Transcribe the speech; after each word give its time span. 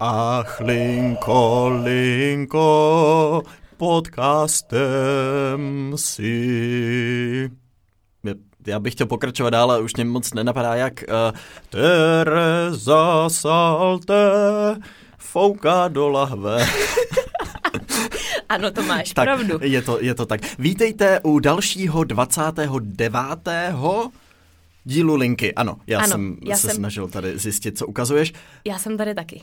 Ach, 0.00 0.60
linko, 0.60 1.68
linko, 1.84 3.42
podcastem 3.76 4.78
si. 5.96 7.50
Já 8.66 8.78
bych 8.80 8.94
chtěl 8.94 9.06
pokračovat 9.06 9.50
dál, 9.50 9.70
ale 9.70 9.80
už 9.82 9.94
mě 9.96 10.04
moc 10.04 10.34
nenapadá, 10.34 10.74
jak 10.74 10.92
uh, 11.08 11.14
Tereza 11.70 13.28
Salte 13.28 14.14
fouká 15.18 15.88
do 15.88 16.08
lahve. 16.08 16.66
Ano, 18.48 18.70
to 18.70 18.82
máš 18.82 19.12
tak, 19.12 19.24
pravdu. 19.24 19.58
Je 19.62 19.82
to, 19.82 19.98
je 20.02 20.14
to 20.14 20.26
tak. 20.26 20.40
Vítejte 20.58 21.20
u 21.22 21.38
dalšího 21.38 22.04
29. 22.04 23.48
dílu 24.84 25.14
Linky. 25.16 25.54
Ano, 25.54 25.76
já 25.86 25.98
Ano, 25.98 26.08
jsem 26.08 26.36
já 26.44 26.56
se 26.56 26.66
jsem- 26.66 26.76
snažil 26.76 27.08
tady 27.08 27.38
zjistit, 27.38 27.78
co 27.78 27.86
ukazuješ. 27.86 28.32
Já 28.64 28.78
jsem 28.78 28.96
tady 28.96 29.14
taky. 29.14 29.42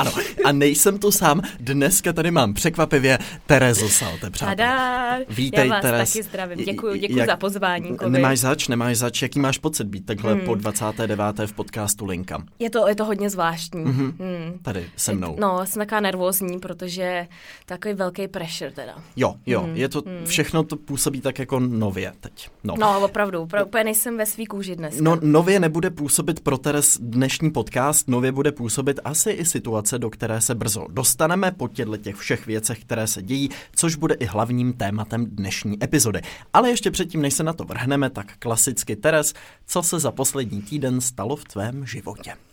Ano, 0.00 0.10
a 0.44 0.52
nejsem 0.52 0.98
tu 0.98 1.10
sám. 1.10 1.42
Dneska 1.60 2.12
tady 2.12 2.30
mám 2.30 2.54
překvapivě 2.54 3.18
Terezu 3.46 3.88
Salte, 3.88 4.30
přátelé. 4.30 5.24
Vítej, 5.28 5.68
Já 5.68 5.74
vás 5.74 5.82
Teres. 5.82 6.12
taky 6.12 6.22
zdravím. 6.22 6.58
Děkuji, 6.64 7.00
děkuji 7.00 7.18
jak- 7.18 7.28
za 7.28 7.36
pozvání. 7.36 7.96
Kovi. 7.96 8.10
Nemáš 8.10 8.38
zač, 8.38 8.68
nemáš 8.68 8.96
zač. 8.96 9.22
Jaký 9.22 9.40
máš 9.40 9.58
pocit 9.58 9.84
být 9.84 10.06
takhle 10.06 10.32
hmm. 10.32 10.40
po 10.40 10.54
29. 10.54 11.38
v 11.46 11.52
podcastu 11.52 12.06
Linka? 12.06 12.42
Je 12.58 12.70
to, 12.70 12.88
je 12.88 12.94
to 12.94 13.04
hodně 13.04 13.30
zvláštní. 13.30 13.80
Mhm. 13.84 14.04
Hmm. 14.18 14.58
Tady 14.62 14.86
se 14.96 15.14
mnou. 15.14 15.36
No, 15.40 15.60
jsem 15.66 15.80
taková 15.80 16.00
nervózní, 16.00 16.58
protože 16.58 17.26
takový 17.66 17.94
velký 17.94 18.28
pressure 18.28 18.70
teda. 18.70 18.94
Jo, 19.16 19.34
jo, 19.46 19.60
Hmm, 19.62 19.76
je 19.76 19.88
to, 19.88 20.02
všechno 20.24 20.62
to 20.64 20.76
působí 20.76 21.20
tak 21.20 21.38
jako 21.38 21.60
nově 21.60 22.12
teď. 22.20 22.48
No. 22.64 22.74
No, 22.78 23.00
opravdu, 23.04 23.40
opravdu 23.42 23.68
úplně 23.68 23.84
nejsem 23.84 24.16
ve 24.16 24.26
svý 24.26 24.46
kůži 24.46 24.76
dneska. 24.76 25.02
No, 25.02 25.18
nově 25.22 25.60
nebude 25.60 25.90
působit 25.90 26.40
pro 26.40 26.58
Teres 26.58 26.98
dnešní 27.00 27.50
podcast, 27.50 28.08
nově 28.08 28.32
bude 28.32 28.52
působit 28.52 29.00
asi 29.04 29.30
i 29.30 29.44
situace, 29.44 29.89
do 29.98 30.10
které 30.10 30.40
se 30.40 30.54
brzo 30.54 30.86
dostaneme 30.90 31.52
po 31.52 31.68
těchto 31.68 31.96
těch 31.96 32.16
všech 32.16 32.46
věcech, 32.46 32.80
které 32.80 33.06
se 33.06 33.22
dějí, 33.22 33.50
což 33.76 33.94
bude 33.94 34.14
i 34.14 34.24
hlavním 34.24 34.72
tématem 34.72 35.26
dnešní 35.26 35.84
epizody. 35.84 36.20
Ale 36.52 36.70
ještě 36.70 36.90
předtím, 36.90 37.22
než 37.22 37.34
se 37.34 37.42
na 37.42 37.52
to 37.52 37.64
vrhneme, 37.64 38.10
tak 38.10 38.36
klasicky 38.38 38.96
Teres, 38.96 39.34
co 39.66 39.82
se 39.82 39.98
za 39.98 40.12
poslední 40.12 40.62
týden 40.62 41.00
stalo 41.00 41.36
v 41.36 41.44
tvém 41.44 41.86
životě? 41.86 42.49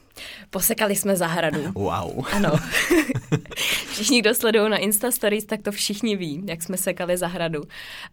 Posekali 0.50 0.96
jsme 0.96 1.16
zahradu. 1.16 1.72
Wow. 1.76 2.26
Ano. 2.32 2.52
všichni, 3.92 4.22
kdo 4.22 4.36
sledují 4.36 4.70
na 4.70 4.78
Insta 4.78 5.12
Stories, 5.12 5.46
tak 5.46 5.62
to 5.62 5.72
všichni 5.72 6.16
ví, 6.16 6.44
jak 6.46 6.64
jsme 6.64 6.78
sekali 6.78 7.18
zahradu. 7.18 7.64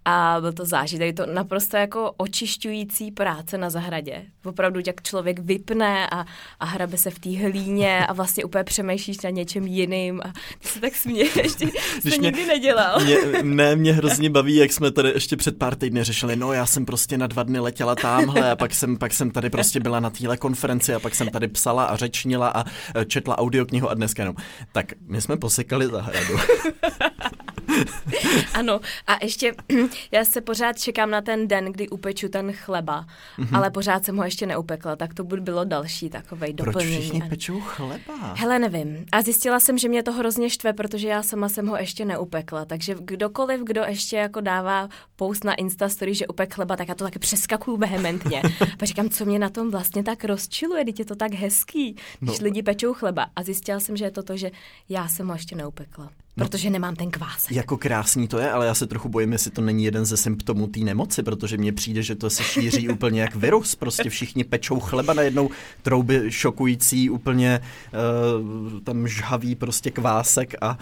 A 0.04 0.36
byl 0.40 0.52
to 0.52 0.64
zážitek, 0.64 1.16
to 1.16 1.26
naprosto 1.26 1.76
jako 1.76 2.12
očišťující 2.16 3.10
práce 3.10 3.58
na 3.58 3.70
zahradě. 3.70 4.22
Opravdu, 4.44 4.80
jak 4.86 5.02
člověk 5.02 5.38
vypne 5.38 6.06
a, 6.10 6.24
a 6.60 6.64
hrabe 6.64 6.96
se 6.96 7.10
v 7.10 7.18
té 7.18 7.30
hlíně 7.38 8.06
a 8.06 8.12
vlastně 8.12 8.44
úplně 8.44 8.64
přemýšlíš 8.64 9.20
na 9.20 9.30
něčem 9.30 9.66
jiným 9.66 10.20
a 10.24 10.32
ty 10.58 10.68
se 10.68 10.80
tak 10.80 10.94
směješ, 10.96 11.54
Když 12.02 12.14
to 12.14 12.20
mě- 12.20 12.26
nikdy 12.28 12.46
nedělal. 12.46 13.00
Mě, 13.00 13.16
ne, 13.42 13.76
mě 13.76 13.92
hrozně 13.92 14.30
baví, 14.30 14.56
jak 14.56 14.72
jsme 14.72 14.90
tady 14.90 15.08
ještě 15.08 15.36
před 15.36 15.58
pár 15.58 15.74
týdny 15.74 16.04
řešili, 16.04 16.36
no 16.36 16.52
já 16.52 16.66
jsem 16.66 16.86
prostě 16.86 17.18
na 17.18 17.26
dva 17.26 17.42
dny 17.42 17.58
letěla 17.58 17.94
tamhle 17.94 18.50
a 18.50 18.56
pak 18.56 18.74
jsem, 18.74 18.96
pak 18.96 19.12
jsem 19.14 19.30
tady 19.30 19.50
prostě 19.50 19.80
byla 19.80 20.00
na 20.00 20.10
téhle 20.10 20.36
konferenci 20.36 20.94
a 20.94 21.00
pak 21.00 21.14
jsem 21.14 21.28
tady 21.28 21.48
psala 21.48 21.84
a 21.84 21.93
řečnila 21.96 22.48
a 22.48 22.64
e, 22.94 23.04
četla 23.04 23.38
audioknihu 23.38 23.90
a 23.90 23.94
dneska 23.94 24.22
jenom. 24.22 24.36
Tak 24.72 24.92
my 25.06 25.20
jsme 25.20 25.36
posekali 25.36 25.86
zahradu. 25.86 26.38
Ano, 28.54 28.80
a 29.06 29.24
ještě 29.24 29.54
já 30.10 30.24
se 30.24 30.40
pořád 30.40 30.78
čekám 30.78 31.10
na 31.10 31.20
ten 31.20 31.48
den, 31.48 31.64
kdy 31.64 31.88
upeču 31.88 32.28
ten 32.28 32.52
chleba, 32.52 33.06
mm-hmm. 33.38 33.56
ale 33.56 33.70
pořád 33.70 34.04
jsem 34.04 34.16
ho 34.16 34.24
ještě 34.24 34.46
neupekla, 34.46 34.96
tak 34.96 35.14
to 35.14 35.24
by 35.24 35.40
bylo 35.40 35.64
další 35.64 36.10
takovej 36.10 36.54
Proč 36.54 36.66
doplnění. 36.66 37.00
všichni 37.00 37.20
Ano. 37.20 37.28
pečou 37.30 37.60
chleba? 37.60 38.34
Hele, 38.36 38.58
nevím. 38.58 39.06
A 39.12 39.22
zjistila 39.22 39.60
jsem, 39.60 39.78
že 39.78 39.88
mě 39.88 40.02
to 40.02 40.12
hrozně 40.12 40.50
štve, 40.50 40.72
protože 40.72 41.08
já 41.08 41.22
sama 41.22 41.48
jsem 41.48 41.66
ho 41.66 41.76
ještě 41.76 42.04
neupekla. 42.04 42.64
Takže 42.64 42.94
kdokoliv, 43.00 43.60
kdo 43.60 43.82
ještě 43.88 44.16
jako 44.16 44.40
dává 44.40 44.88
post 45.16 45.44
na 45.44 45.54
Instastory, 45.54 46.14
že 46.14 46.26
upek 46.26 46.54
chleba, 46.54 46.76
tak 46.76 46.88
já 46.88 46.94
to 46.94 47.04
taky 47.04 47.18
přeskakuju 47.18 47.76
vehementně. 47.76 48.42
A 48.82 48.84
říkám, 48.86 49.08
co 49.08 49.24
mě 49.24 49.38
na 49.38 49.48
tom 49.50 49.70
vlastně 49.70 50.02
tak 50.02 50.24
rozčiluje, 50.24 50.84
teď 50.84 50.98
je 50.98 51.04
to 51.04 51.14
tak 51.16 51.32
hezký, 51.34 51.96
když 52.20 52.38
No. 52.40 52.44
lidi 52.44 52.62
pečou 52.62 52.94
chleba. 52.94 53.26
A 53.36 53.42
zjistila 53.42 53.80
jsem, 53.80 53.96
že 53.96 54.04
je 54.04 54.10
to 54.10 54.22
to, 54.22 54.36
že 54.36 54.50
já 54.88 55.08
jsem 55.08 55.28
ho 55.28 55.34
ještě 55.34 55.56
neupekla, 55.56 56.10
protože 56.34 56.70
nemám 56.70 56.96
ten 56.96 57.10
kvásek. 57.10 57.52
Jako 57.52 57.76
krásný 57.76 58.28
to 58.28 58.38
je, 58.38 58.50
ale 58.50 58.66
já 58.66 58.74
se 58.74 58.86
trochu 58.86 59.08
bojím, 59.08 59.32
jestli 59.32 59.50
to 59.50 59.60
není 59.60 59.84
jeden 59.84 60.04
ze 60.04 60.16
symptomů 60.16 60.66
té 60.66 60.80
nemoci, 60.80 61.22
protože 61.22 61.56
mně 61.56 61.72
přijde, 61.72 62.02
že 62.02 62.14
to 62.14 62.30
se 62.30 62.42
šíří 62.42 62.88
úplně 62.94 63.20
jak 63.20 63.34
virus. 63.36 63.74
Prostě 63.74 64.10
všichni 64.10 64.44
pečou 64.44 64.80
chleba 64.80 65.14
najednou, 65.14 65.50
trouby 65.82 66.22
šokující, 66.28 67.10
úplně 67.10 67.60
uh, 68.72 68.80
tam 68.80 69.08
žhavý 69.08 69.54
prostě 69.54 69.90
kvásek 69.90 70.54
a 70.60 70.78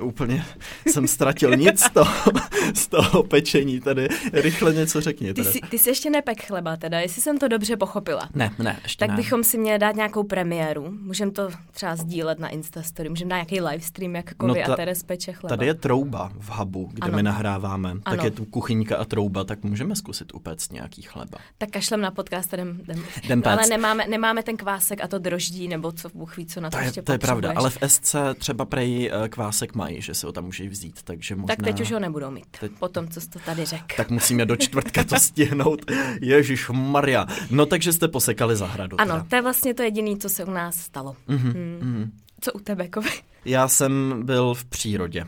uh, 0.00 0.08
úplně 0.08 0.44
jsem 0.86 1.08
ztratil 1.08 1.56
nic 1.56 1.80
z 1.80 1.90
toho, 1.90 2.32
z 2.74 2.86
toho 2.86 3.22
pečení. 3.22 3.80
Tady 3.80 4.08
rychle 4.32 4.74
něco 4.74 5.00
řekni. 5.00 5.28
Ty 5.28 5.34
Teda. 5.34 5.52
jsi, 5.52 5.60
ty 5.70 5.78
jsi 5.78 5.90
ještě 5.90 6.10
nepek 6.10 6.46
chleba 6.46 6.76
teda, 6.76 7.00
jestli 7.00 7.22
jsem 7.22 7.38
to 7.38 7.48
dobře 7.48 7.76
pochopila. 7.76 8.28
Ne, 8.34 8.52
ne, 8.58 8.78
ještě 8.82 8.98
Tak 8.98 9.10
ne. 9.10 9.16
bychom 9.16 9.44
si 9.44 9.58
měli 9.58 9.78
dát 9.78 9.96
nějakou 9.96 10.22
premiéru. 10.22 10.94
Můžeme 11.02 11.32
to 11.32 11.48
třeba 11.70 11.96
sdílet 11.96 12.38
na 12.38 12.48
Instastory, 12.48 13.08
můžeme 13.08 13.28
dát 13.28 13.36
nějaký 13.36 13.60
livestream, 13.60 14.14
jak 14.14 14.34
No 14.54 14.66
ta- 14.66 14.72
a 14.72 14.76
Teres 14.76 15.02
peče 15.02 15.32
chleba. 15.32 15.48
Tady 15.56 15.66
je 15.66 15.74
trouba 15.74 16.32
v 16.38 16.50
hubu, 16.50 16.90
kde 16.92 17.08
Ano. 17.08 17.16
my 17.16 17.22
nahráváme. 17.22 17.94
Tak 17.94 18.14
Ano. 18.14 18.24
je 18.24 18.30
tu 18.30 18.44
kuchyňka 18.44 18.96
a 18.96 19.04
trouba, 19.04 19.44
tak 19.44 19.62
můžeme 19.64 19.96
zkusit 19.96 20.34
upéct 20.34 20.72
nějaký 20.72 21.02
chleba. 21.02 21.38
Tak 21.58 21.70
kašlem 21.70 22.00
na 22.00 22.10
podcast, 22.10 22.52
jdem, 22.52 22.80
jdem. 22.82 23.02
Jdem 23.24 23.42
no, 23.46 23.50
ale 23.52 23.66
nemáme, 23.66 24.06
nemáme 24.06 24.42
ten 24.42 24.56
kvásek 24.56 25.04
a 25.04 25.08
to 25.08 25.18
droždí, 25.18 25.68
nebo 25.68 25.92
co 25.92 26.08
Bůh 26.14 26.36
ví, 26.36 26.46
co 26.46 26.60
na 26.60 26.70
to, 26.70 26.76
To 26.76 26.80
je, 26.80 26.86
ještě 26.86 27.02
to 27.02 27.12
je 27.12 27.18
pravda, 27.18 27.52
ale 27.56 27.70
v 27.70 27.78
SC 27.86 28.14
třeba 28.38 28.64
prej 28.64 29.10
eh, 29.24 29.28
kvásek 29.28 29.74
mají, 29.74 30.02
že 30.02 30.14
si 30.14 30.26
ho 30.26 30.32
tam 30.32 30.44
můžeš 30.44 30.68
vzít, 30.68 31.02
takže 31.04 31.36
možná... 31.36 31.56
Tak 31.56 31.64
teď 31.64 31.80
už 31.80 31.92
ho 31.92 31.98
nebudou 32.00 32.30
mít, 32.30 32.46
Teď- 32.60 32.72
po 32.78 32.88
tom, 32.88 33.08
co 33.08 33.20
jsi 33.20 33.28
to 33.28 33.38
tady 33.38 33.64
řekl. 33.64 33.84
Tak 33.96 34.10
musíme 34.10 34.46
do 34.46 34.56
čtvrtka 34.56 35.04
to 35.04 35.16
stihnout. 35.20 35.80
Ježíš 36.20 36.68
Maria. 36.72 37.26
No 37.50 37.66
takže 37.66 37.92
jste 37.92 38.08
posekali 38.08 38.56
zahradu. 38.56 39.00
Ano, 39.00 39.12
Teda. 39.14 39.26
to 39.30 39.36
je 39.36 39.42
vlastně 39.42 39.74
to 39.74 39.82
jediné, 39.82 40.16
co 40.16 40.28
se 40.28 40.44
u 40.44 40.50
nás 40.50 40.74
stalo. 40.76 41.16
Mhm, 41.28 41.52
Hmm. 41.52 41.78
mhm. 41.82 42.10
Co 42.40 42.52
u 42.52 42.58
tebe, 42.58 42.88
Kovy? 42.88 43.10
Já 43.44 43.68
jsem 43.68 44.22
byl 44.22 44.54
v 44.54 44.64
přírodě 44.64 45.24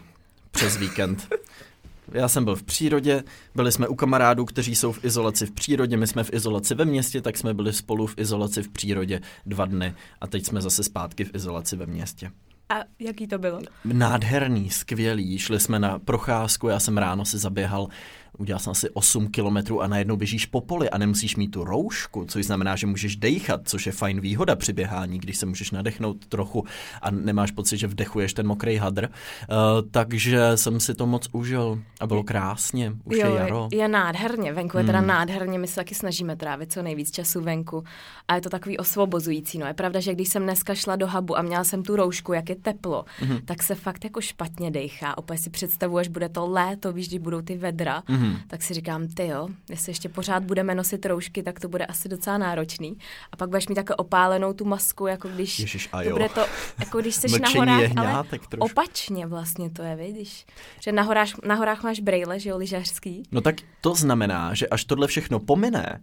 přes 0.50 0.76
víkend. 0.76 1.28
Já 2.12 2.28
jsem 2.28 2.44
byl 2.44 2.56
v 2.56 2.62
přírodě, 2.62 3.25
byli 3.54 3.72
jsme 3.72 3.88
u 3.88 3.94
kamarádů, 3.94 4.44
kteří 4.44 4.76
jsou 4.76 4.93
v 4.93 5.04
izolaci 5.04 5.47
v 5.47 5.50
přírodě, 5.50 5.97
my 5.97 6.06
jsme 6.06 6.25
v 6.25 6.32
izolaci 6.32 6.75
ve 6.75 6.84
městě, 6.84 7.22
tak 7.22 7.37
jsme 7.37 7.54
byli 7.54 7.72
spolu 7.72 8.06
v 8.06 8.15
izolaci 8.19 8.62
v 8.62 8.69
přírodě 8.69 9.20
dva 9.47 9.66
dny 9.66 9.94
a 10.20 10.26
teď 10.26 10.47
jsme 10.47 10.60
zase 10.60 10.82
zpátky 10.82 11.25
v 11.25 11.34
izolaci 11.34 11.76
ve 11.76 11.87
městě. 11.87 12.31
A 12.69 12.75
jaký 12.99 13.26
to 13.26 13.38
bylo? 13.38 13.60
Nádherný, 13.84 14.70
skvělý. 14.70 15.38
Šli 15.38 15.60
jsme 15.60 15.78
na 15.78 15.99
procházku, 15.99 16.69
já 16.69 16.81
jsem 16.81 16.99
ráno 16.99 17.25
si 17.25 17.38
zaběhal, 17.38 17.88
udělal 18.40 18.60
jsem 18.60 18.70
asi 18.70 18.90
8 18.90 19.28
kilometrů 19.28 19.82
a 19.82 19.86
najednou 19.86 20.16
běžíš 20.16 20.46
po 20.46 20.60
poli 20.60 20.90
a 20.90 20.98
nemusíš 20.98 21.36
mít 21.36 21.48
tu 21.48 21.64
roušku, 21.64 22.24
což 22.24 22.46
znamená, 22.46 22.76
že 22.76 22.86
můžeš 22.86 23.16
dejchat, 23.16 23.60
což 23.64 23.86
je 23.86 23.92
fajn 23.92 24.20
výhoda 24.20 24.56
při 24.56 24.72
běhání, 24.72 25.18
když 25.18 25.36
se 25.36 25.46
můžeš 25.46 25.70
nadechnout 25.70 26.26
trochu 26.26 26.64
a 27.02 27.10
nemáš 27.10 27.50
pocit, 27.50 27.76
že 27.78 27.86
vdechuješ 27.86 28.34
ten 28.34 28.46
mokrý 28.46 28.76
hadr. 28.76 29.04
Uh, 29.08 29.56
takže 29.90 30.40
jsem 30.54 30.80
si 30.80 30.94
to 30.94 31.06
moc 31.06 31.28
užil 31.32 31.82
a 32.00 32.06
bylo 32.06 32.22
krásně, 32.22 32.92
už 33.04 33.16
jo, 33.16 33.26
je 33.30 33.34
jaro. 33.40 33.68
je 33.72 33.88
nádherně, 33.88 34.52
venku 34.52 34.78
je 34.78 34.84
teda 34.84 34.98
Hmm. 34.98 35.08
nádherně, 35.08 35.58
my 35.58 35.66
se 35.66 35.74
taky 35.74 35.94
snažíme 35.94 36.36
trávit 36.36 36.72
co 36.72 36.82
nejvíc 36.82 37.10
času 37.10 37.40
venku 37.40 37.84
a 38.28 38.34
je 38.34 38.40
to 38.40 38.50
takový 38.50 38.78
osvobozující, 38.78 39.58
no 39.58 39.66
je 39.66 39.74
pravda, 39.74 40.00
že 40.00 40.14
když 40.14 40.28
jsem 40.28 40.42
dneska 40.42 40.74
šla 40.74 40.96
do 40.96 41.08
hubu 41.10 41.38
a 41.38 41.42
měla 41.42 41.64
jsem 41.64 41.82
tu 41.82 41.96
roušku, 41.96 42.32
jak 42.32 42.48
je 42.48 42.56
teplo, 42.56 43.04
Mhm. 43.22 43.38
tak 43.44 43.62
se 43.62 43.75
fakt 43.75 44.04
jako 44.04 44.20
špatně 44.20 44.70
dejchá, 44.70 45.19
opět 45.19 45.38
si 45.38 45.50
představu, 45.50 45.98
až 45.98 46.08
bude 46.08 46.28
to 46.28 46.46
léto, 46.46 46.93
víš, 46.93 47.08
když 47.08 47.19
budou 47.19 47.40
ty 47.40 47.56
vedra, 47.56 48.02
Mhm. 48.31 48.41
tak 48.49 48.62
si 48.62 48.75
říkám, 48.75 49.09
ty 49.09 49.27
jo, 49.27 49.49
jestli 49.71 49.91
ještě 49.91 50.09
pořád 50.09 50.44
budeme 50.44 50.75
nosit 50.75 51.06
roušky, 51.06 51.43
tak 51.43 51.61
to 51.61 51.69
bude 51.69 51.87
asi 51.87 52.09
docela 52.09 52.38
náročný 52.38 52.99
a 53.32 53.37
pak 53.37 53.49
budeš 53.49 53.69
mít 53.69 53.75
takhle 53.75 53.97
opálenou 53.97 54.53
tu 54.53 54.65
masku, 54.65 55.06
jako 55.06 55.29
když, 55.29 55.59
Ježiš, 55.59 55.88
a 55.93 56.03
to 56.03 56.09
jo. 56.09 56.12
bude 56.12 56.29
to, 56.29 56.47
jako 56.79 57.00
když 57.00 57.15
jsi 57.15 57.41
na 57.41 57.49
horách, 57.49 57.91
ale 57.97 58.25
trošku. 58.29 58.56
opačně 58.59 59.27
vlastně 59.27 59.71
to 59.71 59.82
je, 59.82 59.97
vidíš, 59.97 60.47
že 60.81 60.93
na 60.93 61.03
horách, 61.03 61.29
na 61.44 61.55
horách 61.55 61.82
máš 61.82 62.00
brejle, 62.00 62.41
že 62.41 62.50
jo, 62.50 62.56
lyžařský, 62.56 63.23
No 63.32 63.41
tak 63.41 63.56
to 63.81 63.94
znamená, 63.94 64.55
že 64.55 64.69
až 64.69 64.85
tohle 64.85 65.06
všechno 65.06 65.41
pomine, 65.41 66.00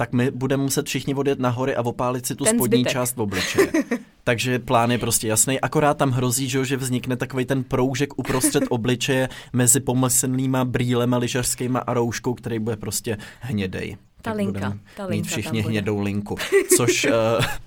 tak 0.00 0.12
my 0.12 0.30
budeme 0.30 0.62
muset 0.62 0.86
všichni 0.86 1.14
odjet 1.14 1.38
na 1.38 1.48
hory 1.48 1.76
a 1.76 1.82
opálit 1.82 2.26
si 2.26 2.34
tu 2.34 2.44
Ten 2.44 2.56
spodní 2.58 2.78
zbytek. 2.78 2.92
část 2.92 3.16
v 3.16 3.20
obličeje. 3.20 3.72
Takže 4.24 4.58
plán 4.58 4.90
je 4.90 4.98
prostě 4.98 5.28
jasný, 5.28 5.60
akorát 5.60 5.94
tam 5.94 6.10
hrozí, 6.10 6.48
že, 6.48 6.64
že 6.64 6.76
vznikne 6.76 7.16
takový 7.16 7.44
ten 7.44 7.64
proužek 7.64 8.18
uprostřed 8.18 8.62
obličeje 8.70 9.28
mezi 9.52 9.80
pomyslnýma 9.80 10.64
brýlema 10.64 11.16
lyžařskýma 11.16 11.78
a 11.78 11.94
rouškou, 11.94 12.34
který 12.34 12.58
bude 12.58 12.76
prostě 12.76 13.16
hnědej. 13.40 13.96
Ta 14.22 14.32
linka, 14.32 14.60
ta 14.96 15.06
linka 15.06 15.10
mít 15.16 15.26
všichni 15.26 15.60
hnědou 15.60 16.00
linku, 16.00 16.36
což 16.76 17.04
uh, 17.04 17.10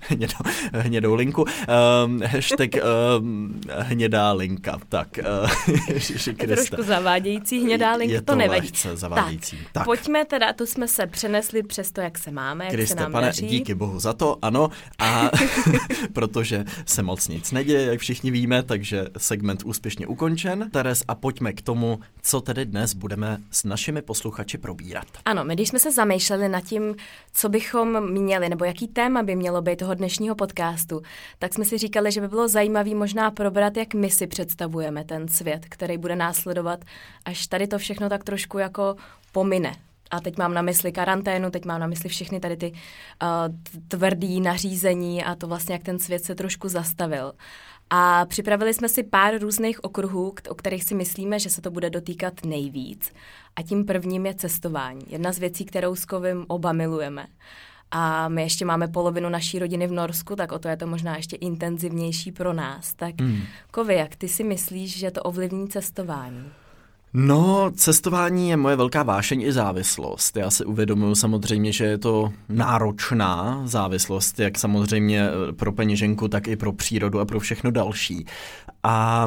hnědou, 0.00 0.34
hnědou 0.72 1.14
linku, 1.14 1.42
um, 2.04 2.22
hashtag 2.26 2.70
um, 3.20 3.60
hnědá 3.78 4.32
linka, 4.32 4.78
tak 4.88 5.08
uh, 5.44 5.50
Kriste. 5.88 6.46
trošku 6.46 6.82
zavádějící 6.82 7.58
hnědá 7.60 7.94
linka, 7.96 8.14
Je 8.14 8.20
to, 8.22 8.32
to 8.32 8.38
nevadí. 8.38 8.60
lehce 8.60 8.96
zavádějící. 8.96 9.56
Tak, 9.56 9.68
Tak. 9.72 9.84
pojďme 9.84 10.24
teda, 10.24 10.52
tu 10.52 10.66
jsme 10.66 10.88
se 10.88 11.06
přenesli 11.06 11.62
přes 11.62 11.92
to, 11.92 12.00
jak 12.00 12.18
se 12.18 12.30
máme, 12.30 12.64
jak 12.64 12.70
se 12.70 12.76
Kriste, 12.76 13.00
nám 13.00 13.12
pane, 13.12 13.26
daří. 13.26 13.46
díky 13.46 13.74
bohu 13.74 14.00
za 14.00 14.12
to, 14.12 14.36
ano, 14.42 14.68
a 14.98 15.30
protože 16.12 16.64
se 16.86 17.02
moc 17.02 17.28
nic 17.28 17.52
neděje, 17.52 17.86
jak 17.86 18.00
všichni 18.00 18.30
víme, 18.30 18.62
takže 18.62 19.04
segment 19.18 19.62
úspěšně 19.64 20.06
ukončen. 20.06 20.70
Teres, 20.70 21.04
a 21.08 21.14
pojďme 21.14 21.52
k 21.52 21.62
tomu, 21.62 22.00
co 22.22 22.40
tedy 22.40 22.64
dnes 22.64 22.94
budeme 22.94 23.38
s 23.50 23.64
našimi 23.64 24.02
posluchači 24.02 24.58
probírat. 24.58 25.06
Ano, 25.24 25.44
my 25.44 25.54
když 25.54 25.68
jsme 25.68 25.78
se 25.78 25.92
zamýšleli 25.92 26.41
nad 26.48 26.64
tím, 26.64 26.94
co 27.32 27.48
bychom 27.48 28.10
měli, 28.10 28.48
nebo 28.48 28.64
jaký 28.64 28.88
téma 28.88 29.22
by 29.22 29.36
mělo 29.36 29.62
být 29.62 29.78
toho 29.78 29.94
dnešního 29.94 30.34
podcastu, 30.34 31.02
tak 31.38 31.54
jsme 31.54 31.64
si 31.64 31.78
říkali, 31.78 32.12
že 32.12 32.20
by 32.20 32.28
bylo 32.28 32.48
zajímavé 32.48 32.94
možná 32.94 33.30
probrat, 33.30 33.76
jak 33.76 33.94
my 33.94 34.10
si 34.10 34.26
představujeme 34.26 35.04
ten 35.04 35.28
svět, 35.28 35.66
který 35.68 35.98
bude 35.98 36.16
následovat, 36.16 36.84
až 37.24 37.46
tady 37.46 37.66
to 37.66 37.78
všechno 37.78 38.08
tak 38.08 38.24
trošku 38.24 38.58
jako 38.58 38.96
pomine. 39.32 39.76
A 40.10 40.20
teď 40.20 40.38
mám 40.38 40.54
na 40.54 40.62
mysli 40.62 40.92
karanténu, 40.92 41.50
teď 41.50 41.64
mám 41.64 41.80
na 41.80 41.86
mysli 41.86 42.08
všechny 42.08 42.40
tady 42.40 42.56
ty 42.56 42.72
uh, 42.72 42.78
tvrdý 43.88 44.40
nařízení 44.40 45.24
a 45.24 45.34
to 45.34 45.46
vlastně, 45.46 45.72
jak 45.72 45.82
ten 45.82 45.98
svět 45.98 46.24
se 46.24 46.34
trošku 46.34 46.68
zastavil. 46.68 47.32
A 47.90 48.26
připravili 48.26 48.74
jsme 48.74 48.88
si 48.88 49.02
pár 49.02 49.38
různých 49.38 49.84
okruhů, 49.84 50.34
o 50.48 50.54
kterých 50.54 50.84
si 50.84 50.94
myslíme, 50.94 51.38
že 51.38 51.50
se 51.50 51.60
to 51.62 51.70
bude 51.70 51.90
dotýkat 51.90 52.44
nejvíc. 52.44 53.12
A 53.56 53.62
tím 53.62 53.84
prvním 53.84 54.26
je 54.26 54.34
cestování. 54.34 55.04
Jedna 55.08 55.32
z 55.32 55.38
věcí, 55.38 55.64
kterou 55.64 55.94
s 55.94 56.04
Kovim 56.04 56.44
oba 56.48 56.72
milujeme. 56.72 57.26
A 57.90 58.28
my 58.28 58.42
ještě 58.42 58.64
máme 58.64 58.88
polovinu 58.88 59.28
naší 59.28 59.58
rodiny 59.58 59.86
v 59.86 59.92
Norsku, 59.92 60.36
tak 60.36 60.52
o 60.52 60.58
to 60.58 60.68
je 60.68 60.76
to 60.76 60.86
možná 60.86 61.16
ještě 61.16 61.36
intenzivnější 61.36 62.32
pro 62.32 62.52
nás. 62.52 62.94
Tak 62.94 63.20
Hmm. 63.20 63.42
Kovi, 63.70 63.94
jak 63.94 64.16
ty 64.16 64.28
si 64.28 64.44
myslíš, 64.44 64.98
že 64.98 65.10
to 65.10 65.22
ovlivní 65.22 65.68
cestování? 65.68 66.44
No, 67.14 67.70
cestování 67.74 68.50
je 68.50 68.56
moje 68.56 68.76
velká 68.76 69.02
vášeň 69.02 69.42
i 69.42 69.52
závislost. 69.52 70.36
Já 70.36 70.50
si 70.50 70.64
uvědomuji 70.64 71.14
samozřejmě, 71.14 71.72
že 71.72 71.84
je 71.84 71.98
to 71.98 72.32
náročná 72.48 73.62
závislost, 73.64 74.40
jak 74.40 74.58
samozřejmě 74.58 75.28
eh, 75.28 75.52
pro 75.52 75.72
peněženku, 75.72 76.28
tak 76.28 76.48
i 76.48 76.56
pro 76.56 76.72
přírodu 76.72 77.20
a 77.20 77.24
pro 77.24 77.40
všechno 77.40 77.70
další. 77.70 78.26
A 78.82 79.26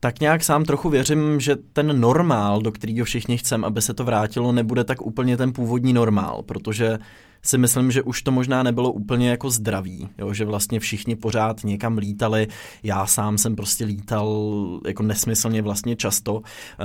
tak 0.00 0.20
nějak 0.20 0.44
sám 0.44 0.64
trochu 0.64 0.88
věřím, 0.88 1.40
že 1.40 1.56
ten 1.72 2.00
normál, 2.00 2.62
do 2.62 2.72
kterého 2.72 3.04
všichni 3.04 3.38
chceme, 3.38 3.66
aby 3.66 3.82
se 3.82 3.94
to 3.94 4.04
vrátilo, 4.04 4.52
nebude 4.52 4.84
tak 4.84 5.02
úplně 5.02 5.36
ten 5.36 5.52
původní 5.52 5.92
normál, 5.92 6.42
protože 6.42 6.98
si 7.46 7.58
myslím, 7.58 7.90
že 7.90 8.02
už 8.02 8.22
to 8.22 8.32
možná 8.32 8.62
nebylo 8.62 8.92
úplně 8.92 9.30
jako 9.30 9.50
zdravý, 9.50 10.08
jo? 10.18 10.32
že 10.32 10.44
vlastně 10.44 10.80
všichni 10.80 11.16
pořád 11.16 11.64
někam 11.64 11.98
lítali, 11.98 12.48
já 12.82 13.06
sám 13.06 13.38
jsem 13.38 13.56
prostě 13.56 13.84
lítal 13.84 14.80
jako 14.86 15.02
nesmyslně 15.02 15.62
vlastně 15.62 15.96
často, 15.96 16.42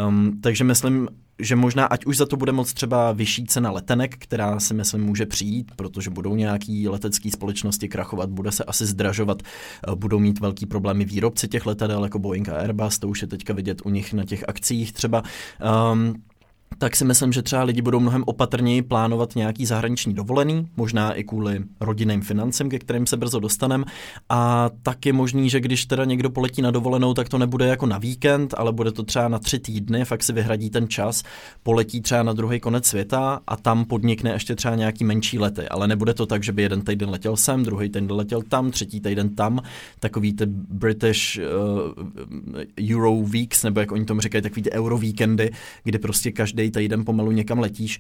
um, 0.08 0.40
takže 0.42 0.64
myslím, 0.64 1.08
že 1.42 1.56
možná 1.56 1.86
ať 1.86 2.06
už 2.06 2.18
za 2.18 2.26
to 2.26 2.38
bude 2.38 2.52
moc 2.52 2.74
třeba 2.74 3.12
vyšší 3.12 3.46
cena 3.46 3.72
letenek, 3.72 4.16
která 4.18 4.60
si 4.60 4.74
myslím 4.74 5.04
může 5.04 5.26
přijít, 5.26 5.72
protože 5.76 6.10
budou 6.10 6.36
nějaký 6.36 6.88
letecké 6.88 7.32
společnosti 7.32 7.90
krachovat, 7.90 8.30
bude 8.30 8.52
se 8.52 8.64
asi 8.64 8.86
zdražovat, 8.86 9.42
eh, 9.44 9.96
budou 9.96 10.20
mít 10.20 10.40
velký 10.40 10.66
problémy 10.66 11.06
výrobci 11.06 11.48
těch 11.48 11.66
letadel 11.66 12.04
jako 12.04 12.20
Boeing 12.20 12.50
a 12.50 12.58
Airbus, 12.58 13.00
to 13.00 13.08
už 13.08 13.22
je 13.22 13.28
teďka 13.28 13.54
vidět 13.54 13.82
u 13.86 13.90
nich 13.90 14.14
na 14.14 14.24
těch 14.24 14.44
akcích 14.48 14.94
třeba. 14.94 15.24
Um, 15.94 16.14
tak 16.78 16.96
si 16.96 17.06
myslím, 17.06 17.34
že 17.34 17.42
třeba 17.42 17.64
lidi 17.64 17.82
budou 17.82 18.00
mnohem 18.00 18.24
opatrněji 18.28 18.82
plánovat 18.82 19.36
nějaký 19.36 19.66
zahraniční 19.66 20.14
dovolený, 20.14 20.68
možná 20.78 21.14
i 21.14 21.24
kvůli 21.24 21.64
rodinným 21.82 22.22
financím, 22.22 22.70
ke 22.70 22.80
kterým 22.80 23.06
se 23.06 23.18
brzo 23.18 23.40
dostaneme. 23.40 23.84
A 24.30 24.70
tak 24.84 25.06
je 25.06 25.14
možný, 25.14 25.50
že 25.50 25.60
když 25.60 25.86
teda 25.86 26.06
někdo 26.06 26.30
poletí 26.30 26.62
na 26.62 26.72
dovolenou, 26.72 27.14
tak 27.14 27.30
to 27.30 27.38
nebude 27.38 27.68
jako 27.68 27.86
na 27.86 27.98
víkend, 27.98 28.54
ale 28.58 28.72
bude 28.72 28.92
to 28.92 29.04
třeba 29.04 29.28
na 29.28 29.40
tři 29.40 29.60
týdny, 29.60 30.06
fakt 30.06 30.24
si 30.24 30.34
vyhradí 30.34 30.70
ten 30.70 30.88
čas, 30.88 31.24
poletí 31.64 32.02
třeba 32.02 32.24
na 32.24 32.34
druhý 32.34 32.60
konec 32.60 32.86
světa 32.86 33.40
a 33.48 33.58
tam 33.58 33.86
podnikne 33.86 34.32
ještě 34.32 34.56
třeba 34.56 34.76
nějaký 34.76 35.04
menší 35.04 35.40
lety. 35.40 35.68
Ale 35.70 35.88
nebude 35.88 36.14
to 36.14 36.26
tak, 36.26 36.44
že 36.44 36.52
by 36.52 36.62
jeden 36.62 36.82
týden 36.82 37.10
letěl 37.10 37.38
sem, 37.38 37.64
druhý 37.64 37.90
týden 37.90 38.12
letěl 38.12 38.42
tam, 38.42 38.72
třetí 38.72 39.00
týden 39.00 39.36
tam. 39.36 39.60
Takový 40.00 40.34
ty 40.34 40.46
British 40.70 41.40
uh, 41.40 42.94
Euro 42.94 43.16
Weeks, 43.22 43.64
nebo 43.64 43.80
jak 43.80 43.92
oni 43.92 44.06
tomu 44.06 44.22
říkají, 44.22 44.42
takový 44.42 44.62
ty 44.62 44.72
Euro 44.72 44.98
víkendy, 44.98 45.52
kdy 45.84 46.00
prostě 46.00 46.32
každý 46.32 46.61
týden 46.70 47.06
pomalu 47.06 47.32
někam 47.32 47.60
letíš. 47.60 48.00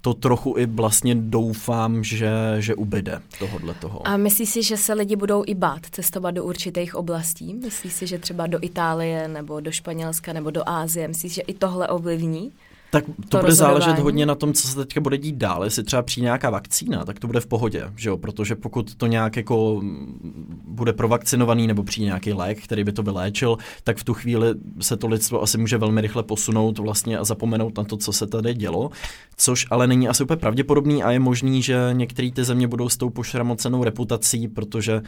To 0.00 0.14
trochu 0.14 0.54
i 0.58 0.66
vlastně 0.66 1.14
doufám, 1.14 2.04
že, 2.04 2.30
že 2.58 2.74
ubyde 2.74 3.20
tohodle 3.38 3.74
toho. 3.74 4.08
A 4.08 4.16
myslíš 4.16 4.48
si, 4.48 4.62
že 4.62 4.76
se 4.76 4.94
lidi 4.94 5.16
budou 5.16 5.44
i 5.46 5.54
bát 5.54 5.86
cestovat 5.90 6.34
do 6.34 6.44
určitých 6.44 6.94
oblastí? 6.94 7.54
Myslíš 7.54 7.92
si, 7.92 8.06
že 8.06 8.18
třeba 8.18 8.46
do 8.46 8.58
Itálie 8.62 9.28
nebo 9.28 9.60
do 9.60 9.72
Španělska 9.72 10.32
nebo 10.32 10.50
do 10.50 10.68
Ázie? 10.68 11.08
Myslíš, 11.08 11.34
že 11.34 11.42
i 11.42 11.54
tohle 11.54 11.88
ovlivní? 11.88 12.52
Tak 12.94 13.04
to, 13.06 13.12
to 13.28 13.38
bude 13.38 13.52
záležet 13.52 13.98
hodně 13.98 14.26
na 14.26 14.34
tom, 14.34 14.52
co 14.52 14.68
se 14.68 14.76
teďka 14.76 15.00
bude 15.00 15.18
dít 15.18 15.36
dál. 15.36 15.64
Jestli 15.64 15.82
třeba 15.82 16.02
přijde 16.02 16.24
nějaká 16.24 16.50
vakcína, 16.50 17.04
tak 17.04 17.18
to 17.18 17.26
bude 17.26 17.40
v 17.40 17.46
pohodě, 17.46 17.92
že 17.96 18.08
jo? 18.08 18.16
Protože 18.16 18.54
pokud 18.54 18.94
to 18.94 19.06
nějak 19.06 19.36
jako 19.36 19.80
mm, 19.82 20.62
bude 20.68 20.92
provakcinovaný 20.92 21.66
nebo 21.66 21.82
přijde 21.82 22.04
nějaký 22.04 22.32
lék, 22.32 22.64
který 22.64 22.84
by 22.84 22.92
to 22.92 23.02
vyléčil, 23.02 23.58
tak 23.84 23.96
v 23.96 24.04
tu 24.04 24.14
chvíli 24.14 24.54
se 24.80 24.96
to 24.96 25.06
lidstvo 25.06 25.42
asi 25.42 25.58
může 25.58 25.78
velmi 25.78 26.00
rychle 26.00 26.22
posunout 26.22 26.78
vlastně 26.78 27.18
a 27.18 27.24
zapomenout 27.24 27.78
na 27.78 27.84
to, 27.84 27.96
co 27.96 28.12
se 28.12 28.26
tady 28.26 28.54
dělo. 28.54 28.90
Což 29.36 29.66
ale 29.70 29.86
není 29.86 30.08
asi 30.08 30.22
úplně 30.22 30.36
pravděpodobný 30.36 31.02
a 31.02 31.10
je 31.10 31.18
možný, 31.18 31.62
že 31.62 31.90
některé 31.92 32.30
ty 32.30 32.44
země 32.44 32.68
budou 32.68 32.88
s 32.88 32.96
tou 32.96 33.10
pošramocenou 33.10 33.84
reputací, 33.84 34.48
protože 34.48 35.02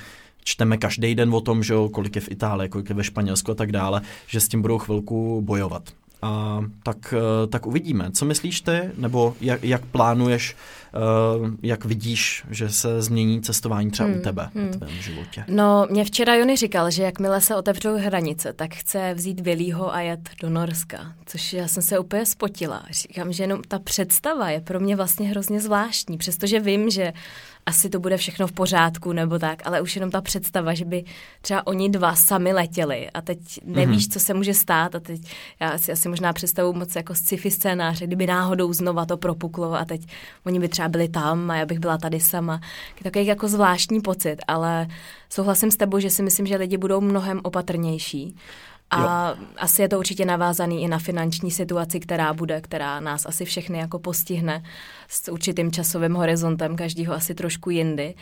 čteme 0.45 0.79
každý 0.79 1.15
den 1.15 1.35
o 1.35 1.41
tom, 1.41 1.63
že 1.63 1.75
jo, 1.75 1.89
kolik 1.89 2.17
je 2.17 2.23
v 2.23 2.31
Itálii, 2.31 2.69
kolik 2.69 2.89
je 2.89 2.95
ve 2.95 3.05
Španělsku 3.05 3.53
a 3.53 3.55
tak 3.55 3.73
dále, 3.73 4.03
že 4.27 4.41
s 4.41 4.49
tím 4.49 4.63
budou 4.63 4.79
chvilku 4.79 5.43
bojovat. 5.45 5.83
A 6.23 6.61
tak, 6.83 7.15
eh, 7.17 7.47
tak 7.47 7.67
uvidíme. 7.67 8.11
Co 8.13 8.25
myslíš 8.25 8.61
ty, 8.61 8.81
nebo 8.97 9.35
jak, 9.41 9.65
jak 9.65 9.85
plánuješ, 9.87 10.57
eh, 10.95 10.99
jak 11.63 11.85
vidíš, 11.85 12.45
že 12.51 12.69
se 12.69 13.03
změní 13.03 13.43
cestování 13.43 13.91
třeba 13.91 14.09
Hmm, 14.09 14.19
u 14.19 14.23
tebe 14.23 14.51
hmm. 14.55 14.69
v 14.69 14.77
tvém 14.77 14.91
životě? 15.01 15.45
No, 15.49 15.87
mě 15.91 16.05
včera 16.05 16.35
Jony 16.35 16.57
říkal, 16.57 16.91
že 16.91 17.03
jakmile 17.03 17.41
se 17.41 17.57
otevřou 17.57 17.97
hranice, 17.97 18.53
tak 18.53 18.75
chce 18.75 19.15
vzít 19.15 19.41
Vilího 19.41 19.95
a 19.95 20.01
jet 20.01 20.31
do 20.41 20.51
Norska, 20.51 21.13
což 21.27 21.53
já 21.53 21.69
jsem 21.69 21.83
se 21.83 21.99
úplně 21.99 22.27
spotila. 22.27 22.83
Říkám, 22.91 23.33
že 23.33 23.43
jenom 23.43 23.63
ta 23.69 23.79
představa 23.79 24.51
je 24.51 24.61
pro 24.61 24.81
mě 24.81 24.97
vlastně 24.97 25.29
hrozně 25.29 25.61
zvláštní, 25.61 26.19
přestože 26.19 26.61
vím, 26.61 26.91
že 26.91 27.13
asi 27.67 27.91
to 27.91 28.01
bude 28.01 28.17
všechno 28.17 28.47
v 28.47 28.53
pořádku 28.53 29.13
nebo 29.13 29.39
tak, 29.39 29.67
ale 29.67 29.81
už 29.81 29.97
jenom 29.97 30.11
ta 30.11 30.21
představa, 30.21 30.75
že 30.75 30.85
by 30.85 31.05
třeba 31.41 31.67
oni 31.67 31.89
dva 31.89 32.15
sami 32.15 32.53
letěli 32.53 33.11
a 33.11 33.21
teď 33.21 33.39
nevíš, 33.65 34.09
mm-hmm. 34.09 34.13
co 34.13 34.21
se 34.21 34.35
může 34.35 34.55
stát 34.55 34.95
a 34.95 35.01
teď 35.01 35.21
já 35.61 35.79
si 35.79 35.93
asi 35.93 36.09
možná 36.09 36.33
představu 36.33 36.73
moc 36.73 36.97
jako 36.97 37.15
sci-fi 37.15 37.51
scénáře, 37.51 38.07
kdyby 38.07 38.27
náhodou 38.27 38.73
znova 38.73 39.07
to 39.07 39.17
propuklo 39.17 39.75
a 39.75 39.85
teď 39.85 40.07
oni 40.47 40.61
by 40.61 40.69
třeba 40.69 40.89
byli 40.89 41.09
tam 41.09 41.51
a 41.51 41.57
já 41.57 41.67
bych 41.67 41.79
byla 41.79 41.99
tady 41.99 42.21
sama. 42.21 42.61
Je 42.97 43.05
takový 43.05 43.27
jako 43.27 43.49
zvláštní 43.49 44.01
pocit, 44.01 44.37
ale 44.49 44.87
souhlasím 45.31 45.71
s 45.71 45.77
tebou, 45.77 45.99
že 45.99 46.11
si 46.11 46.23
myslím, 46.23 46.47
že 46.47 46.57
lidi 46.57 46.77
budou 46.77 47.01
mnohem 47.01 47.41
opatrnější. 47.43 48.37
A 48.91 49.29
jo. 49.31 49.47
asi 49.59 49.83
je 49.83 49.89
to 49.89 49.99
určitě 49.99 50.25
navázaný 50.25 50.83
i 50.83 50.89
na 50.89 50.99
finanční 50.99 51.51
situaci, 51.51 52.01
která 52.01 52.33
bude, 52.33 52.61
která 52.61 53.01
nás 53.01 53.27
asi 53.27 53.45
všechny 53.45 53.79
jako 53.79 53.99
postihne 53.99 54.63
s 55.09 55.29
určitým 55.33 55.73
časovým 55.73 56.15
horizontem, 56.15 56.77
každýho 56.77 57.15
asi 57.15 57.35
trošku 57.35 57.71
jindy. 57.71 58.15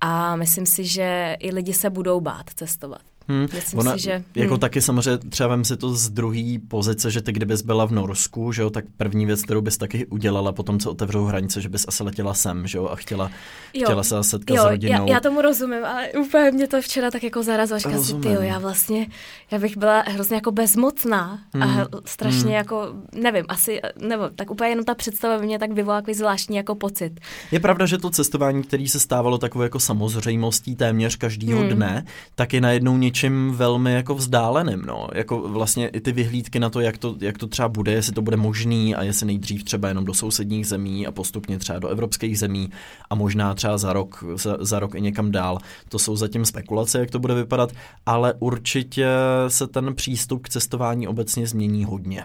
A 0.00 0.36
myslím 0.36 0.66
si, 0.66 0.84
že 0.84 1.36
i 1.40 1.54
lidi 1.54 1.72
se 1.72 1.90
budou 1.90 2.20
bát 2.20 2.50
cestovat. 2.54 3.00
Hmm. 3.30 3.46
Myslím 3.54 3.80
Ona, 3.80 3.92
si, 3.92 4.02
že... 4.02 4.24
Jako 4.34 4.54
hmm. 4.54 4.60
taky 4.60 4.80
samozřejmě 4.80 5.18
třeba 5.18 5.48
vem 5.48 5.64
si 5.64 5.76
to 5.76 5.94
z 5.94 6.08
druhé 6.10 6.58
pozice, 6.68 7.10
že 7.10 7.22
ty 7.22 7.32
kdybys 7.32 7.62
byla 7.62 7.84
v 7.84 7.92
Norsku, 7.92 8.52
že 8.52 8.62
jo, 8.62 8.70
tak 8.70 8.84
první 8.96 9.26
věc, 9.26 9.42
kterou 9.42 9.60
bys 9.60 9.78
taky 9.78 10.06
udělala 10.06 10.52
potom, 10.52 10.78
co 10.78 10.90
otevřou 10.90 11.24
hranice, 11.24 11.60
že 11.60 11.68
bys 11.68 11.84
asi 11.88 12.02
letěla 12.02 12.34
sem, 12.34 12.66
že 12.66 12.78
jo, 12.78 12.86
a 12.86 12.96
chtěla, 12.96 13.30
Jo. 13.74 13.84
chtěla 13.84 14.02
se 14.02 14.24
setkat 14.24 14.54
Jo, 14.54 14.62
s 14.62 14.66
rodinou. 14.66 15.06
já, 15.08 15.14
já 15.14 15.20
tomu 15.20 15.40
rozumím, 15.40 15.84
ale 15.84 16.08
úplně 16.12 16.50
mě 16.50 16.68
to 16.68 16.82
včera 16.82 17.10
tak 17.10 17.22
jako 17.22 17.42
zarazilo. 17.42 17.80
Si, 17.80 17.88
Rozumím. 17.88 18.22
ty 18.22 18.46
já 18.46 18.58
vlastně, 18.58 19.06
já 19.50 19.58
bych 19.58 19.76
byla 19.76 20.00
hrozně 20.06 20.34
jako 20.36 20.52
bezmocná 20.52 21.38
a 21.60 21.64
Hmm. 21.64 21.84
strašně 22.04 22.42
Hmm. 22.42 22.52
jako, 22.52 22.88
nevím, 23.14 23.44
asi, 23.48 23.80
nebo 24.00 24.28
tak 24.36 24.50
úplně 24.50 24.70
jenom 24.70 24.84
ta 24.84 24.94
představa 24.94 25.38
by 25.38 25.46
mě 25.46 25.58
tak 25.58 25.72
vyvolala 25.72 26.00
takový 26.00 26.14
zvláštní 26.14 26.56
jako 26.56 26.74
pocit. 26.74 27.20
Je 27.52 27.60
pravda, 27.60 27.86
že 27.86 27.98
to 27.98 28.10
cestování, 28.10 28.62
který 28.62 28.88
se 28.88 29.00
stávalo 29.00 29.38
takovou 29.38 29.62
jako 29.62 29.80
samozřejmostí 29.80 30.76
téměř 30.76 31.16
každýho 31.16 31.58
Hmm. 31.60 31.68
dne, 31.68 32.04
tak 32.34 32.52
je 32.52 32.60
najednou 32.60 32.96
něčím 32.96 33.52
velmi 33.56 33.92
jako 33.92 34.14
vzdáleným, 34.14 34.82
no. 34.86 35.08
Jako 35.14 35.38
vlastně 35.48 35.88
i 35.88 36.00
ty 36.00 36.12
vyhlídky 36.12 36.58
na 36.60 36.70
to, 36.70 36.80
jak 36.80 36.98
to, 36.98 37.16
jak 37.20 37.38
to 37.38 37.46
třeba 37.46 37.68
bude, 37.68 37.92
jestli 37.92 38.12
to 38.12 38.22
bude 38.22 38.36
možný 38.36 38.94
a 38.94 39.02
jestli 39.02 39.26
nejdřív 39.26 39.64
třeba 39.64 39.88
jenom 39.88 40.04
do 40.04 40.14
sousedních 40.14 40.66
zemí 40.66 41.06
a 41.06 41.12
postupně 41.12 41.58
třeba 41.58 41.78
do 41.78 41.88
evropských 41.88 42.38
zemí 42.38 42.70
a 43.10 43.14
možná 43.14 43.54
třeba 43.54 43.78
za 43.78 43.92
rok, 43.92 44.24
za, 44.34 44.56
za 44.60 44.78
rok 44.78 44.94
i 44.94 45.00
někam 45.00 45.30
dál. 45.30 45.58
To 45.88 45.98
jsou 45.98 46.16
zatím 46.16 46.44
spekulace, 46.44 46.98
jak 46.98 47.10
to 47.10 47.18
bude 47.18 47.34
vypadat, 47.34 47.70
ale 48.06 48.34
určitě 48.38 49.06
se 49.48 49.66
ten 49.66 49.94
přístup 49.94 50.42
k 50.42 50.48
cestování 50.48 51.08
obecně 51.08 51.46
změní 51.46 51.84
hodně. 51.84 52.24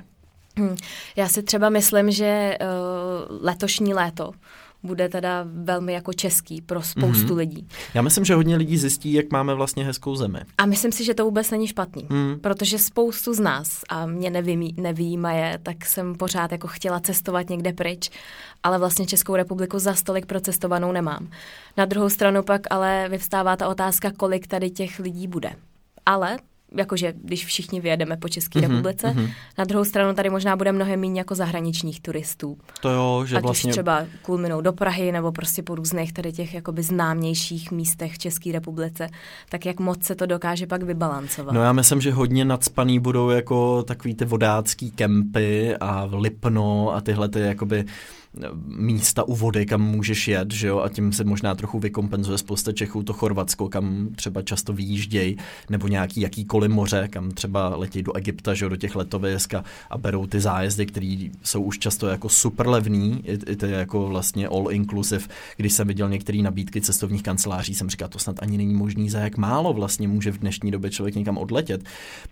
Hm. 0.60 0.76
Já 1.16 1.28
si 1.28 1.44
třeba 1.44 1.70
myslím, 1.70 2.12
že 2.12 2.58
uh, 2.62 3.38
letošní 3.42 3.94
léto 3.94 4.32
bude 4.84 5.10
teda 5.10 5.46
velmi 5.48 5.94
jako 5.94 6.14
český 6.14 6.62
pro 6.62 6.82
spoustu 6.82 7.34
mm-hmm. 7.34 7.38
lidí. 7.38 7.68
Já 7.94 8.02
myslím, 8.02 8.26
že 8.26 8.36
hodně 8.36 8.56
lidí 8.56 8.78
zjistí, 8.78 9.14
jak 9.14 9.32
máme 9.32 9.54
vlastně 9.54 9.86
hezkou 9.86 10.16
zemi. 10.16 10.40
A 10.58 10.66
myslím 10.66 10.92
si, 10.92 11.04
že 11.04 11.14
to 11.14 11.26
vůbec 11.26 11.52
není 11.52 11.68
špatný, 11.68 12.08
mm. 12.10 12.40
protože 12.42 12.80
spoustu 12.80 13.34
z 13.34 13.40
nás, 13.40 13.82
a 13.90 14.06
mě 14.06 14.30
nevím, 14.30 14.70
nevímaje, 14.78 15.60
tak 15.64 15.86
jsem 15.86 16.16
pořád 16.16 16.52
jako 16.52 16.68
chtěla 16.68 17.00
cestovat 17.00 17.50
někde 17.50 17.74
pryč, 17.74 18.10
ale 18.64 18.80
vlastně 18.80 19.06
Českou 19.06 19.36
republiku 19.36 19.80
za 19.80 19.94
stolik 19.94 20.26
procestovanou 20.26 20.92
nemám. 20.92 21.28
Na 21.78 21.86
druhou 21.86 22.10
stranu 22.10 22.44
pak 22.44 22.62
ale 22.70 23.08
vyvstává 23.10 23.56
ta 23.56 23.68
otázka, 23.68 24.12
kolik 24.18 24.48
tady 24.48 24.70
těch 24.70 25.00
lidí 25.00 25.28
bude. 25.28 25.52
Ale 26.06 26.38
jakože 26.78 27.14
když 27.24 27.46
všichni 27.46 27.82
vyjedeme 27.82 28.18
po 28.18 28.30
České 28.30 28.60
mm-hmm, 28.60 28.62
republice. 28.62 29.08
Mm-hmm. 29.08 29.30
Na 29.58 29.64
druhou 29.64 29.86
stranu 29.86 30.14
tady 30.14 30.30
možná 30.30 30.56
bude 30.56 30.72
mnohem 30.72 31.00
méně 31.00 31.20
jako 31.20 31.36
zahraničních 31.36 32.02
turistů. 32.02 32.58
To 32.82 32.90
jo, 32.90 33.24
že 33.26 33.38
Ať 33.38 33.44
vlastně... 33.44 33.70
už 33.70 33.74
třeba 33.74 34.06
kulminou 34.22 34.62
do 34.62 34.74
Prahy 34.74 35.12
nebo 35.12 35.32
prostě 35.32 35.64
po 35.64 35.76
různých 35.76 36.14
tady 36.14 36.32
těch 36.32 36.54
jakoby 36.54 36.84
známějších 36.84 37.72
místech 37.72 38.14
v 38.14 38.18
České 38.18 38.52
republice, 38.52 39.10
tak 39.50 39.66
jak 39.66 39.80
moc 39.80 40.04
se 40.04 40.16
to 40.16 40.26
dokáže 40.26 40.68
pak 40.68 40.84
vybalancovat. 40.84 41.56
No 41.56 41.64
já 41.64 41.74
myslím, 41.74 42.02
že 42.02 42.12
hodně 42.12 42.46
nadspaný 42.46 43.00
budou 43.00 43.30
jako 43.30 43.84
takový 43.84 44.16
ty 44.16 44.26
vodácký 44.26 44.92
kempy 44.92 45.76
a 45.80 46.10
Lipno 46.12 46.96
a 46.96 47.02
tyhle 47.02 47.30
ty 47.30 47.40
jakoby 47.40 47.86
místa 48.66 49.24
u 49.24 49.36
vody, 49.36 49.66
kam 49.66 49.82
můžeš 49.82 50.28
jet, 50.28 50.54
že 50.54 50.68
jo, 50.68 50.80
a 50.80 50.90
tím 50.90 51.14
se 51.14 51.24
možná 51.24 51.56
trochu 51.56 51.80
vykompenzuje 51.80 52.38
spousta 52.38 52.72
Čechů 52.72 53.04
to 53.04 53.14
Chorvatsko, 53.14 53.70
kam 53.70 54.10
třeba 54.16 54.42
často 54.42 54.74
vyjíždějí, 54.74 55.38
nebo 55.70 55.88
nějaký 55.88 56.22
jakýkoliv 56.22 56.72
moře, 56.72 57.08
kam 57.12 57.32
třeba 57.32 57.76
letí 57.76 58.04
do 58.04 58.16
Egypta, 58.16 58.54
že 58.54 58.66
jo, 58.66 58.70
do 58.70 58.76
těch 58.76 58.96
letovisk 58.96 59.54
a, 59.54 59.64
a 59.90 59.98
berou 59.98 60.28
ty 60.28 60.40
zájezdy, 60.40 60.86
které 60.86 61.18
jsou 61.44 61.62
už 61.62 61.80
často 61.80 62.08
jako 62.08 62.30
super 62.30 62.68
levný, 62.68 63.22
i, 63.26 63.52
i 63.52 63.56
to 63.56 63.66
je 63.66 63.76
jako 63.76 64.08
vlastně 64.08 64.48
all 64.48 64.72
inclusive. 64.72 65.24
Když 65.58 65.74
jsem 65.74 65.88
viděl 65.88 66.10
některé 66.10 66.38
nabídky 66.38 66.82
cestovních 66.82 67.24
kanceláří, 67.24 67.76
jsem 67.76 67.90
říkal, 67.90 68.10
to 68.10 68.20
snad 68.20 68.36
ani 68.40 68.58
není 68.58 68.74
možný, 68.74 69.10
za 69.10 69.20
jak 69.20 69.38
málo 69.38 69.74
vlastně 69.74 70.08
může 70.08 70.32
v 70.32 70.38
dnešní 70.38 70.72
době 70.72 70.90
člověk 70.90 71.16
někam 71.16 71.38
odletět. 71.38 71.84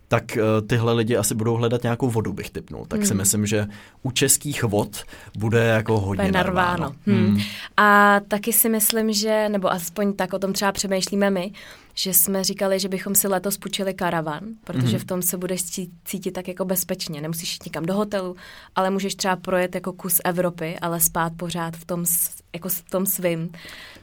Tak 0.07 0.37
uh, 0.37 0.67
tyhle 0.67 0.93
lidi 0.93 1.17
asi 1.17 1.35
budou 1.35 1.55
hledat 1.55 1.83
nějakou 1.83 2.09
vodu, 2.09 2.33
bych 2.33 2.49
typnul. 2.49 2.85
Tak 2.85 2.99
mm. 2.99 3.05
si 3.05 3.13
myslím, 3.13 3.45
že 3.45 3.67
u 4.03 4.11
českých 4.11 4.63
vod 4.63 5.03
bude 5.37 5.63
jako 5.63 5.90
jako 5.93 6.05
hodně 6.05 6.31
narváno. 6.31 6.95
Hmm. 7.05 7.25
Hmm. 7.25 7.41
A 7.77 8.19
taky 8.27 8.53
si 8.53 8.69
myslím, 8.69 9.13
že, 9.13 9.49
nebo 9.49 9.71
aspoň 9.71 10.13
tak 10.13 10.33
o 10.33 10.39
tom 10.39 10.53
třeba 10.53 10.71
přemýšlíme 10.71 11.29
my, 11.29 11.51
že 11.93 12.13
jsme 12.13 12.43
říkali, 12.43 12.79
že 12.79 12.89
bychom 12.89 13.15
si 13.15 13.27
letos 13.27 13.57
půjčili 13.57 13.93
karavan, 13.93 14.39
protože 14.63 14.97
mm-hmm. 14.97 14.99
v 14.99 15.05
tom 15.05 15.21
se 15.21 15.37
budeš 15.37 15.63
cítit 16.05 16.31
tak 16.31 16.47
jako 16.47 16.65
bezpečně. 16.65 17.21
Nemusíš 17.21 17.53
jít 17.53 17.65
nikam 17.65 17.85
do 17.85 17.93
hotelu, 17.93 18.35
ale 18.75 18.89
můžeš 18.89 19.15
třeba 19.15 19.35
projet 19.35 19.75
jako 19.75 19.93
kus 19.93 20.21
Evropy, 20.25 20.79
ale 20.81 20.99
spát 20.99 21.33
pořád 21.37 21.77
v 21.77 21.85
tom, 21.85 22.05
jako 22.53 22.69
v 22.69 22.89
tom 22.89 23.05
svým. 23.05 23.49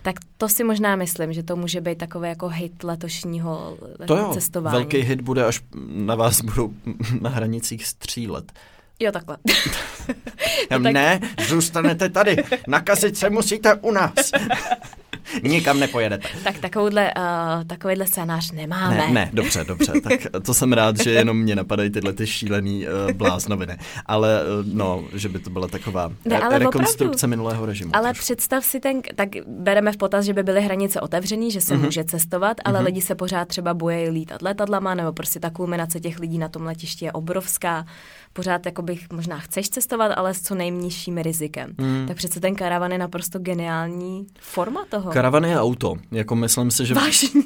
Tak 0.02 0.16
to 0.38 0.48
si 0.48 0.64
možná 0.64 0.96
myslím, 0.96 1.32
že 1.32 1.42
to 1.42 1.56
může 1.56 1.80
být 1.80 1.98
takový 1.98 2.28
jako 2.28 2.48
hit 2.48 2.84
letošního 2.84 3.78
to 4.06 4.16
jo, 4.16 4.30
cestování. 4.34 4.76
velký 4.76 4.98
hit 4.98 5.20
bude, 5.20 5.44
až 5.44 5.60
na 5.88 6.14
vás 6.14 6.40
budou 6.40 6.74
na 7.20 7.30
hranicích 7.30 7.86
střílet. 7.86 8.52
Jo, 9.00 9.12
takhle. 9.12 9.36
no, 10.70 10.80
tak... 10.80 10.92
Ne, 10.92 11.20
zůstanete 11.48 12.08
tady. 12.08 12.36
Nakazit 12.66 13.16
se 13.16 13.30
musíte 13.30 13.74
u 13.74 13.90
nás. 13.90 14.14
Nikam 15.42 15.80
nepojedete. 15.80 16.28
Tak 16.44 16.58
takovouhle, 16.58 17.14
uh, 17.16 17.64
takovýhle 17.64 18.06
scénář 18.06 18.52
nemáme. 18.52 18.96
Ne, 18.96 19.10
ne, 19.10 19.30
dobře, 19.32 19.64
dobře. 19.64 19.92
Tak 20.08 20.42
to 20.42 20.54
jsem 20.54 20.72
rád, 20.72 21.02
že 21.02 21.10
jenom 21.10 21.38
mě 21.38 21.56
napadají 21.56 21.90
tyhle 21.90 22.12
ty 22.12 22.26
šílený 22.26 22.86
uh, 22.86 23.12
bláznoviny. 23.12 23.76
Ale 24.06 24.40
uh, 24.42 24.66
no, 24.74 25.04
že 25.14 25.28
by 25.28 25.38
to 25.38 25.50
byla 25.50 25.68
taková 25.68 26.12
ne, 26.24 26.40
ale 26.40 26.58
rekonstrukce 26.58 27.04
opravdu. 27.04 27.30
minulého 27.30 27.66
režimu. 27.66 27.90
Ale 27.94 28.08
trošku. 28.08 28.22
představ 28.22 28.64
si 28.64 28.80
ten, 28.80 29.02
tak 29.14 29.28
bereme 29.46 29.92
v 29.92 29.96
potaz, 29.96 30.24
že 30.24 30.34
by 30.34 30.42
byly 30.42 30.62
hranice 30.62 31.00
otevřený, 31.00 31.50
že 31.50 31.60
se 31.60 31.74
uh-huh. 31.74 31.84
může 31.84 32.04
cestovat, 32.04 32.56
ale 32.64 32.80
uh-huh. 32.80 32.84
lidi 32.84 33.00
se 33.00 33.14
pořád 33.14 33.48
třeba 33.48 33.74
bojí 33.74 34.08
lítat 34.08 34.42
letadlama, 34.42 34.94
nebo 34.94 35.12
prostě 35.12 35.40
ta 35.40 35.50
kulminace 35.50 36.00
těch 36.00 36.18
lidí 36.18 36.38
na 36.38 36.48
tom 36.48 36.62
letišti 36.62 37.04
je 37.04 37.12
obrovská 37.12 37.84
pořád 38.32 38.66
jako 38.66 38.82
bych 38.82 39.12
možná 39.12 39.38
chceš 39.38 39.68
cestovat, 39.68 40.12
ale 40.16 40.34
s 40.34 40.42
co 40.42 40.54
nejnižším 40.54 41.18
rizikem. 41.18 41.74
Mm. 41.78 42.04
Tak 42.08 42.16
přece 42.16 42.40
ten 42.40 42.54
karavan 42.54 42.92
je 42.92 42.98
naprosto 42.98 43.38
geniální 43.38 44.26
forma 44.40 44.84
toho. 44.88 45.10
Karavan 45.18 45.44
je 45.44 45.60
auto. 45.60 45.96
Jako 46.10 46.36
myslím 46.36 46.70
si, 46.70 46.86
že... 46.86 46.94
Vážně. 46.94 47.42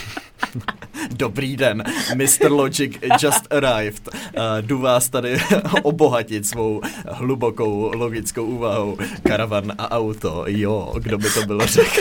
Dobrý 1.10 1.56
den, 1.56 1.84
Mr. 2.14 2.52
Logic 2.52 2.98
just 3.22 3.52
arrived. 3.52 4.08
Uh, 4.08 4.42
jdu 4.60 4.78
vás 4.78 5.08
tady 5.08 5.38
obohatit 5.82 6.46
svou 6.46 6.80
hlubokou 7.08 7.90
logickou 7.94 8.44
úvahou. 8.44 8.98
Karavan 9.22 9.72
a 9.78 9.90
auto, 9.90 10.44
jo, 10.46 10.94
kdo 10.98 11.18
by 11.18 11.30
to 11.30 11.46
bylo 11.46 11.66
řekl. 11.66 12.00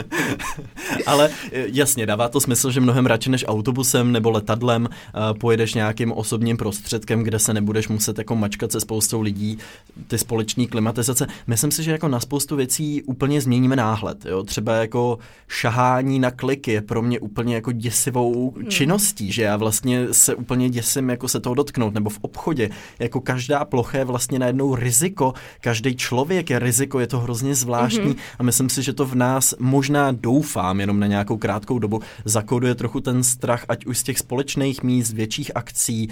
Ale 1.06 1.30
eh, 1.52 1.64
jasně, 1.66 2.06
dává 2.06 2.28
to 2.28 2.40
smysl, 2.40 2.70
že 2.70 2.80
mnohem 2.80 3.06
radši 3.06 3.30
než 3.30 3.44
autobusem 3.48 4.12
nebo 4.12 4.30
letadlem 4.30 4.84
uh, 4.84 5.38
pojedeš 5.38 5.74
nějakým 5.74 6.12
osobním 6.12 6.56
prostředkem, 6.56 7.22
kde 7.22 7.38
se 7.38 7.54
nebudeš 7.54 7.88
muset 7.88 8.18
jako 8.18 8.36
mačkat 8.36 8.72
se 8.72 8.80
spoustou 8.80 9.20
lidí, 9.20 9.58
ty 10.06 10.18
společní 10.18 10.66
klimatizace. 10.66 11.26
Myslím 11.46 11.70
si, 11.70 11.82
že 11.82 11.90
jako 11.90 12.08
na 12.08 12.20
spoustu 12.20 12.56
věcí 12.56 13.02
úplně 13.02 13.40
změníme 13.40 13.76
náhled. 13.76 14.24
Jo? 14.24 14.42
Třeba 14.42 14.74
jako 14.74 15.18
šahání 15.48 16.18
na 16.18 16.30
klik 16.30 16.68
je 16.68 16.80
pro 16.80 17.02
mě 17.02 17.20
úplně 17.20 17.54
jako 17.54 17.72
děsivou 17.72 18.50
hmm. 18.50 18.66
činností, 18.66 19.32
že 19.32 19.42
já 19.42 19.56
vlastně 19.56 20.06
se 20.12 20.34
úplně 20.34 20.70
děsím 20.70 21.08
jako 21.08 21.28
se 21.28 21.40
toho 21.40 21.54
dotknout, 21.54 21.94
nebo 21.94 22.10
v 22.10 22.18
obchodě. 22.20 22.70
Jako 22.98 23.20
každá 23.20 23.64
plocha 23.64 23.98
je 23.98 24.04
vlastně 24.04 24.38
najednou 24.38 24.74
riziko, 24.74 25.34
každý 25.60 25.96
člověk 25.96 26.50
je 26.50 26.58
riziko, 26.58 27.00
je 27.00 27.06
to 27.06 27.20
hrozně 27.20 27.54
zvláštní 27.54 28.04
hmm. 28.04 28.16
a 28.38 28.42
myslím 28.42 28.70
si, 28.70 28.82
že 28.82 28.92
to 28.92 29.06
v 29.06 29.14
nás 29.14 29.54
možná 29.58 29.81
doufám 30.12 30.80
jenom 30.80 31.00
na 31.00 31.06
nějakou 31.06 31.36
krátkou 31.36 31.78
dobu, 31.78 32.00
zakoduje 32.24 32.74
trochu 32.74 33.00
ten 33.00 33.22
strach, 33.22 33.64
ať 33.68 33.86
už 33.86 33.98
z 33.98 34.02
těch 34.02 34.18
společných 34.18 34.82
míst, 34.82 35.12
větších 35.12 35.50
akcí, 35.54 36.08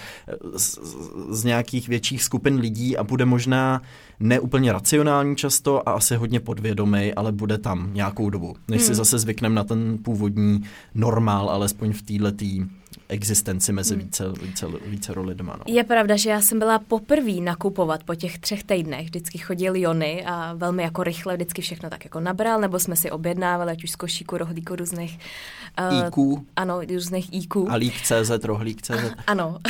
z, 0.56 0.78
z 1.30 1.44
nějakých 1.44 1.88
větších 1.88 2.22
skupin 2.22 2.54
lidí 2.54 2.96
a 2.96 3.04
bude 3.04 3.24
možná 3.24 3.82
neúplně 4.20 4.72
racionální 4.72 5.36
často 5.36 5.88
a 5.88 5.92
asi 5.92 6.16
hodně 6.16 6.40
podvědomý, 6.40 7.14
ale 7.14 7.32
bude 7.32 7.58
tam 7.58 7.90
nějakou 7.94 8.30
dobu, 8.30 8.56
než 8.68 8.80
hmm. 8.80 8.86
si 8.86 8.94
zase 8.94 9.18
zvykneme 9.18 9.54
na 9.54 9.64
ten 9.64 9.98
původní 10.02 10.62
normál, 10.94 11.50
alespoň 11.50 11.92
v 11.92 12.02
této 12.02 12.79
existenci 13.10 13.72
mezi 13.72 13.94
hmm. 13.94 14.04
více, 14.04 14.32
více, 14.42 14.66
více 14.86 15.20
lidma. 15.20 15.56
No. 15.58 15.64
Je 15.66 15.84
pravda, 15.84 16.16
že 16.16 16.30
já 16.30 16.40
jsem 16.40 16.58
byla 16.58 16.78
poprvé 16.78 17.32
nakupovat 17.32 18.04
po 18.04 18.14
těch 18.14 18.38
třech 18.38 18.64
týdnech. 18.64 19.04
Vždycky 19.04 19.38
chodil 19.38 19.76
Jony 19.76 20.24
a 20.26 20.54
velmi 20.54 20.82
jako 20.82 21.02
rychle 21.02 21.34
vždycky 21.34 21.62
všechno 21.62 21.90
tak 21.90 22.04
jako 22.04 22.20
nabral, 22.20 22.60
nebo 22.60 22.78
jsme 22.78 22.96
si 22.96 23.10
objednávali, 23.10 23.72
ať 23.72 23.84
už 23.84 23.90
z 23.90 23.96
košíku, 23.96 24.38
rohlíku, 24.38 24.76
různých... 24.76 25.18
Uh, 25.90 26.06
IQ. 26.06 26.42
Ano, 26.56 26.80
různých 26.94 27.34
IQ. 27.34 27.66
A 27.68 27.74
lík 27.74 27.94
CZ, 28.02 28.44
rohlík 28.44 28.82
CZ. 28.82 29.14
Ano. 29.26 29.58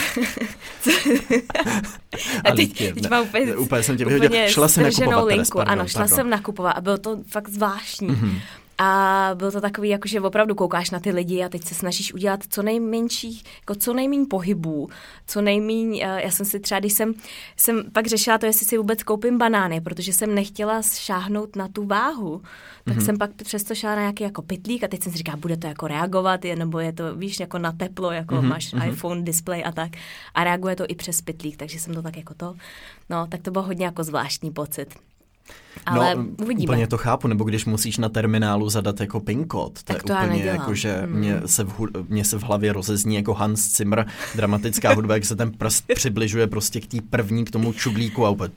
a 2.45 2.53
teď, 2.57 2.95
teď 2.95 3.11
mám 3.11 3.25
úplně, 3.25 3.57
úplně 3.57 3.83
jsem 3.83 3.97
tě 3.97 4.05
vyhodil. 4.05 4.31
Šla 4.49 4.69
jsem 4.69 4.83
nakupovat. 4.83 5.25
Linku. 5.25 5.59
Pardon, 5.59 5.73
ano, 5.73 5.89
šla 5.89 6.01
pardon. 6.01 6.17
jsem 6.17 6.31
nakupovat 6.31 6.73
a 6.73 6.81
bylo 6.81 6.99
to 6.99 7.19
fakt 7.27 7.49
zvláštní. 7.49 8.09
Mm-hmm. 8.09 8.41
A 8.83 9.31
bylo 9.35 9.53
to 9.53 9.61
takový, 9.61 9.89
jako 9.89 10.09
že 10.09 10.21
opravdu 10.21 10.55
koukáš 10.55 10.91
na 10.91 11.01
ty 11.01 11.11
lidi 11.11 11.45
a 11.45 11.49
teď 11.49 11.65
se 11.65 11.75
snažíš 11.75 12.15
udělat 12.15 12.41
co 12.49 12.63
nejmenší, 12.63 13.43
jako 13.61 13.75
co 13.75 13.95
nejméně 13.95 14.27
pohybů, 14.27 14.89
co 15.27 15.41
nejméně, 15.41 16.07
eh, 16.07 16.23
já 16.25 16.31
jsem 16.31 16.47
si 16.47 16.61
třeba, 16.61 16.81
když 16.81 16.93
jsem, 16.93 17.15
jsem 17.57 17.85
pak 17.93 18.07
řešila 18.07 18.39
to, 18.39 18.47
jestli 18.47 18.67
si 18.67 18.79
vůbec 18.79 19.03
koupím 19.03 19.39
banány, 19.39 19.81
protože 19.81 20.13
jsem 20.13 20.35
nechtěla 20.35 20.83
šáhnout 20.83 21.57
na 21.57 21.69
tu 21.69 21.87
váhu, 21.87 22.43
tak 22.85 22.97
mm-hmm. 22.97 23.05
jsem 23.05 23.19
pak 23.19 23.31
přesto 23.35 23.75
šla 23.75 23.95
na 23.95 24.01
nějaký 24.01 24.25
jako 24.25 24.43
pitlík 24.43 24.85
a 24.85 24.89
teď 24.89 25.03
jsem 25.03 25.13
si 25.13 25.19
říkala, 25.19 25.37
bude 25.37 25.57
to 25.57 25.67
jako 25.67 25.87
reagovat, 25.87 26.45
je, 26.45 26.57
nebo 26.57 26.79
je 26.79 26.93
to, 26.93 27.15
víš, 27.15 27.41
jako 27.41 27.59
na 27.59 27.73
teplo, 27.73 28.11
jako 28.11 28.35
mm-hmm. 28.35 28.49
máš 28.49 28.75
mm-hmm. 28.75 28.89
iPhone 28.89 29.23
display 29.23 29.63
a 29.67 29.73
tak. 29.73 29.91
A 30.35 30.45
reaguje 30.45 30.77
to 30.77 30.85
i 30.89 30.95
přes 30.95 31.23
pitlík, 31.23 31.57
takže 31.57 31.79
jsem 31.79 31.95
to 31.95 32.03
tak 32.03 32.17
jako 32.17 32.35
to, 32.35 32.55
no, 33.11 33.27
tak 33.27 33.43
to 33.43 33.51
bylo 33.51 33.65
hodně 33.65 33.85
jako 33.85 34.05
zvláštní 34.05 34.51
pocit. 34.51 35.10
Ale 35.87 36.15
no, 36.15 36.25
uvidíme. 36.43 36.73
Úplně 36.73 36.87
to 36.87 36.99
chápu, 36.99 37.29
nebo 37.29 37.45
když 37.45 37.65
musíš 37.65 37.99
na 37.99 38.09
terminálu 38.09 38.71
zadat 38.71 39.01
jako 39.01 39.21
PIN 39.21 39.45
kód, 39.45 39.73
to 39.73 39.81
tak 39.85 39.97
je 39.97 40.03
to 40.03 40.13
úplně 40.13 40.45
jako, 40.45 40.75
že 40.75 40.93
hmm. 40.95 41.13
mě, 41.13 41.41
se 41.47 41.65
v, 41.65 41.73
mě 42.09 42.25
se 42.25 42.39
v 42.39 42.43
hlavě 42.43 42.73
rozezní 42.73 43.15
jako 43.15 43.35
Hans 43.35 43.77
Zimmer, 43.77 44.07
dramatická 44.35 44.95
hudba, 44.95 45.15
jak 45.15 45.25
se 45.25 45.37
ten 45.37 45.53
prst 45.53 45.85
přibližuje 45.95 46.47
prostě 46.47 46.81
k 46.81 46.87
té 46.87 46.99
první, 47.11 47.45
k 47.45 47.51
tomu 47.51 47.73
čudlíku 47.73 48.27
a 48.27 48.31
úplně 48.31 48.51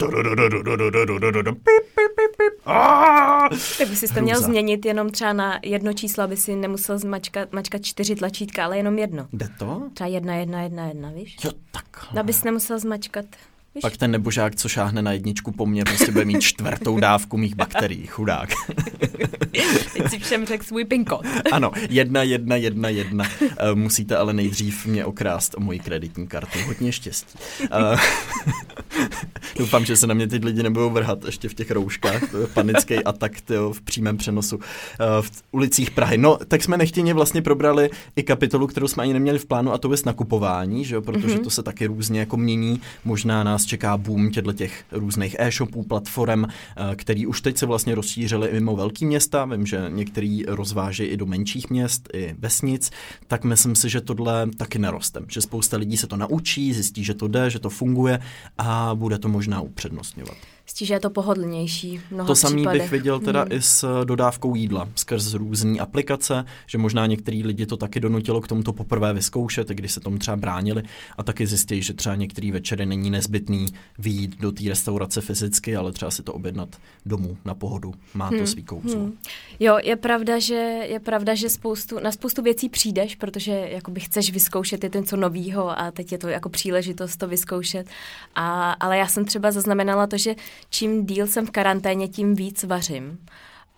tak 3.78 3.90
by 3.90 3.96
si 3.96 4.14
to 4.14 4.22
měl 4.22 4.42
změnit 4.42 4.86
jenom 4.86 5.10
třeba 5.10 5.34
na 5.34 5.60
jedno 5.64 5.94
číslo, 5.94 6.24
aby 6.24 6.38
si 6.38 6.56
nemusel 6.56 7.00
zmačkat, 7.00 7.54
mačkat 7.54 7.82
čtyři 7.86 8.16
tlačítka, 8.16 8.66
ale 8.66 8.78
jenom 8.78 9.00
jedno. 9.00 9.28
Jde 9.34 9.50
to? 9.60 9.84
Třeba 9.94 10.08
jedna, 10.08 10.36
jedna, 10.36 10.62
jedna, 10.62 10.86
jedna, 10.86 11.12
víš? 11.12 11.38
Jo, 11.44 11.52
tak. 11.72 11.86
Abys 12.20 12.44
nemusel 12.44 12.80
zmačkat 12.80 13.26
Víš? 13.76 13.82
Pak 13.82 13.98
ten 13.98 14.12
nebožák, 14.12 14.56
co 14.56 14.70
šáhne 14.70 15.02
na 15.02 15.12
jedničku 15.12 15.52
po 15.52 15.66
mně, 15.66 15.84
prostě 15.84 16.12
bude 16.12 16.26
mít 16.26 16.42
čtvrtou 16.42 17.00
dávku 17.00 17.38
mých 17.38 17.56
bakterií, 17.56 18.08
chudák. 18.08 18.50
Teď 19.94 20.10
si 20.10 20.20
všem 20.20 20.46
řekl 20.46 20.64
svůj 20.64 20.86
pin 20.86 21.06
kód. 21.06 21.26
ano, 21.52 21.72
jedna, 21.90 22.24
jedna, 22.24 22.56
jedna, 22.56 22.90
jedna. 22.90 23.26
Uh, 23.42 23.50
musíte 23.76 24.18
ale 24.18 24.34
nejdřív 24.34 24.86
mě 24.86 25.06
okrást 25.06 25.56
o 25.58 25.60
moji 25.60 25.80
kreditní 25.80 26.28
kartu. 26.28 26.60
Hodně 26.66 26.92
štěstí. 26.92 27.40
Uh, 27.62 28.00
doufám, 29.58 29.86
že 29.86 29.98
se 29.98 30.08
na 30.08 30.14
mě 30.14 30.28
ty 30.28 30.38
lidi 30.38 30.64
nebudou 30.64 30.90
vrhat 30.90 31.26
ještě 31.26 31.50
v 31.50 31.54
těch 31.54 31.72
rouškách. 31.72 32.32
To 32.32 32.38
je 32.38 32.48
panický 32.48 33.04
atak 33.04 33.42
tyjo, 33.42 33.74
v 33.74 33.82
přímém 33.82 34.18
přenosu 34.18 34.56
uh, 34.56 34.62
v 35.22 35.32
ulicích 35.52 35.92
Prahy. 35.92 36.18
No, 36.18 36.38
tak 36.48 36.64
jsme 36.64 36.78
nechtěně 36.78 37.14
vlastně 37.14 37.42
probrali 37.42 37.90
i 38.16 38.24
kapitolu, 38.24 38.68
kterou 38.68 38.88
jsme 38.88 39.04
ani 39.04 39.14
neměli 39.14 39.40
v 39.40 39.46
plánu, 39.46 39.74
a 39.74 39.78
to 39.78 39.92
je 39.92 39.98
nakupování, 40.06 40.86
že 40.86 40.96
jo? 40.96 41.02
protože 41.02 41.28
mm-hmm. 41.28 41.44
to 41.44 41.50
se 41.50 41.64
taky 41.64 41.86
různě 41.86 42.20
jako 42.20 42.38
mění. 42.38 42.82
Možná 43.06 43.44
nás 43.44 43.63
čeká 43.66 43.98
boom 43.98 44.32
těchto 44.32 44.54
těch 44.54 44.86
různých 44.92 45.36
e-shopů, 45.40 45.84
platform, 45.84 46.44
uh, 46.44 46.50
který 46.96 47.28
už 47.28 47.42
teď 47.42 47.58
se 47.58 47.66
vlastně 47.66 47.96
rozšířily 47.96 48.50
i 48.50 48.54
mimo 48.54 48.76
velký 48.76 49.06
města. 49.06 49.46
Vím, 49.46 49.66
že 49.66 49.86
některý 49.90 50.44
rozváží 50.46 51.04
i 51.04 51.18
do 51.18 51.26
menších 51.26 51.70
měst, 51.70 52.10
i 52.14 52.36
vesnic. 52.40 52.92
Tak 53.28 53.44
myslím 53.44 53.76
si, 53.76 53.90
že 53.90 54.02
tohle 54.02 54.50
taky 54.58 54.80
neroste. 54.80 55.20
Že 55.28 55.42
spousta 55.42 55.78
lidí 55.78 55.98
se 55.98 56.08
to 56.08 56.18
naučí, 56.18 56.74
zjistí, 56.74 57.04
že 57.04 57.14
to 57.14 57.28
jde, 57.28 57.50
že 57.50 57.60
to 57.60 57.70
funguje 57.70 58.20
a 58.58 58.96
bude 58.96 59.20
to 59.20 59.30
možná 59.30 59.62
upřednostňovat. 59.62 60.53
Ztí, 60.66 60.86
že 60.86 60.94
je 60.94 61.00
to 61.00 61.10
pohodlnější. 61.10 62.02
To 62.28 62.36
samý 62.36 62.68
bych 62.72 62.92
viděl 62.92 63.20
teda 63.20 63.42
hmm. 63.42 63.52
i 63.52 63.62
s 63.62 64.04
dodávkou 64.04 64.56
jídla 64.56 64.90
skrz 64.96 65.34
různé 65.34 65.80
aplikace, 65.80 66.46
že 66.68 66.78
možná 66.78 67.06
některý 67.06 67.44
lidi 67.44 67.66
to 67.66 67.78
taky 67.78 68.00
donutilo 68.00 68.42
k 68.42 68.48
tomu 68.48 68.64
to 68.64 68.74
poprvé 68.74 69.14
vyzkoušet, 69.14 69.70
když 69.70 69.92
se 69.92 70.00
tomu 70.00 70.18
třeba 70.18 70.38
bránili 70.38 70.84
a 71.18 71.24
taky 71.24 71.48
zjistí, 71.48 71.82
že 71.82 71.94
třeba 71.94 72.16
některý 72.16 72.52
večery 72.52 72.86
není 72.86 73.10
nezbytný 73.10 73.66
vyjít 74.00 74.40
do 74.40 74.52
té 74.52 74.64
restaurace 74.70 75.22
fyzicky, 75.22 75.76
ale 75.76 75.92
třeba 75.92 76.12
si 76.12 76.24
to 76.24 76.34
objednat 76.34 76.76
domů 77.06 77.38
na 77.46 77.54
pohodu. 77.54 77.94
Má 78.14 78.30
to 78.30 78.36
hmm. 78.36 78.48
svý 78.48 78.64
kouzlo. 78.64 79.00
Hmm. 79.00 79.18
Jo, 79.60 79.78
je 79.84 79.96
pravda, 79.96 80.40
že 80.40 80.54
je 80.90 81.00
pravda, 81.00 81.36
že 81.36 81.50
spoustu, 81.50 82.00
na 82.00 82.12
spoustu 82.12 82.42
věcí 82.42 82.70
přijdeš, 82.70 83.16
protože 83.16 83.52
jakoby 83.52 84.00
chceš 84.00 84.32
vyzkoušet 84.32 84.84
je 84.84 84.90
ten 84.90 85.06
co 85.06 85.18
novýho 85.18 85.80
a 85.80 85.92
teď 85.92 86.12
je 86.12 86.18
to 86.18 86.28
jako 86.28 86.50
příležitost 86.50 87.18
to 87.18 87.28
vyzkoušet. 87.28 87.88
A, 88.36 88.72
ale 88.72 88.98
já 88.98 89.08
jsem 89.08 89.26
třeba 89.26 89.52
zaznamenala 89.52 90.08
to, 90.08 90.18
že 90.18 90.36
čím 90.70 91.06
díl 91.06 91.28
jsem 91.28 91.48
v 91.48 91.52
karanténě, 91.52 92.08
tím 92.08 92.36
víc 92.36 92.64
vařím. 92.64 93.18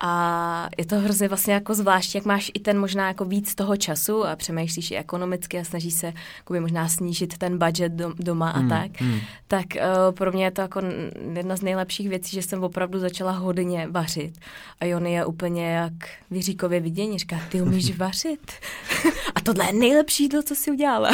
A 0.00 0.68
je 0.78 0.86
to 0.86 0.96
hrozně 0.96 1.28
vlastně 1.28 1.54
jako 1.54 1.74
zvláštní, 1.74 2.18
jak 2.18 2.24
máš 2.24 2.50
i 2.54 2.60
ten 2.60 2.78
možná 2.78 3.08
jako 3.08 3.24
víc 3.24 3.54
toho 3.54 3.76
času 3.76 4.26
a 4.26 4.36
přemýšlíš 4.36 4.90
i 4.90 4.96
ekonomicky 4.96 5.58
a 5.58 5.64
snaží 5.64 5.90
se 5.90 6.12
jakoby 6.36 6.60
možná 6.60 6.88
snížit 6.88 7.38
ten 7.38 7.58
budget 7.58 7.92
doma 8.18 8.50
a 8.50 8.58
hmm, 8.58 8.68
tak. 8.68 9.00
Hmm. 9.00 9.20
Tak 9.46 9.66
uh, 9.74 10.14
pro 10.14 10.32
mě 10.32 10.44
je 10.44 10.50
to 10.50 10.60
jako 10.60 10.80
jedna 11.32 11.56
z 11.56 11.62
nejlepších 11.62 12.08
věcí, 12.08 12.30
že 12.30 12.42
jsem 12.42 12.64
opravdu 12.64 12.98
začala 12.98 13.32
hodně 13.32 13.88
vařit. 13.90 14.38
A 14.80 14.84
Jony 14.84 15.12
je 15.12 15.26
úplně 15.26 15.70
jak 15.70 15.92
vyříkově 16.30 16.80
vidění. 16.80 17.18
Říká, 17.18 17.40
ty 17.48 17.62
umíš 17.62 17.96
vařit? 17.96 18.52
a 19.34 19.40
tohle 19.40 19.66
je 19.66 19.72
nejlepší 19.72 20.22
jídlo, 20.22 20.42
co 20.42 20.54
jsi 20.54 20.70
udělala. 20.70 21.10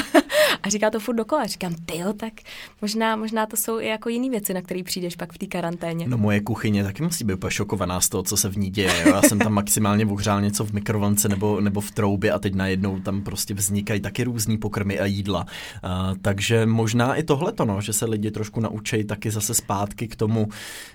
A 0.62 0.68
říká 0.68 0.90
to 0.90 1.00
furt 1.00 1.14
dokola. 1.14 1.46
Říkám, 1.46 1.74
ty 1.86 1.98
jo, 1.98 2.12
tak 2.12 2.32
možná, 2.80 3.16
možná 3.16 3.46
to 3.46 3.56
jsou 3.56 3.80
i 3.80 3.86
jako 3.86 4.08
jiné 4.08 4.30
věci, 4.30 4.54
na 4.54 4.62
které 4.62 4.82
přijdeš 4.82 5.16
pak 5.16 5.32
v 5.32 5.38
té 5.38 5.46
karanténě. 5.46 6.08
No 6.08 6.18
moje 6.18 6.40
kuchyně 6.40 6.84
taky 6.84 7.02
musí 7.02 7.24
být 7.24 7.38
šokovaná 7.48 8.00
z 8.00 8.08
toho, 8.08 8.22
co 8.22 8.36
se 8.36 8.48
v 8.48 8.56
ní 8.56 8.70
děje. 8.70 9.02
Jo? 9.06 9.14
Já 9.14 9.22
jsem 9.22 9.38
tam 9.38 9.52
maximálně 9.52 10.06
ohřál 10.06 10.40
něco 10.40 10.64
v 10.64 10.72
mikrovlnce 10.72 11.28
nebo, 11.28 11.60
nebo 11.60 11.80
v 11.80 11.90
troubě 11.90 12.32
a 12.32 12.38
teď 12.38 12.54
najednou 12.54 13.00
tam 13.00 13.22
prostě 13.22 13.54
vznikají 13.54 14.00
taky 14.00 14.24
různý 14.24 14.58
pokrmy 14.58 14.98
a 14.98 15.06
jídla. 15.06 15.46
Uh, 15.84 16.16
takže 16.22 16.66
možná 16.66 17.14
i 17.14 17.22
tohle 17.22 17.52
to, 17.52 17.64
no, 17.64 17.80
že 17.80 17.92
se 17.92 18.04
lidi 18.04 18.30
trošku 18.30 18.60
naučí 18.60 19.04
taky 19.04 19.30
zase 19.30 19.54
zpátky 19.54 20.08
k 20.08 20.16
tomu 20.16 20.48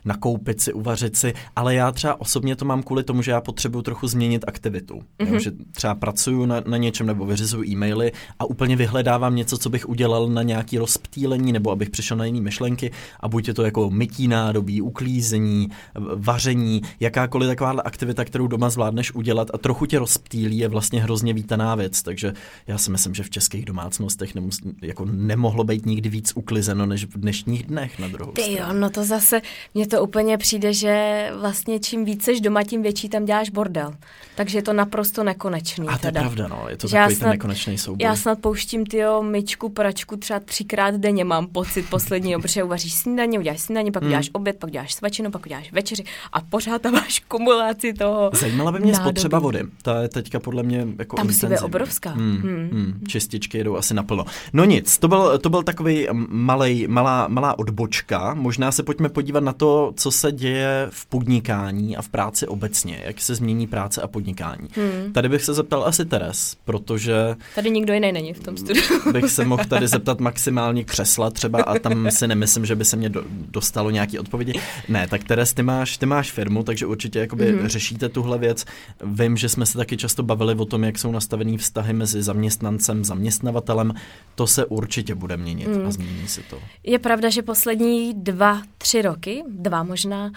nakoupit 0.05 0.61
si, 0.61 0.73
uvařit 0.73 1.17
si, 1.17 1.33
ale 1.55 1.75
já 1.75 1.91
třeba 1.91 2.21
osobně 2.21 2.55
to 2.55 2.65
mám 2.65 2.83
kvůli 2.83 3.03
tomu, 3.03 3.21
že 3.21 3.31
já 3.31 3.41
potřebuju 3.41 3.81
trochu 3.81 4.07
změnit 4.07 4.45
aktivitu. 4.47 4.95
Mm-hmm. 4.95 5.25
Jo? 5.25 5.31
Mhm. 5.31 5.39
Že 5.39 5.51
třeba 5.71 5.95
pracuju 5.95 6.45
na, 6.45 6.61
na 6.67 6.77
něčem 6.77 7.07
nebo 7.07 7.25
vyřizuju 7.25 7.63
e-maily 7.63 8.11
a 8.39 8.45
úplně 8.45 8.75
vyhledávám 8.75 9.35
něco, 9.35 9.46
co 9.47 9.69
bych 9.69 9.89
udělal 9.89 10.27
na 10.27 10.43
nějaký 10.43 10.77
rozptýlení 10.77 11.51
nebo 11.51 11.71
abych 11.71 11.89
přišel 11.89 12.17
na 12.17 12.25
jiné 12.25 12.41
myšlenky 12.41 12.91
a 13.19 13.27
buď 13.27 13.47
je 13.47 13.53
to 13.53 13.63
jako 13.63 13.89
mytí 13.89 14.27
nádobí, 14.27 14.81
uklízení, 14.81 15.69
vaření, 16.15 16.81
jakákoliv 16.99 17.47
taková 17.47 17.71
aktivita, 17.71 18.25
kterou 18.25 18.47
doma 18.47 18.69
zvládneš 18.69 19.13
udělat 19.13 19.47
a 19.53 19.57
trochu 19.57 19.85
tě 19.85 19.99
rozptýlí, 19.99 20.57
je 20.57 20.67
vlastně 20.67 21.03
hrozně 21.03 21.33
vítaná 21.33 21.75
věc. 21.75 22.03
Takže 22.03 22.33
já 22.67 22.77
si 22.77 22.91
myslím, 22.91 23.15
že 23.15 23.23
v 23.23 23.29
českých 23.29 23.65
domácnostech 23.65 24.35
nemus, 24.35 24.59
jako 24.81 25.05
nemohlo 25.05 25.63
být 25.63 25.85
nikdy 25.85 26.09
víc 26.09 26.31
uklizeno 26.35 26.85
než 26.85 27.05
v 27.05 27.17
dnešních 27.17 27.63
dnech 27.63 27.99
na 27.99 28.07
druhou 28.07 28.31
Ty 28.31 28.53
jo, 28.53 28.73
no 28.73 28.89
to 28.89 29.03
zase, 29.03 29.41
mně 29.73 29.87
to 29.87 30.03
úplně 30.03 30.37
přijde, 30.37 30.73
že 30.73 31.27
vlastně 31.39 31.79
čím 31.79 32.05
víc 32.05 32.23
seš 32.23 32.41
doma, 32.41 32.63
tím 32.63 32.81
větší 32.81 33.09
tam 33.09 33.25
děláš 33.25 33.49
bordel. 33.49 33.93
Takže 34.35 34.57
je 34.57 34.61
to 34.61 34.73
naprosto 34.73 35.23
nekonečný. 35.23 35.87
A 35.87 35.91
to 35.91 35.97
teda. 35.97 36.21
je 36.21 36.23
pravda, 36.23 36.47
no. 36.47 36.69
Je 36.69 36.77
to 36.77 36.89
takový 36.89 37.15
snad, 37.15 37.25
ten 37.25 37.29
nekonečný 37.29 37.77
souboj. 37.77 38.05
Já 38.05 38.15
snad 38.15 38.39
pouštím 38.39 38.85
ty 38.85 38.97
myčku, 39.37 39.69
pračku 39.69 40.17
třeba 40.17 40.39
třikrát 40.39 40.95
denně, 40.95 41.23
mám 41.23 41.47
pocit 41.47 41.89
poslední, 41.89 42.35
protože 42.41 42.63
uvaříš 42.63 42.93
snídaně, 42.93 43.39
uděláš 43.39 43.61
snídaně, 43.61 43.91
pak 43.91 44.03
hmm. 44.03 44.09
uděláš 44.09 44.29
oběd, 44.33 44.57
pak 44.59 44.67
uděláš 44.67 44.93
svačinu, 44.93 45.31
pak 45.31 45.45
uděláš 45.45 45.71
večeři 45.71 46.03
a 46.33 46.41
pořád 46.41 46.81
tam 46.81 46.93
máš 46.93 47.19
kumulaci 47.27 47.93
toho. 47.93 48.31
Zajímala 48.33 48.71
by 48.71 48.79
mě 48.79 48.91
nádobí. 48.91 49.09
spotřeba 49.09 49.39
vody. 49.39 49.63
Ta 49.81 50.01
je 50.01 50.09
teďka 50.09 50.39
podle 50.39 50.63
mě 50.63 50.87
jako 50.99 51.15
Tam 51.15 51.27
musí 51.27 51.47
být 51.47 51.59
obrovská. 51.59 52.09
Hmm, 52.09 52.37
hmm. 52.37 52.69
Hmm. 52.71 53.01
Čističky 53.07 53.57
jedou 53.57 53.75
asi 53.75 53.93
naplno. 53.93 54.25
No 54.53 54.65
nic, 54.65 54.97
to 54.97 55.07
byl, 55.07 55.37
to 55.37 55.49
byl 55.49 55.63
takový 55.63 56.07
malej, 56.29 56.87
malá, 56.87 57.27
malá 57.27 57.59
odbočka. 57.59 58.33
Možná 58.33 58.71
se 58.71 58.83
pojďme 58.83 59.09
podívat 59.09 59.43
na 59.43 59.53
to, 59.53 59.93
co 59.95 60.11
se 60.11 60.31
děje 60.31 60.87
v 60.89 61.05
podnikání 61.05 61.97
a 61.97 62.01
v 62.01 62.09
práci 62.09 62.47
obecně. 62.47 63.01
Jak 63.05 63.21
se 63.21 63.35
změní 63.35 63.67
práce 63.67 64.01
a 64.01 64.07
podnikání. 64.07 64.67
Hmm. 64.75 65.13
Tady 65.13 65.29
bych 65.29 65.43
se 65.43 65.53
zeptal 65.53 65.83
asi 65.83 66.05
Teres, 66.05 66.57
protože... 66.65 67.35
Tady 67.55 67.69
nikdo 67.69 67.93
jiný 67.93 68.11
není 68.11 68.33
v 68.33 68.39
tom 68.39 68.57
studiu. 68.57 69.11
Bych 69.21 69.31
se 69.31 69.45
mohl 69.45 69.65
tady 69.65 69.87
zeptat 69.87 70.19
maximálně 70.19 70.83
křesla 70.83 71.29
třeba 71.29 71.61
a 71.63 71.79
tam 71.79 72.11
si 72.11 72.27
nemyslím, 72.27 72.65
že 72.65 72.75
by 72.75 72.85
se 72.85 72.97
mě 72.97 73.09
do, 73.09 73.23
dostalo 73.27 73.89
nějaké 73.89 74.19
odpovědi. 74.19 74.53
Ne, 74.89 75.07
tak 75.07 75.23
Teres, 75.23 75.53
ty 75.53 75.63
máš, 75.63 75.97
ty 75.97 76.05
máš 76.05 76.31
firmu, 76.31 76.63
takže 76.63 76.85
určitě 76.85 77.19
jakoby 77.19 77.51
hmm 77.51 77.67
řešíte 77.67 78.09
tuhle 78.09 78.37
věc. 78.37 78.65
Vím, 79.03 79.37
že 79.37 79.49
jsme 79.49 79.65
se 79.65 79.77
taky 79.77 79.97
často 79.97 80.23
bavili 80.23 80.55
o 80.55 80.65
tom, 80.65 80.83
jak 80.83 80.99
jsou 80.99 81.11
nastavený 81.11 81.57
vztahy 81.57 81.93
mezi 81.93 82.23
zaměstnancem, 82.23 83.05
zaměstnavatelem. 83.05 83.93
To 84.35 84.47
se 84.47 84.65
určitě 84.65 85.15
bude 85.15 85.37
měnit 85.37 85.67
hmm. 85.67 85.87
a 85.87 85.91
změní 85.91 86.27
se 86.27 86.41
to. 86.49 86.59
Je 86.83 86.99
pravda, 86.99 87.29
že 87.29 87.41
poslední 87.41 88.13
dva, 88.13 88.61
tři 88.77 89.01
roky, 89.01 89.43
dva 89.47 89.83
možná, 89.83 90.25
uh, 90.25 90.31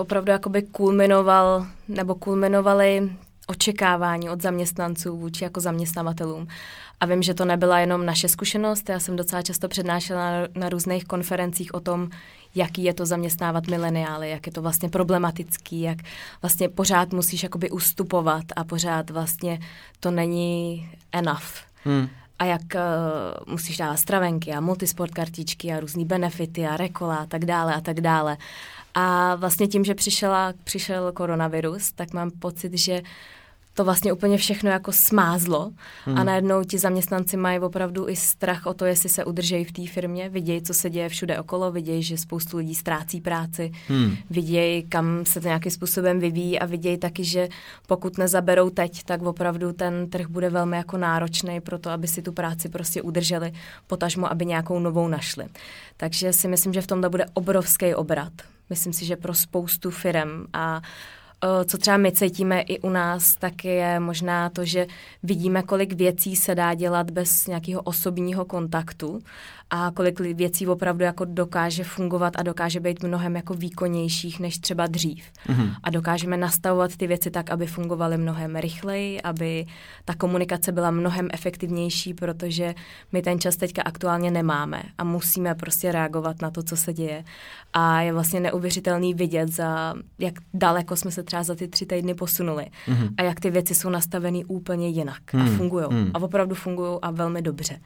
opravdu 0.00 0.32
jakoby 0.32 0.62
kulminoval, 0.62 1.66
nebo 1.88 2.14
kulminovali 2.14 3.10
očekávání 3.50 4.30
od 4.30 4.42
zaměstnanců 4.42 5.16
vůči 5.16 5.44
jako 5.44 5.60
zaměstnavatelům. 5.60 6.46
A 7.00 7.06
vím, 7.06 7.22
že 7.22 7.34
to 7.34 7.44
nebyla 7.44 7.78
jenom 7.78 8.06
naše 8.06 8.28
zkušenost, 8.28 8.88
já 8.88 9.00
jsem 9.00 9.16
docela 9.16 9.42
často 9.42 9.68
přednášela 9.68 10.30
na, 10.30 10.48
na 10.54 10.68
různých 10.68 11.04
konferencích 11.04 11.74
o 11.74 11.80
tom, 11.80 12.08
jaký 12.54 12.84
je 12.84 12.94
to 12.94 13.06
zaměstnávat 13.06 13.66
mileniály, 13.66 14.30
jak 14.30 14.46
je 14.46 14.52
to 14.52 14.62
vlastně 14.62 14.88
problematický, 14.88 15.80
jak 15.80 15.98
vlastně 16.42 16.68
pořád 16.68 17.12
musíš 17.12 17.42
jakoby 17.42 17.70
ustupovat 17.70 18.44
a 18.56 18.64
pořád 18.64 19.10
vlastně 19.10 19.60
to 20.00 20.10
není 20.10 20.88
enough. 21.12 21.54
Hmm. 21.84 22.08
A 22.38 22.44
jak 22.44 22.62
uh, 22.74 23.52
musíš 23.52 23.76
dávat 23.76 23.96
stravenky 23.96 24.52
a 24.52 24.60
multisport 24.60 25.14
kartičky 25.14 25.72
a 25.72 25.80
různý 25.80 26.04
benefity 26.04 26.66
a 26.66 26.76
rekola 26.76 27.16
a 27.16 27.26
tak 27.26 27.44
dále 27.44 27.74
a 27.74 27.80
tak 27.80 28.00
dále. 28.00 28.36
A 28.94 29.34
vlastně 29.34 29.66
tím, 29.68 29.84
že 29.84 29.94
přišela, 29.94 30.52
přišel 30.64 31.12
koronavirus, 31.12 31.92
tak 31.92 32.12
mám 32.12 32.30
pocit, 32.30 32.78
že 32.78 33.02
to 33.74 33.84
vlastně 33.84 34.12
úplně 34.12 34.36
všechno 34.36 34.70
jako 34.70 34.92
smázlo 34.92 35.72
hmm. 36.04 36.18
a 36.18 36.24
najednou 36.24 36.64
ti 36.64 36.78
zaměstnanci 36.78 37.36
mají 37.36 37.58
opravdu 37.58 38.08
i 38.08 38.16
strach 38.16 38.66
o 38.66 38.74
to, 38.74 38.84
jestli 38.84 39.08
se 39.08 39.24
udržejí 39.24 39.64
v 39.64 39.72
té 39.72 39.86
firmě, 39.86 40.28
vidějí, 40.28 40.62
co 40.62 40.74
se 40.74 40.90
děje 40.90 41.08
všude 41.08 41.38
okolo, 41.38 41.72
vidějí, 41.72 42.02
že 42.02 42.18
spoustu 42.18 42.56
lidí 42.56 42.74
ztrácí 42.74 43.20
práci, 43.20 43.72
hmm. 43.88 44.16
vidějí, 44.30 44.82
kam 44.82 45.24
se 45.24 45.40
to 45.40 45.46
nějakým 45.46 45.72
způsobem 45.72 46.20
vyvíjí 46.20 46.58
a 46.58 46.66
vidějí 46.66 46.98
taky, 46.98 47.24
že 47.24 47.48
pokud 47.86 48.18
nezaberou 48.18 48.70
teď, 48.70 49.02
tak 49.04 49.22
opravdu 49.22 49.72
ten 49.72 50.10
trh 50.10 50.26
bude 50.26 50.50
velmi 50.50 50.76
jako 50.76 50.96
náročný 50.96 51.60
pro 51.60 51.78
to, 51.78 51.90
aby 51.90 52.08
si 52.08 52.22
tu 52.22 52.32
práci 52.32 52.68
prostě 52.68 53.02
udrželi, 53.02 53.52
potažmo, 53.86 54.32
aby 54.32 54.46
nějakou 54.46 54.78
novou 54.78 55.08
našli. 55.08 55.44
Takže 55.96 56.32
si 56.32 56.48
myslím, 56.48 56.72
že 56.72 56.82
v 56.82 56.86
tomto 56.86 57.10
bude 57.10 57.26
obrovský 57.34 57.94
obrat. 57.94 58.32
Myslím 58.70 58.92
si, 58.92 59.04
že 59.04 59.16
pro 59.16 59.34
spoustu 59.34 59.90
firm 59.90 60.46
a 60.52 60.82
co 61.64 61.78
třeba 61.78 61.96
my 61.96 62.12
cítíme 62.12 62.60
i 62.60 62.80
u 62.80 62.88
nás, 62.88 63.36
tak 63.36 63.64
je 63.64 64.00
možná 64.00 64.50
to, 64.50 64.64
že 64.64 64.86
vidíme, 65.22 65.62
kolik 65.62 65.92
věcí 65.92 66.36
se 66.36 66.54
dá 66.54 66.74
dělat 66.74 67.10
bez 67.10 67.46
nějakého 67.46 67.82
osobního 67.82 68.44
kontaktu 68.44 69.22
a 69.70 69.90
kolik 69.94 70.20
věcí 70.20 70.66
opravdu 70.66 71.04
jako 71.04 71.24
dokáže 71.24 71.84
fungovat 71.84 72.32
a 72.36 72.42
dokáže 72.42 72.80
být 72.80 73.02
mnohem 73.02 73.36
jako 73.36 73.54
výkonnějších 73.54 74.40
než 74.40 74.58
třeba 74.58 74.86
dřív. 74.86 75.24
Mm-hmm. 75.48 75.74
A 75.82 75.90
dokážeme 75.90 76.36
nastavovat 76.36 76.96
ty 76.96 77.06
věci 77.06 77.30
tak, 77.30 77.50
aby 77.50 77.66
fungovaly 77.66 78.18
mnohem 78.18 78.56
rychleji, 78.56 79.22
aby 79.22 79.66
ta 80.04 80.14
komunikace 80.14 80.72
byla 80.72 80.90
mnohem 80.90 81.28
efektivnější, 81.32 82.14
protože 82.14 82.74
my 83.12 83.22
ten 83.22 83.40
čas 83.40 83.56
teďka 83.56 83.82
aktuálně 83.82 84.30
nemáme 84.30 84.82
a 84.98 85.04
musíme 85.04 85.54
prostě 85.54 85.92
reagovat 85.92 86.42
na 86.42 86.50
to, 86.50 86.62
co 86.62 86.76
se 86.76 86.92
děje. 86.92 87.24
A 87.72 88.00
je 88.00 88.12
vlastně 88.12 88.40
neuvěřitelný 88.40 89.14
vidět, 89.14 89.48
za 89.48 89.94
jak 90.18 90.34
daleko 90.54 90.96
jsme 90.96 91.10
se 91.10 91.22
třeba 91.22 91.42
za 91.42 91.54
ty 91.54 91.68
tři 91.68 91.86
týdny 91.86 92.14
posunuli 92.14 92.66
mm-hmm. 92.88 93.14
a 93.16 93.22
jak 93.22 93.40
ty 93.40 93.50
věci 93.50 93.74
jsou 93.74 93.90
nastaveny 93.90 94.44
úplně 94.44 94.88
jinak 94.88 95.22
mm-hmm. 95.32 95.40
a 95.40 95.44
mhm. 95.44 95.56
fungují. 95.56 95.84
Mm-hmm. 95.84 96.10
A 96.14 96.22
opravdu 96.22 96.54
fungují 96.54 96.98
a 97.02 97.10
velmi 97.10 97.42
dobře. 97.42 97.80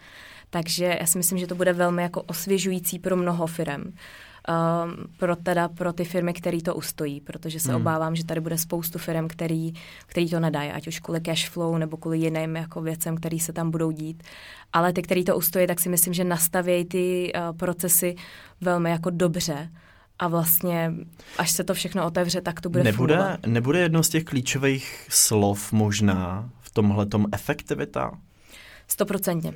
Takže 0.51 0.97
já 1.01 1.07
si 1.07 1.19
myslím, 1.19 1.39
že 1.39 1.47
to 1.47 1.55
bude 1.55 1.73
velmi 1.73 2.03
jako 2.03 2.23
osvěžující 2.23 2.99
pro 2.99 3.17
mnoho 3.17 3.47
firm. 3.47 3.83
Um, 3.83 4.95
pro, 5.17 5.37
teda, 5.37 5.69
pro 5.69 5.93
ty 5.93 6.05
firmy, 6.05 6.33
které 6.33 6.63
to 6.63 6.75
ustojí, 6.75 7.21
protože 7.21 7.61
se 7.61 7.73
hmm. 7.73 7.81
obávám, 7.81 8.17
že 8.17 8.25
tady 8.25 8.41
bude 8.41 8.59
spoustu 8.59 8.99
firm, 8.99 9.29
který, 9.29 9.73
který 10.07 10.31
to 10.31 10.41
nedají, 10.41 10.71
ať 10.71 10.89
už 10.89 11.01
kvůli 11.01 11.21
cash 11.21 11.49
flow 11.49 11.79
nebo 11.79 11.97
kvůli 11.97 12.19
jiným 12.19 12.57
jako 12.57 12.83
věcem, 12.83 13.17
které 13.17 13.39
se 13.39 13.53
tam 13.53 13.71
budou 13.71 13.91
dít. 13.91 14.23
Ale 14.73 14.93
ty, 14.93 15.03
který 15.03 15.25
to 15.25 15.37
ustojí, 15.37 15.67
tak 15.67 15.81
si 15.81 15.89
myslím, 15.89 16.15
že 16.15 16.25
nastavějí 16.25 16.85
ty 16.85 17.33
uh, 17.35 17.57
procesy 17.57 18.17
velmi 18.61 18.91
jako 18.91 19.11
dobře 19.11 19.71
a 20.19 20.29
vlastně, 20.29 20.93
až 21.39 21.51
se 21.51 21.65
to 21.65 21.75
všechno 21.75 22.07
otevře, 22.07 22.41
tak 22.41 22.61
to 22.61 22.71
bude 22.71 22.85
nebude, 22.85 23.15
fungovat. 23.15 23.47
Nebude 23.47 23.79
jedno 23.79 24.03
z 24.03 24.09
těch 24.09 24.25
klíčových 24.25 25.07
slov 25.11 25.73
možná 25.73 26.51
v 26.61 26.71
tomhle 26.71 27.07
efektivita? 27.33 28.11
Stoprocentně. 28.89 29.53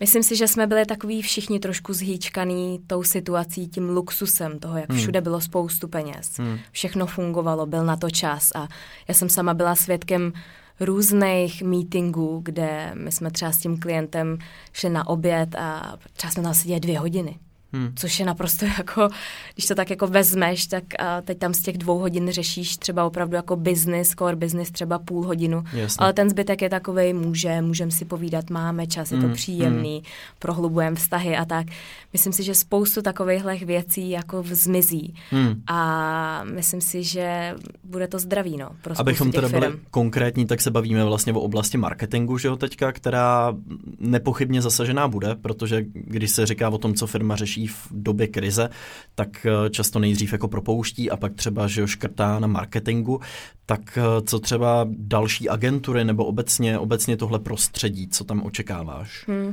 Myslím 0.00 0.22
si, 0.22 0.36
že 0.36 0.48
jsme 0.48 0.66
byli 0.66 0.86
takový 0.86 1.22
všichni 1.22 1.58
trošku 1.58 1.92
zhýčkaný 1.92 2.80
tou 2.86 3.02
situací, 3.02 3.68
tím 3.68 3.88
luxusem 3.88 4.58
toho, 4.58 4.78
jak 4.78 4.90
hmm. 4.90 4.98
všude 4.98 5.20
bylo 5.20 5.40
spoustu 5.40 5.88
peněz. 5.88 6.38
Hmm. 6.38 6.58
Všechno 6.72 7.06
fungovalo, 7.06 7.66
byl 7.66 7.84
na 7.84 7.96
to 7.96 8.10
čas 8.10 8.50
a 8.54 8.68
já 9.08 9.14
jsem 9.14 9.28
sama 9.28 9.54
byla 9.54 9.74
svědkem 9.74 10.32
různých 10.80 11.62
meetingů, 11.62 12.40
kde 12.44 12.90
my 12.94 13.12
jsme 13.12 13.30
třeba 13.30 13.52
s 13.52 13.58
tím 13.58 13.78
klientem 13.78 14.38
šli 14.72 14.90
na 14.90 15.06
oběd 15.06 15.54
a 15.54 15.96
třeba 16.12 16.30
jsme 16.30 16.42
tam 16.42 16.54
seděli 16.54 16.80
dvě 16.80 16.98
hodiny. 16.98 17.38
Hmm. 17.72 17.92
Což 17.96 18.20
je 18.20 18.26
naprosto 18.26 18.66
jako, 18.78 19.08
když 19.54 19.66
to 19.66 19.74
tak 19.74 19.90
jako 19.90 20.06
vezmeš, 20.06 20.66
tak 20.66 20.84
a 20.98 21.20
teď 21.20 21.38
tam 21.38 21.54
z 21.54 21.62
těch 21.62 21.78
dvou 21.78 21.98
hodin 21.98 22.30
řešíš 22.30 22.76
třeba 22.76 23.04
opravdu 23.04 23.36
jako 23.36 23.56
business, 23.56 24.14
core 24.18 24.36
business 24.36 24.70
třeba 24.70 24.98
půl 24.98 25.26
hodinu, 25.26 25.64
Jasně. 25.72 26.04
ale 26.04 26.12
ten 26.12 26.30
zbytek 26.30 26.62
je 26.62 26.70
takový, 26.70 27.12
může, 27.12 27.60
můžeme 27.62 27.90
si 27.90 28.04
povídat, 28.04 28.50
máme 28.50 28.86
čas, 28.86 29.12
je 29.12 29.18
to 29.18 29.24
hmm. 29.24 29.34
příjemný, 29.34 29.94
hmm. 29.94 30.04
prohlubujeme 30.38 30.96
vztahy 30.96 31.36
a 31.36 31.44
tak. 31.44 31.66
Myslím 32.12 32.32
si, 32.32 32.42
že 32.42 32.54
spoustu 32.54 33.02
takovýchhle 33.02 33.56
věcí 33.56 34.10
jako 34.10 34.44
zmizí 34.46 35.14
hmm. 35.30 35.62
a 35.66 36.44
myslím 36.44 36.80
si, 36.80 37.02
že 37.02 37.54
bude 37.84 38.08
to 38.08 38.18
zdraví, 38.18 38.56
no. 38.56 38.68
Pro 38.82 39.00
Abychom 39.00 39.32
teda 39.32 39.48
byli 39.48 39.66
konkrétní, 39.90 40.46
tak 40.46 40.60
se 40.60 40.70
bavíme 40.70 41.04
vlastně 41.04 41.32
o 41.32 41.40
oblasti 41.40 41.78
marketingu, 41.78 42.38
že 42.38 42.48
jo, 42.48 42.56
teďka, 42.56 42.92
která 42.92 43.54
nepochybně 43.98 44.62
zasažená 44.62 45.08
bude, 45.08 45.34
protože 45.34 45.84
když 45.94 46.30
se 46.30 46.46
říká 46.46 46.68
o 46.68 46.78
tom, 46.78 46.94
co 46.94 47.06
firma 47.06 47.36
řeší, 47.36 47.61
v 47.68 47.88
době 47.90 48.26
krize, 48.26 48.68
tak 49.14 49.46
eh, 49.46 49.70
často 49.70 49.98
nejdřív 49.98 50.32
jako 50.32 50.48
propouští 50.48 51.10
a 51.10 51.16
pak 51.16 51.34
třeba, 51.34 51.66
že 51.66 51.88
škrtá 51.88 52.38
na 52.38 52.46
marketingu, 52.46 53.20
tak 53.66 53.98
eh, 53.98 54.22
co 54.26 54.38
třeba 54.38 54.86
další 54.88 55.48
agentury 55.48 56.04
nebo 56.04 56.24
obecně, 56.24 56.78
obecně 56.78 57.16
tohle 57.16 57.38
prostředí, 57.38 58.08
co 58.08 58.24
tam 58.24 58.42
očekáváš? 58.42 59.24
Hmm. 59.28 59.52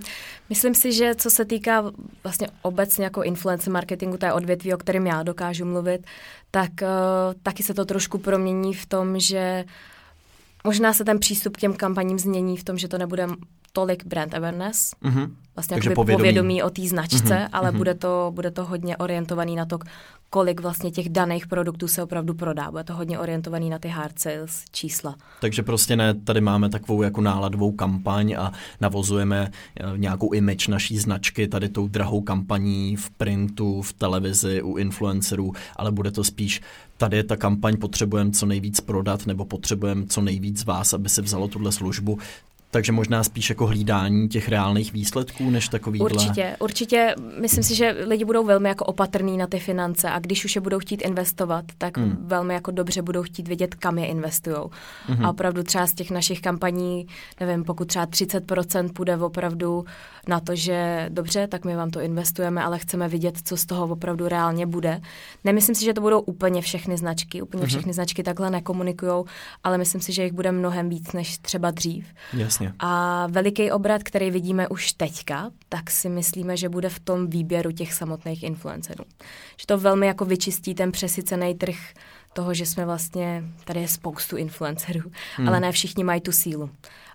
Myslím 0.50 0.76
si, 0.76 0.94
že 0.94 1.16
co 1.16 1.30
se 1.30 1.46
týká 1.46 1.92
vlastně 2.24 2.48
obecně 2.62 3.04
jako 3.04 3.24
influence 3.24 3.70
marketingu, 3.70 4.18
to 4.18 4.26
je 4.26 4.34
odvětví, 4.34 4.74
o 4.74 4.78
kterém 4.78 5.08
já 5.08 5.24
dokážu 5.24 5.66
mluvit, 5.66 6.08
tak 6.52 6.72
uh, 6.82 6.88
taky 7.44 7.64
se 7.64 7.74
to 7.74 7.86
trošku 7.86 8.18
promění 8.18 8.74
v 8.74 8.86
tom, 8.86 9.20
že 9.20 9.66
možná 10.64 10.94
se 10.94 11.06
ten 11.06 11.20
přístup 11.20 11.58
k 11.58 11.60
těm 11.60 11.74
kampaním 11.74 12.20
změní 12.20 12.58
v 12.58 12.64
tom, 12.64 12.78
že 12.78 12.88
to 12.88 12.98
nebude 12.98 13.28
tolik 13.74 14.06
brand 14.06 14.34
awareness, 14.34 14.92
mm-hmm. 15.04 15.32
vlastně 15.56 15.76
Takže 15.76 15.90
povědomí. 15.90 16.18
povědomí 16.18 16.64
o 16.64 16.70
té 16.70 16.82
značce, 16.88 17.24
mm-hmm. 17.24 17.50
ale 17.52 17.72
mm-hmm. 17.72 17.78
Bude, 17.78 17.94
to, 17.94 18.32
bude 18.36 18.52
to 18.52 18.66
hodně 18.66 18.98
orientovaný 18.98 19.56
na 19.56 19.66
to, 19.66 19.80
kolik 20.30 20.62
vlastně 20.62 20.92
těch 20.92 21.10
daných 21.10 21.48
produktů 21.48 21.88
se 21.88 22.04
opravdu 22.04 22.34
prodá. 22.34 22.72
Bude 22.72 22.84
to 22.84 22.94
hodně 22.94 23.20
orientovaný 23.20 23.70
na 23.70 23.80
ty 23.80 23.88
hard 23.88 24.20
sales 24.20 24.64
čísla. 24.72 25.16
Takže 25.42 25.64
prostě 25.64 25.96
ne, 25.96 26.14
tady 26.14 26.42
máme 26.42 26.70
takovou 26.70 27.02
jako 27.02 27.22
náladovou 27.22 27.72
kampaň 27.72 28.36
a 28.40 28.52
navozujeme 28.82 29.52
eh, 29.52 29.84
nějakou 29.98 30.34
image 30.34 30.68
naší 30.68 30.98
značky 30.98 31.48
tady 31.48 31.70
tou 31.70 31.88
drahou 31.88 32.22
kampaní 32.22 32.96
v 32.96 33.10
printu, 33.10 33.82
v 33.82 33.94
televizi, 33.94 34.62
u 34.62 34.78
influencerů, 34.78 35.54
ale 35.76 35.92
bude 35.92 36.12
to 36.12 36.24
spíš 36.24 36.62
tady 36.98 37.18
je 37.18 37.24
ta 37.24 37.36
kampaň, 37.36 37.78
potřebujeme 37.78 38.32
co 38.32 38.46
nejvíc 38.46 38.82
prodat 38.82 39.26
nebo 39.26 39.46
potřebujeme 39.46 40.06
co 40.06 40.22
nejvíc 40.22 40.66
vás, 40.66 40.94
aby 40.94 41.10
se 41.10 41.22
vzalo 41.22 41.48
tuhle 41.48 41.72
službu. 41.72 42.20
Takže 42.72 42.92
možná 42.92 43.24
spíš 43.24 43.50
jako 43.50 43.68
hlídání 43.68 44.30
těch 44.30 44.50
reálných 44.50 44.94
výsledků, 44.94 45.50
než 45.50 45.68
takový. 45.68 46.00
Určitě, 46.00 46.56
určitě. 46.60 47.16
Myslím 47.42 47.64
si, 47.64 47.76
že 47.76 47.96
lidi 48.08 48.26
budou 48.26 48.46
velmi 48.46 48.70
jako 48.70 48.86
opatrní 48.86 49.38
na 49.38 49.48
ty 49.48 49.60
finance 49.60 50.10
a 50.10 50.20
když 50.20 50.46
už 50.46 50.56
je 50.56 50.62
budou 50.62 50.80
chtít 50.80 51.02
investovat, 51.02 51.66
tak 51.78 51.98
hmm. 51.98 52.18
velmi 52.22 52.54
jako 52.54 52.72
dobře 52.72 53.02
budou 53.02 53.24
chtít 53.24 53.48
vědět, 53.48 53.76
kam 53.76 53.98
je 53.98 54.06
investují. 54.06 54.58
Hmm. 55.06 55.26
A 55.26 55.30
opravdu 55.30 55.64
třeba 55.64 55.88
z 55.88 55.94
těch 55.94 56.12
našich 56.12 56.42
kampaní, 56.42 57.08
nevím, 57.40 57.64
pokud 57.64 57.88
třeba 57.88 58.06
30% 58.08 58.94
půjde 58.94 59.18
opravdu 59.18 59.86
na 60.28 60.40
to, 60.40 60.56
že 60.56 61.10
dobře, 61.10 61.48
tak 61.48 61.66
my 61.66 61.76
vám 61.76 61.90
to 61.90 62.00
investujeme, 62.00 62.64
ale 62.64 62.80
chceme 62.80 63.08
vidět, 63.08 63.38
co 63.44 63.58
z 63.58 63.66
toho 63.66 63.88
opravdu 63.88 64.28
reálně 64.28 64.66
bude. 64.66 65.02
Nemyslím 65.44 65.76
si, 65.76 65.86
že 65.86 65.94
to 65.94 66.02
budou 66.02 66.20
úplně 66.20 66.62
všechny 66.62 66.98
značky, 66.98 67.42
úplně 67.42 67.62
hmm. 67.62 67.70
všechny 67.70 67.94
značky 67.94 68.24
takhle 68.24 68.50
nekomunikují, 68.50 69.24
ale 69.64 69.78
myslím 69.78 70.02
si, 70.02 70.14
že 70.14 70.24
jich 70.24 70.34
bude 70.34 70.52
mnohem 70.52 70.90
víc 70.90 71.14
než 71.14 71.38
třeba 71.38 71.72
dřív. 71.72 72.06
Jasně. 72.34 72.59
Jasně. 72.60 72.74
A 72.80 73.28
veliký 73.28 73.72
obrat, 73.72 74.04
který 74.04 74.32
vidíme 74.32 74.68
už 74.68 74.94
teďka, 74.94 75.52
tak 75.70 75.92
si 75.92 76.10
myslíme, 76.10 76.58
že 76.58 76.70
bude 76.70 76.90
v 76.90 77.00
tom 77.00 77.28
výběru 77.28 77.72
těch 77.72 77.94
samotných 77.94 78.44
influencerů. 78.44 79.06
Že 79.58 79.68
to 79.68 79.78
velmi 79.78 80.08
jako 80.08 80.26
vyčistí 80.26 80.76
ten 80.76 80.92
přesycený 80.92 81.56
trh 81.56 81.76
toho, 82.34 82.54
že 82.54 82.66
jsme 82.66 82.86
vlastně, 82.86 83.44
tady 83.66 83.82
je 83.82 83.88
spoustu 83.88 84.38
influencerů, 84.38 85.12
hmm. 85.36 85.48
ale 85.48 85.60
ne 85.60 85.72
všichni 85.72 86.04
mají 86.04 86.22
tu 86.22 86.32
sílu. 86.32 86.70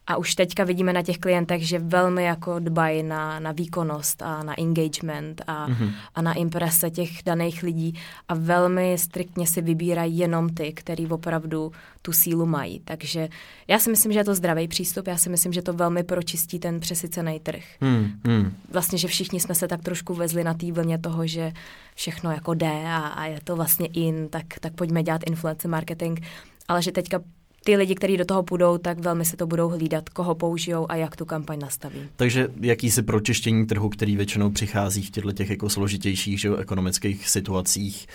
A 0.07 0.17
už 0.17 0.35
teďka 0.35 0.65
vidíme 0.65 0.93
na 0.93 1.03
těch 1.03 1.19
klientech, 1.19 1.69
že 1.69 1.79
velmi 1.79 2.25
jako 2.25 2.59
dbají 2.59 3.03
na, 3.03 3.41
na 3.41 3.53
výkonnost 3.53 4.23
a 4.23 4.43
na 4.43 4.61
engagement 4.61 5.43
a, 5.47 5.69
mm-hmm. 5.69 5.91
a 6.15 6.23
na 6.23 6.33
imprese 6.33 6.91
těch 6.91 7.11
daných 7.25 7.63
lidí 7.63 7.95
a 8.29 8.35
velmi 8.35 8.99
striktně 8.99 9.47
si 9.47 9.63
vybírají 9.63 10.19
jenom 10.19 10.49
ty, 10.49 10.73
který 10.73 11.07
opravdu 11.07 11.73
tu 12.03 12.13
sílu 12.13 12.47
mají. 12.47 12.81
Takže 12.85 13.29
já 13.69 13.79
si 13.79 13.91
myslím, 13.91 14.13
že 14.13 14.19
je 14.19 14.25
to 14.25 14.35
zdravý 14.35 14.69
přístup, 14.69 15.07
já 15.07 15.17
si 15.17 15.31
myslím, 15.31 15.53
že 15.53 15.63
to 15.63 15.73
velmi 15.73 16.03
pročistí 16.03 16.59
ten 16.59 16.81
přesycený 16.81 17.41
trh. 17.41 17.65
Mm, 17.81 18.13
mm. 18.25 18.57
Vlastně, 18.73 18.99
že 18.99 19.09
všichni 19.09 19.41
jsme 19.41 19.55
se 19.55 19.69
tak 19.69 19.83
trošku 19.83 20.15
vezli 20.15 20.45
na 20.45 20.55
té 20.55 20.73
vlně 20.73 20.99
toho, 20.99 21.27
že 21.27 21.53
všechno 21.95 22.31
jako 22.31 22.55
jde 22.55 22.83
a, 22.87 22.99
a 22.99 23.27
je 23.27 23.41
to 23.45 23.57
vlastně 23.57 23.87
in, 23.87 24.29
tak, 24.29 24.45
tak 24.61 24.75
pojďme 24.75 25.03
dělat 25.03 25.23
influence 25.27 25.69
marketing, 25.69 26.21
ale 26.69 26.83
že 26.83 26.93
teďka 26.93 27.21
ty 27.65 27.77
lidi, 27.77 27.95
kteří 27.95 28.17
do 28.17 28.25
toho 28.25 28.43
půjdou, 28.43 28.79
tak 28.79 28.99
velmi 28.99 29.25
se 29.25 29.37
to 29.37 29.47
budou 29.47 29.69
hlídat, 29.69 30.09
koho 30.09 30.35
použijou 30.35 30.87
a 30.89 30.97
jak 30.97 31.17
tu 31.17 31.25
kampaň 31.25 31.59
nastaví. 31.59 31.99
Takže 32.17 32.49
jakýsi 32.61 33.03
pročištění 33.03 33.67
trhu, 33.67 33.89
který 33.89 34.17
většinou 34.17 34.51
přichází 34.51 35.03
v 35.03 35.11
těchto 35.11 35.33
těch 35.33 35.51
jako 35.51 35.71
složitějších 35.71 36.41
že, 36.41 36.51
ekonomických 36.59 37.29
situacích, 37.29 38.07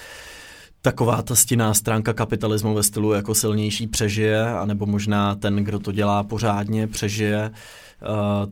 taková 0.81 1.21
ta 1.21 1.35
stinná 1.35 1.73
stránka 1.73 2.13
kapitalismu 2.13 2.73
ve 2.73 2.83
stylu 2.83 3.13
jako 3.13 3.35
silnější 3.35 3.87
přežije, 3.87 4.47
anebo 4.47 4.85
možná 4.85 5.35
ten, 5.35 5.55
kdo 5.55 5.79
to 5.79 5.91
dělá 5.91 6.23
pořádně, 6.23 6.87
přežije. 6.87 7.49
Uh, 7.49 7.57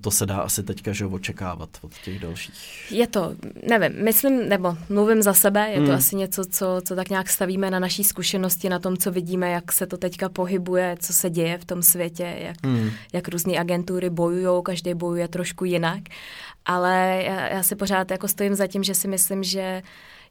to 0.01 0.11
se 0.11 0.25
dá 0.25 0.37
asi 0.37 0.63
teďka 0.63 0.93
že 0.93 1.05
očekávat 1.05 1.69
od 1.81 1.91
těch 2.03 2.19
dalších. 2.19 2.91
Je 2.91 3.07
to, 3.07 3.35
nevím, 3.69 4.03
myslím, 4.03 4.49
nebo 4.49 4.77
mluvím 4.89 5.21
za 5.21 5.33
sebe, 5.33 5.69
je 5.69 5.79
mm. 5.79 5.85
to 5.85 5.91
hmm. 5.91 5.97
asi 5.97 6.15
něco, 6.15 6.45
co, 6.45 6.81
co 6.85 6.95
tak 6.95 7.09
nějak 7.09 7.29
stavíme 7.29 7.71
na 7.71 7.79
naší 7.79 8.03
zkušenosti, 8.03 8.69
na 8.69 8.79
tom, 8.79 8.97
co 8.97 9.11
vidíme, 9.11 9.51
jak 9.51 9.71
se 9.71 9.87
to 9.87 9.97
teďka 9.97 10.29
pohybuje, 10.29 10.97
co 10.99 11.13
se 11.13 11.29
děje 11.29 11.57
v 11.57 11.65
tom 11.65 11.81
světě, 11.81 12.35
jak, 12.37 12.65
mm. 12.65 12.89
jak 13.13 13.27
různé 13.27 13.59
agentury 13.59 14.09
bojují, 14.09 14.63
každý 14.63 14.93
bojuje 14.93 15.27
trošku 15.27 15.65
jinak, 15.65 16.01
ale 16.65 17.23
já, 17.25 17.47
já 17.47 17.63
si 17.63 17.75
pořád 17.75 18.11
jako 18.11 18.27
stojím 18.27 18.55
za 18.55 18.67
tím, 18.67 18.83
že 18.83 18.95
si 18.95 19.07
myslím, 19.07 19.43
že 19.43 19.81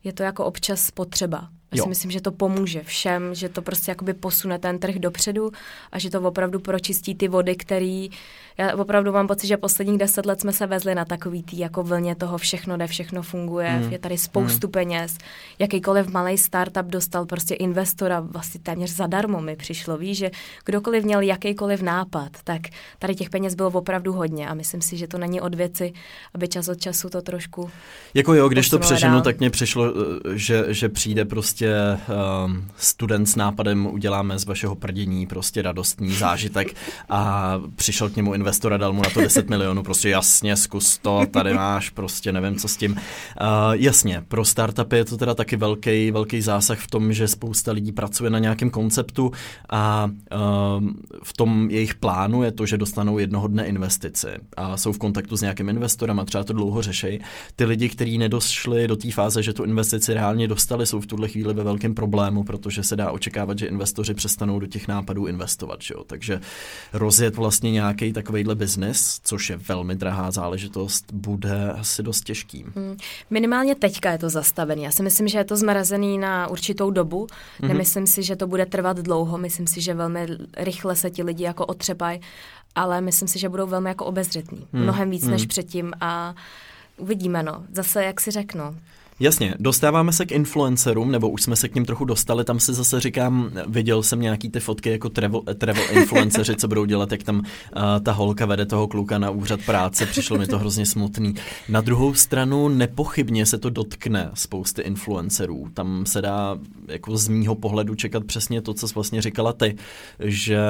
je 0.05 0.13
to 0.13 0.23
jako 0.23 0.45
občas 0.45 0.91
potřeba 0.91 1.49
Já 1.75 1.83
si 1.83 1.89
myslím, 1.89 2.11
že 2.11 2.21
to 2.21 2.33
pomůže 2.33 2.83
všem, 2.83 3.35
že 3.35 3.49
to 3.49 3.63
prostě 3.63 3.91
jakoby 3.91 4.15
posune 4.15 4.59
ten 4.59 4.79
trh 4.79 4.95
dopředu 4.95 5.51
a 5.93 5.99
že 5.99 6.11
to 6.11 6.21
opravdu 6.21 6.61
pročistí 6.61 7.15
ty 7.15 7.29
vody, 7.29 7.57
který 7.57 8.11
já 8.59 8.77
opravdu 8.77 9.13
mám 9.13 9.27
pocit, 9.27 9.47
že 9.47 9.57
posledních 9.57 9.99
deset 9.99 10.27
let 10.27 10.41
jsme 10.41 10.53
se 10.53 10.67
vezli 10.67 10.95
na 10.95 11.05
takový 11.05 11.43
tý 11.43 11.59
jako 11.59 11.83
vlně 11.83 12.15
toho 12.15 12.39
všechno 12.39 12.77
jde, 12.77 12.87
všechno 12.87 13.23
funguje, 13.23 13.69
hmm. 13.69 13.93
je 13.93 13.99
tady 13.99 14.19
spoustu 14.19 14.67
hmm. 14.67 14.73
peněz, 14.73 15.19
jakýkoliv 15.59 16.09
malý 16.09 16.39
startup 16.39 16.87
dostal 16.87 17.27
prostě 17.27 17.55
investora 17.55 18.21
vlastně 18.21 18.61
téměř 18.61 18.91
zadarmo 18.91 19.41
mi 19.41 19.57
přišlo, 19.57 19.97
víš, 19.97 20.19
že 20.19 20.31
kdokoliv 20.65 21.05
měl 21.05 21.21
jakýkoliv 21.21 21.83
nápad, 21.83 22.31
tak 22.45 22.63
tady 22.99 23.15
těch 23.15 23.31
peněz 23.31 23.55
bylo 23.55 23.71
opravdu 23.71 24.13
hodně 24.13 24.49
a 24.49 24.55
myslím 24.55 24.83
si, 24.83 24.97
že 24.97 25.09
to 25.09 25.19
není 25.19 25.41
od 25.41 25.55
věci, 25.55 25.93
aby 26.35 26.49
čas 26.49 26.69
od 26.69 26.81
času 26.81 27.09
to 27.09 27.23
trošku 27.23 27.71
Jako 28.15 28.35
jo, 28.35 28.49
když 28.49 28.69
to 28.69 28.79
přeženu, 28.79 29.13
dál. 29.15 29.23
tak 29.23 29.39
mně 29.39 29.51
přišlo, 29.51 29.85
eh, 29.87 30.39
že, 30.39 30.65
že 30.69 30.89
přijde 30.89 31.25
prostě 31.25 31.56
um, 31.65 32.65
student 32.77 33.29
s 33.29 33.37
nápadem, 33.37 33.87
uděláme 33.87 34.39
z 34.39 34.45
vašeho 34.45 34.75
prdění 34.75 35.27
prostě 35.27 35.63
radostný 35.63 36.11
zážitek 36.11 36.75
a 37.09 37.53
přišel 37.77 38.11
k 38.11 38.17
němu 38.17 38.35
investor 38.35 38.73
a 38.73 38.77
dal 38.77 38.93
mu 38.93 39.03
na 39.03 39.11
to 39.11 39.21
10 39.21 39.51
milionů, 39.51 39.83
prostě 39.83 40.09
jasně, 40.09 40.57
zkus 40.57 40.99
to, 40.99 41.23
tady 41.31 41.55
máš, 41.55 41.91
prostě 41.91 42.33
nevím, 42.33 42.57
co 42.57 42.69
s 42.69 42.77
tím. 42.77 42.93
Uh, 42.93 42.99
jasně, 43.73 44.23
pro 44.29 44.45
startupy 44.45 44.97
je 44.97 45.05
to 45.05 45.17
teda 45.17 45.35
taky 45.35 45.57
velký, 45.57 46.11
velký 46.11 46.41
zásah 46.41 46.79
v 46.79 46.87
tom, 46.87 47.13
že 47.13 47.29
spousta 47.29 47.73
lidí 47.73 47.93
pracuje 47.93 48.31
na 48.31 48.39
nějakém 48.39 48.71
konceptu 48.71 49.33
a 49.71 50.11
uh, 50.33 50.89
v 51.23 51.33
tom 51.33 51.71
jejich 51.71 51.95
plánu 51.95 52.43
je 52.43 52.53
to, 52.53 52.67
že 52.67 52.79
dostanou 52.79 53.19
jednoho 53.19 53.49
dne 53.49 53.67
investici 53.67 54.29
a 54.57 54.77
jsou 54.77 54.93
v 54.93 54.99
kontaktu 54.99 55.37
s 55.37 55.41
nějakým 55.41 55.69
investorem 55.69 56.21
a 56.21 56.25
třeba 56.25 56.45
to 56.45 56.53
dlouho 56.53 56.83
řeší. 56.83 57.21
Ty 57.57 57.65
lidi, 57.65 57.89
kteří 57.89 58.19
nedošli 58.19 58.89
do 58.89 58.97
té 58.97 59.11
fáze, 59.11 59.43
že 59.43 59.53
tu 59.53 59.65
investici 59.65 60.15
reálně 60.15 60.49
dostali, 60.49 60.87
jsou 60.87 61.01
v 61.01 61.07
tuhle 61.07 61.29
chvíli 61.29 61.46
ve 61.55 61.65
velkém 61.65 61.95
problému, 61.95 62.45
protože 62.45 62.83
se 62.83 62.97
dá 62.97 63.11
očekávat, 63.11 63.59
že 63.59 63.67
investoři 63.67 64.15
přestanou 64.15 64.61
do 64.61 64.67
těch 64.67 64.89
nápadů 64.89 65.27
investovat. 65.27 65.83
Že 65.83 65.95
jo? 65.95 66.05
Takže 66.05 66.41
rozjet 66.93 67.37
vlastně 67.37 67.71
nějaký 67.71 68.13
takovýhle 68.13 68.55
biznis, 68.55 69.21
což 69.25 69.51
je 69.51 69.57
velmi 69.57 69.95
drahá 69.95 70.31
záležitost, 70.31 71.13
bude 71.13 71.73
asi 71.73 72.03
dost 72.03 72.25
těžký. 72.25 72.65
Hmm. 72.77 72.97
Minimálně 73.31 73.75
teďka 73.75 74.13
je 74.13 74.19
to 74.19 74.31
zastavený. 74.31 74.83
Já 74.83 74.91
si 74.91 75.03
myslím, 75.03 75.29
že 75.29 75.39
je 75.39 75.45
to 75.45 75.57
zmrazený 75.57 76.19
na 76.19 76.49
určitou 76.49 76.91
dobu. 76.91 77.27
Hmm. 77.61 77.69
Nemyslím 77.69 78.07
si, 78.07 78.23
že 78.23 78.37
to 78.37 78.47
bude 78.47 78.67
trvat 78.67 78.99
dlouho. 78.99 79.39
Myslím 79.39 79.67
si, 79.67 79.81
že 79.81 79.95
velmi 79.95 80.27
rychle 80.57 80.97
se 80.97 81.11
ti 81.11 81.23
lidi 81.23 81.45
jako 81.45 81.67
otřepají, 81.67 82.21
ale 82.75 83.01
myslím 83.01 83.29
si, 83.29 83.39
že 83.39 83.49
budou 83.49 83.67
velmi 83.67 83.89
jako 83.89 84.05
obezřetní. 84.05 84.67
Hmm. 84.73 84.83
Mnohem 84.83 85.11
víc 85.11 85.23
hmm. 85.23 85.33
než 85.33 85.47
předtím 85.47 85.93
a 86.01 86.35
uvidíme, 86.97 87.43
no. 87.43 87.65
Zase, 87.73 88.05
jak 88.05 88.21
si 88.21 88.31
řeknu, 88.31 88.77
Jasně, 89.21 89.55
dostáváme 89.59 90.13
se 90.13 90.27
k 90.27 90.33
influencerům, 90.33 91.13
nebo 91.13 91.29
už 91.29 91.43
jsme 91.43 91.57
se 91.57 91.69
k 91.69 91.75
ním 91.75 91.85
trochu 91.85 92.05
dostali, 92.05 92.45
tam 92.45 92.61
si 92.61 92.75
zase 92.75 93.01
říkám, 93.01 93.51
viděl 93.67 94.03
jsem 94.03 94.21
nějaký 94.21 94.51
ty 94.51 94.61
fotky 94.61 94.91
jako 94.91 95.09
travel, 95.09 95.43
travel 95.59 95.85
influenceři, 95.91 96.57
co 96.57 96.69
budou 96.69 96.85
dělat, 96.85 97.13
jak 97.13 97.23
tam 97.23 97.39
uh, 97.39 97.45
ta 98.03 98.13
holka 98.13 98.47
vede 98.47 98.67
toho 98.67 98.89
kluka 98.89 99.19
na 99.19 99.31
úřad 99.31 99.61
práce, 99.67 100.07
přišlo 100.07 100.39
mi 100.39 100.47
to 100.47 100.59
hrozně 100.59 100.87
smutný. 100.87 101.35
Na 101.69 101.81
druhou 101.81 102.15
stranu 102.15 102.69
nepochybně 102.69 103.47
se 103.47 103.59
to 103.59 103.71
dotkne 103.71 104.31
spousty 104.35 104.83
influencerů, 104.83 105.69
tam 105.75 106.07
se 106.07 106.23
dá 106.23 106.59
jako 106.89 107.17
z 107.17 107.29
mýho 107.29 107.55
pohledu 107.55 107.95
čekat 107.95 108.25
přesně 108.25 108.63
to, 108.63 108.75
co 108.75 108.89
jsi 108.89 108.95
vlastně 108.95 109.23
říkala 109.23 109.53
ty, 109.53 109.77
že 110.21 110.61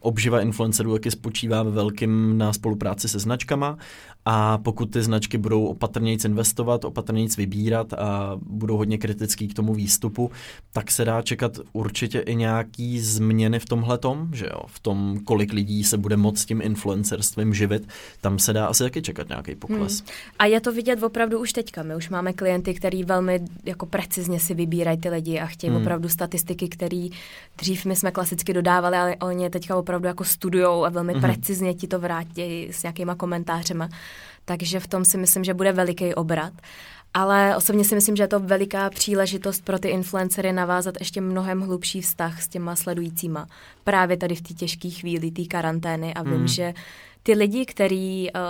obživa 0.00 0.40
influencerů 0.40 0.92
taky 0.92 1.10
spočívá 1.10 1.62
ve 1.62 1.70
velkým 1.70 2.38
na 2.38 2.52
spolupráci 2.52 3.08
se 3.08 3.18
značkama 3.18 3.78
a 4.30 4.58
pokud 4.58 4.86
ty 4.90 5.02
značky 5.02 5.38
budou 5.38 5.64
opatrnějc 5.64 6.24
investovat, 6.24 6.84
opatrnějc 6.84 7.36
vybírat 7.36 7.92
a 7.92 8.32
budou 8.42 8.76
hodně 8.76 8.98
kritický 8.98 9.48
k 9.48 9.54
tomu 9.54 9.74
výstupu, 9.74 10.30
tak 10.72 10.90
se 10.90 11.04
dá 11.04 11.22
čekat 11.22 11.58
určitě 11.72 12.18
i 12.18 12.34
nějaký 12.34 13.00
změny 13.00 13.58
v 13.58 13.66
tomhle 13.66 13.98
tom, 13.98 14.28
že 14.32 14.46
jo, 14.46 14.60
v 14.66 14.80
tom, 14.80 15.18
kolik 15.24 15.52
lidí 15.52 15.84
se 15.84 15.96
bude 15.96 16.16
moct 16.16 16.44
tím 16.44 16.62
influencerstvím 16.62 17.54
živit, 17.54 17.88
tam 18.20 18.38
se 18.38 18.52
dá 18.52 18.66
asi 18.66 18.82
taky 18.82 19.02
čekat 19.02 19.28
nějaký 19.28 19.54
pokles. 19.54 19.98
Hmm. 20.00 20.08
A 20.38 20.46
je 20.46 20.60
to 20.60 20.72
vidět 20.72 21.02
opravdu 21.02 21.40
už 21.40 21.52
teďka. 21.52 21.82
My 21.82 21.96
už 21.96 22.08
máme 22.08 22.32
klienty, 22.32 22.74
který 22.74 23.04
velmi 23.04 23.40
jako 23.64 23.86
precizně 23.86 24.40
si 24.40 24.54
vybírají 24.54 24.98
ty 24.98 25.08
lidi 25.08 25.40
a 25.40 25.46
chtějí 25.46 25.70
hmm. 25.70 25.82
opravdu 25.82 26.08
statistiky, 26.08 26.68
které 26.68 27.08
dřív 27.58 27.84
my 27.84 27.96
jsme 27.96 28.10
klasicky 28.10 28.52
dodávali, 28.52 28.96
ale 28.96 29.16
oni 29.16 29.44
je 29.44 29.50
teďka 29.50 29.76
opravdu 29.76 30.06
jako 30.06 30.24
studujou 30.24 30.84
a 30.84 30.88
velmi 30.88 31.12
hmm. 31.12 31.22
precizně 31.22 31.74
ti 31.74 31.86
to 31.86 31.98
vrátí 31.98 32.68
s 32.70 32.82
nějakýma 32.82 33.14
komentářema 33.14 33.88
takže 34.48 34.80
v 34.80 34.86
tom 34.86 35.04
si 35.04 35.18
myslím, 35.18 35.44
že 35.44 35.54
bude 35.54 35.72
veliký 35.72 36.14
obrat. 36.14 36.52
Ale 37.14 37.56
osobně 37.56 37.84
si 37.84 37.94
myslím, 37.94 38.16
že 38.16 38.22
je 38.22 38.28
to 38.28 38.40
veliká 38.40 38.90
příležitost 38.90 39.64
pro 39.64 39.78
ty 39.78 39.88
influencery 39.88 40.52
navázat 40.52 40.94
ještě 41.00 41.20
mnohem 41.20 41.60
hlubší 41.60 42.00
vztah 42.00 42.42
s 42.42 42.48
těma 42.48 42.76
sledujícíma. 42.76 43.46
Právě 43.84 44.16
tady 44.16 44.34
v 44.34 44.42
té 44.42 44.54
těžké 44.54 44.90
chvíli, 44.90 45.30
té 45.30 45.44
karantény 45.44 46.14
a 46.14 46.22
vím, 46.22 46.32
hmm. 46.32 46.48
že 46.48 46.74
ty 47.22 47.34
lidi, 47.34 47.66
který 47.66 48.28
uh, 48.32 48.40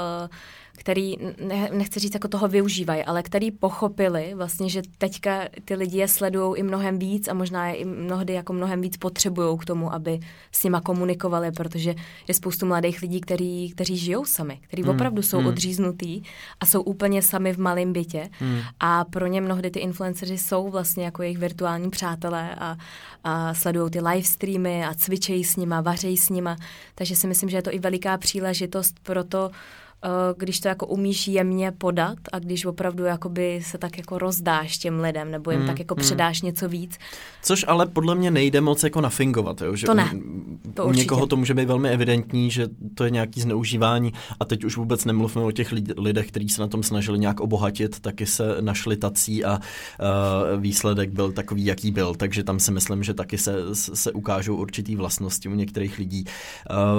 který, 0.79 1.17
ne, 1.45 1.71
nechci 1.73 2.01
říct, 2.01 2.15
jako 2.15 2.29
toho 2.29 2.49
využívají, 2.49 3.05
ale 3.05 3.23
který 3.23 3.51
pochopili 3.51 4.33
vlastně, 4.35 4.69
že 4.69 4.83
teďka 4.99 5.45
ty 5.65 5.75
lidi 5.75 5.99
je 5.99 6.09
sledují 6.09 6.59
i 6.59 6.63
mnohem 6.63 6.99
víc 6.99 7.29
a 7.29 7.35
možná 7.35 7.69
je 7.69 7.75
i 7.75 7.85
mnohdy 7.85 8.33
jako 8.33 8.53
mnohem 8.53 8.81
víc 8.81 8.97
potřebují 8.97 9.59
k 9.59 9.65
tomu, 9.65 9.93
aby 9.93 10.21
s 10.53 10.65
nima 10.65 10.81
komunikovali, 10.81 11.53
protože 11.53 11.95
je 12.29 12.35
spoustu 12.35 12.67
mladých 12.67 13.03
lidí, 13.03 13.21
který, 13.21 13.71
kteří 13.71 13.97
žijou 13.97 14.25
sami, 14.25 14.61
kteří 14.69 14.83
hmm. 14.83 14.91
opravdu 14.91 15.23
jsou 15.23 15.39
hmm. 15.39 15.47
odříznutí 15.47 16.23
a 16.61 16.67
jsou 16.67 16.83
úplně 16.83 17.23
sami 17.23 17.53
v 17.53 17.59
malém 17.59 17.93
bytě 17.93 18.29
hmm. 18.39 18.61
a 18.81 19.05
pro 19.05 19.27
ně 19.27 19.41
mnohdy 19.41 19.71
ty 19.71 19.81
influenceři 19.81 20.39
jsou 20.39 20.71
vlastně 20.71 21.05
jako 21.05 21.23
jejich 21.23 21.39
virtuální 21.39 21.91
přátelé 21.91 22.55
a, 22.55 22.77
a 23.25 23.55
sledují 23.55 23.91
ty 23.91 24.01
live 24.01 24.23
streamy 24.23 24.85
a 24.85 24.95
cvičejí 24.95 25.45
s 25.45 25.57
nima, 25.57 25.81
vařejí 25.81 26.17
s 26.17 26.31
nima, 26.31 26.57
takže 26.95 27.17
si 27.17 27.27
myslím, 27.27 27.51
že 27.51 27.57
je 27.57 27.63
to 27.63 27.75
i 27.75 27.79
veliká 27.79 28.19
příležitost 28.19 28.95
pro 29.03 29.25
to, 29.25 29.51
když 30.37 30.61
to 30.61 30.69
jako 30.69 30.87
umíš 30.87 31.29
jemně 31.29 31.73
podat 31.73 32.19
a 32.33 32.39
když 32.39 32.65
opravdu 32.65 33.05
jakoby 33.05 33.61
se 33.65 33.79
tak 33.79 33.99
jako 33.99 34.19
rozdáš 34.19 34.79
těm 34.79 35.01
lidem 35.01 35.31
nebo 35.31 35.51
jim 35.51 35.61
hmm, 35.61 35.69
tak 35.69 35.79
jako 35.79 35.95
hmm. 35.95 36.03
předáš 36.03 36.43
něco 36.43 36.69
víc. 36.69 36.99
Což 37.43 37.65
ale 37.69 37.87
podle 37.87 38.15
mě 38.15 38.31
nejde 38.31 38.61
moc 38.61 38.83
jako 38.85 39.01
nafingovat. 39.01 39.61
Jo? 39.61 39.77
Že 39.77 39.87
to 39.87 39.95
ne. 39.95 40.11
To 40.75 40.87
u 40.87 40.93
někoho 40.93 41.27
to 41.27 41.37
může 41.37 41.55
být 41.55 41.69
velmi 41.69 41.89
evidentní, 41.89 42.51
že 42.51 42.69
to 42.95 43.05
je 43.05 43.11
nějaký 43.11 43.41
zneužívání 43.41 44.13
a 44.41 44.45
teď 44.45 44.65
už 44.65 44.77
vůbec 44.77 45.05
nemluvíme 45.05 45.45
o 45.45 45.53
těch 45.53 45.75
lidech, 45.97 46.29
kteří 46.29 46.49
se 46.49 46.61
na 46.61 46.69
tom 46.69 46.83
snažili 46.83 47.19
nějak 47.19 47.41
obohatit, 47.41 48.01
taky 48.01 48.27
se 48.27 48.57
našli 48.61 48.97
tací 48.97 49.45
a 49.45 49.59
uh, 49.59 50.61
výsledek 50.61 51.11
byl 51.11 51.33
takový, 51.33 51.65
jaký 51.65 51.91
byl, 51.91 52.15
takže 52.15 52.45
tam 52.45 52.61
si 52.61 52.73
myslím, 52.73 53.03
že 53.03 53.15
taky 53.15 53.39
se, 53.39 53.55
se 53.75 54.13
ukážou 54.13 54.57
určitý 54.57 54.97
vlastnosti 54.97 55.49
u 55.49 55.55
některých 55.55 55.99
lidí. 55.99 56.25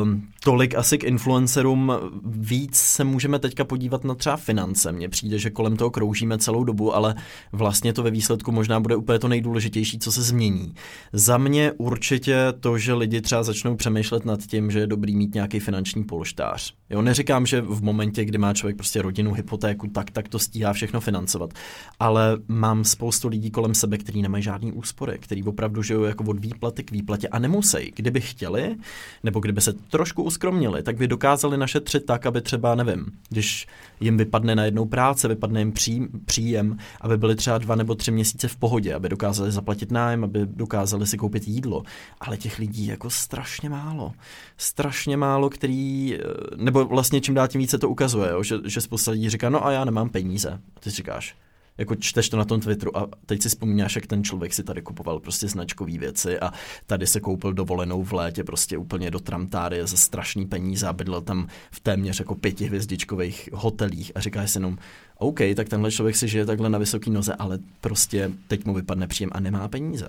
Um, 0.04 0.24
tolik 0.44 0.76
asi 0.76 0.98
k 0.98 1.04
influencerům 1.04 1.94
víc 2.26 2.89
se 2.90 3.04
můžeme 3.04 3.40
teďka 3.40 3.66
podívat 3.66 4.04
na 4.04 4.16
třeba 4.16 4.38
finance. 4.38 4.92
Mně 4.92 5.10
přijde, 5.10 5.40
že 5.40 5.50
kolem 5.50 5.78
toho 5.78 5.92
kroužíme 5.92 6.38
celou 6.38 6.64
dobu, 6.64 6.96
ale 6.96 7.16
vlastně 7.52 7.94
to 7.94 8.04
ve 8.04 8.12
výsledku 8.12 8.52
možná 8.52 8.80
bude 8.80 8.96
úplně 8.96 9.20
to 9.20 9.28
nejdůležitější, 9.28 10.00
co 10.00 10.12
se 10.12 10.22
změní. 10.22 10.74
Za 11.14 11.38
mě 11.38 11.72
určitě 11.78 12.38
to, 12.60 12.78
že 12.78 12.94
lidi 12.94 13.22
třeba 13.22 13.44
začnou 13.44 13.76
přemýšlet 13.76 14.26
nad 14.26 14.40
tím, 14.40 14.72
že 14.72 14.80
je 14.80 14.88
dobrý 14.88 15.16
mít 15.16 15.34
nějaký 15.34 15.60
finanční 15.60 16.04
polštář. 16.04 16.74
Jo, 16.90 17.02
neříkám, 17.02 17.46
že 17.46 17.62
v 17.62 17.84
momentě, 17.84 18.26
kdy 18.26 18.38
má 18.38 18.54
člověk 18.54 18.78
prostě 18.78 19.02
rodinu, 19.02 19.34
hypotéku, 19.34 19.88
tak, 19.88 20.12
tak 20.12 20.28
to 20.28 20.40
stíhá 20.40 20.74
všechno 20.74 21.00
financovat. 21.00 21.54
Ale 22.00 22.38
mám 22.48 22.84
spoustu 22.84 23.28
lidí 23.28 23.52
kolem 23.52 23.74
sebe, 23.74 23.98
kteří 23.98 24.22
nemají 24.22 24.44
žádný 24.44 24.72
úspory, 24.72 25.18
který 25.20 25.44
opravdu 25.44 25.84
žijou 25.84 26.04
jako 26.04 26.24
od 26.24 26.40
výplaty 26.40 26.84
k 26.84 26.92
výplatě 26.92 27.28
a 27.28 27.40
nemusí. 27.40 27.92
Kdyby 27.96 28.22
chtěli, 28.22 28.76
nebo 29.24 29.40
kdyby 29.40 29.62
se 29.62 29.74
trošku 29.74 30.24
uskromnili, 30.24 30.84
tak 30.84 30.98
by 30.98 31.08
dokázali 31.08 31.58
našetřit 31.58 32.06
tak, 32.06 32.26
aby 32.26 32.42
třeba 32.42 32.76
nevím, 32.84 33.06
když 33.30 33.68
jim 34.00 34.18
vypadne 34.18 34.56
na 34.56 34.66
jednou 34.66 34.86
práce, 34.86 35.28
vypadne 35.28 35.62
jim 35.62 35.72
pří, 35.72 36.08
příjem, 36.26 36.78
aby 37.02 37.18
byli 37.18 37.36
třeba 37.36 37.58
dva 37.58 37.76
nebo 37.76 37.96
tři 37.96 38.12
měsíce 38.12 38.48
v 38.48 38.56
pohodě, 38.56 38.94
aby 38.94 39.10
dokázali 39.10 39.52
zaplatit 39.52 39.92
nájem, 39.92 40.24
aby 40.24 40.46
dokázali 40.46 41.08
si 41.08 41.18
koupit 41.18 41.48
jídlo. 41.48 41.84
Ale 42.20 42.38
těch 42.38 42.60
lidí 42.60 42.88
jako 42.88 43.10
strašně 43.10 43.70
málo. 43.70 44.14
Strašně 44.58 45.18
málo, 45.18 45.50
který, 45.50 46.16
eh, 46.16 46.24
nebo 46.56 46.86
vlastně 46.86 47.22
čím 47.22 47.36
dál 47.36 47.48
tím 47.48 47.62
více 47.62 47.78
to 47.78 47.90
ukazuje, 47.90 48.30
jo, 48.32 48.44
že, 48.44 48.58
že 48.66 48.82
spousta 48.82 49.12
lidí 49.12 49.30
říká, 49.30 49.50
no 49.50 49.66
a 49.66 49.72
já 49.72 49.86
nemám 49.86 50.10
peníze. 50.10 50.50
A 50.76 50.80
ty 50.80 50.90
říkáš, 50.90 51.36
jako 51.80 51.96
čteš 51.96 52.30
to 52.30 52.38
na 52.38 52.46
tom 52.46 52.60
Twitteru 52.60 52.98
a 52.98 53.08
teď 53.26 53.42
si 53.42 53.50
vzpomínáš, 53.50 53.96
jak 53.96 54.08
ten 54.08 54.24
člověk 54.24 54.54
si 54.54 54.64
tady 54.64 54.82
kupoval 54.82 55.20
prostě 55.20 55.48
značkové 55.48 55.98
věci 55.98 56.40
a 56.40 56.52
tady 56.86 57.08
se 57.08 57.20
koupil 57.20 57.54
dovolenou 57.54 58.04
v 58.04 58.14
létě 58.14 58.44
prostě 58.44 58.78
úplně 58.78 59.12
do 59.12 59.20
Tramtáry 59.20 59.88
za 59.88 59.98
strašný 59.98 60.46
peníze 60.46 60.88
a 60.88 60.94
bydlel 60.94 61.22
tam 61.22 61.48
v 61.72 61.80
téměř 61.80 62.20
jako 62.20 62.36
pětihvězdičkových 62.36 63.50
hotelích 63.54 64.12
a 64.16 64.20
říkáš 64.20 64.52
si 64.52 64.58
jenom, 64.58 64.78
OK, 65.18 65.40
tak 65.56 65.70
tenhle 65.70 65.92
člověk 65.92 66.16
si 66.16 66.28
žije 66.28 66.46
takhle 66.46 66.70
na 66.70 66.80
vysoké 66.80 67.12
noze, 67.12 67.34
ale 67.34 67.60
prostě 67.82 68.32
teď 68.48 68.66
mu 68.66 68.74
vypadne 68.74 69.08
příjem 69.08 69.30
a 69.34 69.40
nemá 69.40 69.68
peníze. 69.68 70.08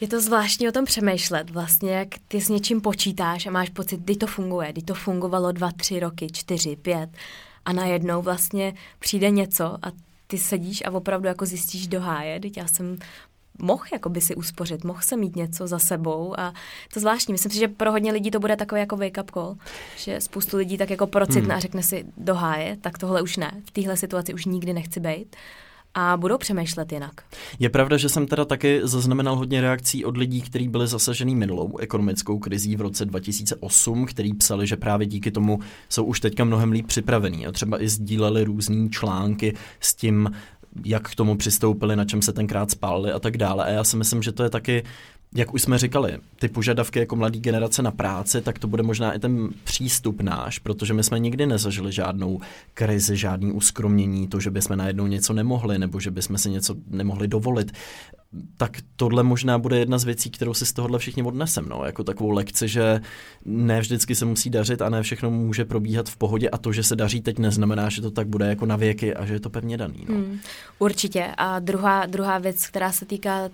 Je 0.00 0.08
to 0.08 0.20
zvláštní 0.20 0.68
o 0.68 0.72
tom 0.72 0.84
přemýšlet, 0.84 1.50
vlastně, 1.50 1.92
jak 1.92 2.08
ty 2.28 2.40
s 2.40 2.48
něčím 2.48 2.80
počítáš 2.80 3.46
a 3.46 3.50
máš 3.50 3.70
pocit, 3.70 4.00
kdy 4.00 4.16
to 4.16 4.26
funguje, 4.26 4.72
kdy 4.72 4.82
to 4.82 4.94
fungovalo 4.94 5.52
dva, 5.52 5.70
tři 5.72 6.00
roky, 6.00 6.26
čtyři, 6.32 6.76
pět 6.76 7.10
a 7.64 7.72
najednou 7.72 8.22
vlastně 8.22 8.74
přijde 8.98 9.30
něco 9.30 9.64
a 9.64 9.92
ty 10.26 10.38
sedíš 10.38 10.82
a 10.86 10.90
opravdu 10.90 11.28
jako 11.28 11.46
zjistíš 11.46 11.86
do 11.86 12.00
háje, 12.00 12.40
teď 12.40 12.56
já 12.56 12.66
jsem 12.66 12.98
mohl 13.58 13.84
jakoby 13.92 14.20
si 14.20 14.34
uspořit, 14.34 14.84
mohl 14.84 15.00
se 15.02 15.16
mít 15.16 15.36
něco 15.36 15.66
za 15.66 15.78
sebou 15.78 16.40
a 16.40 16.54
to 16.94 17.00
zvláštní. 17.00 17.32
Myslím 17.32 17.52
si, 17.52 17.58
že 17.58 17.68
pro 17.68 17.92
hodně 17.92 18.12
lidí 18.12 18.30
to 18.30 18.40
bude 18.40 18.56
takový 18.56 18.80
jako 18.80 18.96
wake 18.96 19.18
up 19.22 19.30
call, 19.30 19.56
že 19.96 20.20
spoustu 20.20 20.56
lidí 20.56 20.78
tak 20.78 20.90
jako 20.90 21.06
procitne 21.06 21.40
hmm. 21.40 21.56
a 21.56 21.60
řekne 21.60 21.82
si 21.82 22.04
do 22.16 22.34
háje, 22.34 22.76
tak 22.80 22.98
tohle 22.98 23.22
už 23.22 23.36
ne, 23.36 23.62
v 23.64 23.70
téhle 23.70 23.96
situaci 23.96 24.34
už 24.34 24.44
nikdy 24.44 24.72
nechci 24.72 25.00
být 25.00 25.36
a 25.94 26.16
budou 26.16 26.38
přemýšlet 26.38 26.92
jinak. 26.92 27.12
Je 27.58 27.70
pravda, 27.70 27.96
že 27.96 28.08
jsem 28.08 28.26
teda 28.26 28.44
taky 28.44 28.80
zaznamenal 28.82 29.36
hodně 29.36 29.60
reakcí 29.60 30.04
od 30.04 30.16
lidí, 30.16 30.42
kteří 30.42 30.68
byli 30.68 30.86
zasažený 30.86 31.34
minulou 31.34 31.78
ekonomickou 31.78 32.38
krizí 32.38 32.76
v 32.76 32.80
roce 32.80 33.04
2008, 33.04 34.06
který 34.06 34.34
psali, 34.34 34.66
že 34.66 34.76
právě 34.76 35.06
díky 35.06 35.30
tomu 35.30 35.58
jsou 35.88 36.04
už 36.04 36.20
teďka 36.20 36.44
mnohem 36.44 36.72
líp 36.72 36.86
připravení 36.86 37.46
a 37.46 37.52
třeba 37.52 37.82
i 37.82 37.88
sdíleli 37.88 38.44
různý 38.44 38.90
články 38.90 39.54
s 39.80 39.94
tím, 39.94 40.30
jak 40.84 41.10
k 41.10 41.14
tomu 41.14 41.36
přistoupili, 41.36 41.96
na 41.96 42.04
čem 42.04 42.22
se 42.22 42.32
tenkrát 42.32 42.70
spálili 42.70 43.12
a 43.12 43.18
tak 43.18 43.36
dále. 43.36 43.64
A 43.64 43.68
já 43.68 43.84
si 43.84 43.96
myslím, 43.96 44.22
že 44.22 44.32
to 44.32 44.42
je 44.42 44.50
taky 44.50 44.82
jak 45.34 45.54
už 45.54 45.62
jsme 45.62 45.78
říkali, 45.78 46.18
ty 46.40 46.48
požadavky 46.48 46.98
jako 46.98 47.16
mladý 47.16 47.40
generace 47.40 47.82
na 47.82 47.90
práci, 47.90 48.40
tak 48.40 48.58
to 48.58 48.68
bude 48.68 48.82
možná 48.82 49.12
i 49.12 49.18
ten 49.18 49.48
přístup 49.64 50.20
náš, 50.20 50.58
protože 50.58 50.94
my 50.94 51.02
jsme 51.02 51.18
nikdy 51.18 51.46
nezažili 51.46 51.92
žádnou 51.92 52.40
krizi, 52.74 53.16
žádný 53.16 53.52
uskromnění, 53.52 54.28
to, 54.28 54.40
že 54.40 54.50
bychom 54.50 54.76
najednou 54.76 55.06
něco 55.06 55.32
nemohli, 55.32 55.78
nebo 55.78 56.00
že 56.00 56.10
bychom 56.10 56.38
si 56.38 56.50
něco 56.50 56.74
nemohli 56.90 57.28
dovolit. 57.28 57.72
Tak 58.56 58.78
tohle 58.96 59.22
možná 59.22 59.58
bude 59.58 59.78
jedna 59.78 59.98
z 59.98 60.04
věcí, 60.04 60.30
kterou 60.30 60.54
si 60.54 60.66
z 60.66 60.72
tohohle 60.72 60.98
všichni 60.98 61.22
odnesem, 61.22 61.66
no, 61.68 61.82
jako 61.84 62.04
takovou 62.04 62.30
lekci, 62.30 62.68
že 62.68 63.00
ne 63.44 63.80
vždycky 63.80 64.14
se 64.14 64.24
musí 64.24 64.50
dařit 64.50 64.82
a 64.82 64.88
ne 64.88 65.02
všechno 65.02 65.30
může 65.30 65.64
probíhat 65.64 66.08
v 66.08 66.16
pohodě 66.16 66.50
a 66.50 66.58
to, 66.58 66.72
že 66.72 66.82
se 66.82 66.96
daří 66.96 67.20
teď, 67.20 67.38
neznamená, 67.38 67.88
že 67.88 68.02
to 68.02 68.10
tak 68.10 68.28
bude 68.28 68.46
jako 68.46 68.66
na 68.66 68.76
věky 68.76 69.14
a 69.14 69.26
že 69.26 69.34
je 69.34 69.40
to 69.40 69.50
pevně 69.50 69.76
daný. 69.76 70.06
No. 70.08 70.14
Hmm, 70.14 70.38
určitě. 70.78 71.26
A 71.36 71.58
druhá, 71.58 72.06
druhá 72.06 72.38
věc, 72.38 72.66
která 72.66 72.92
se 72.92 73.06
týká 73.06 73.48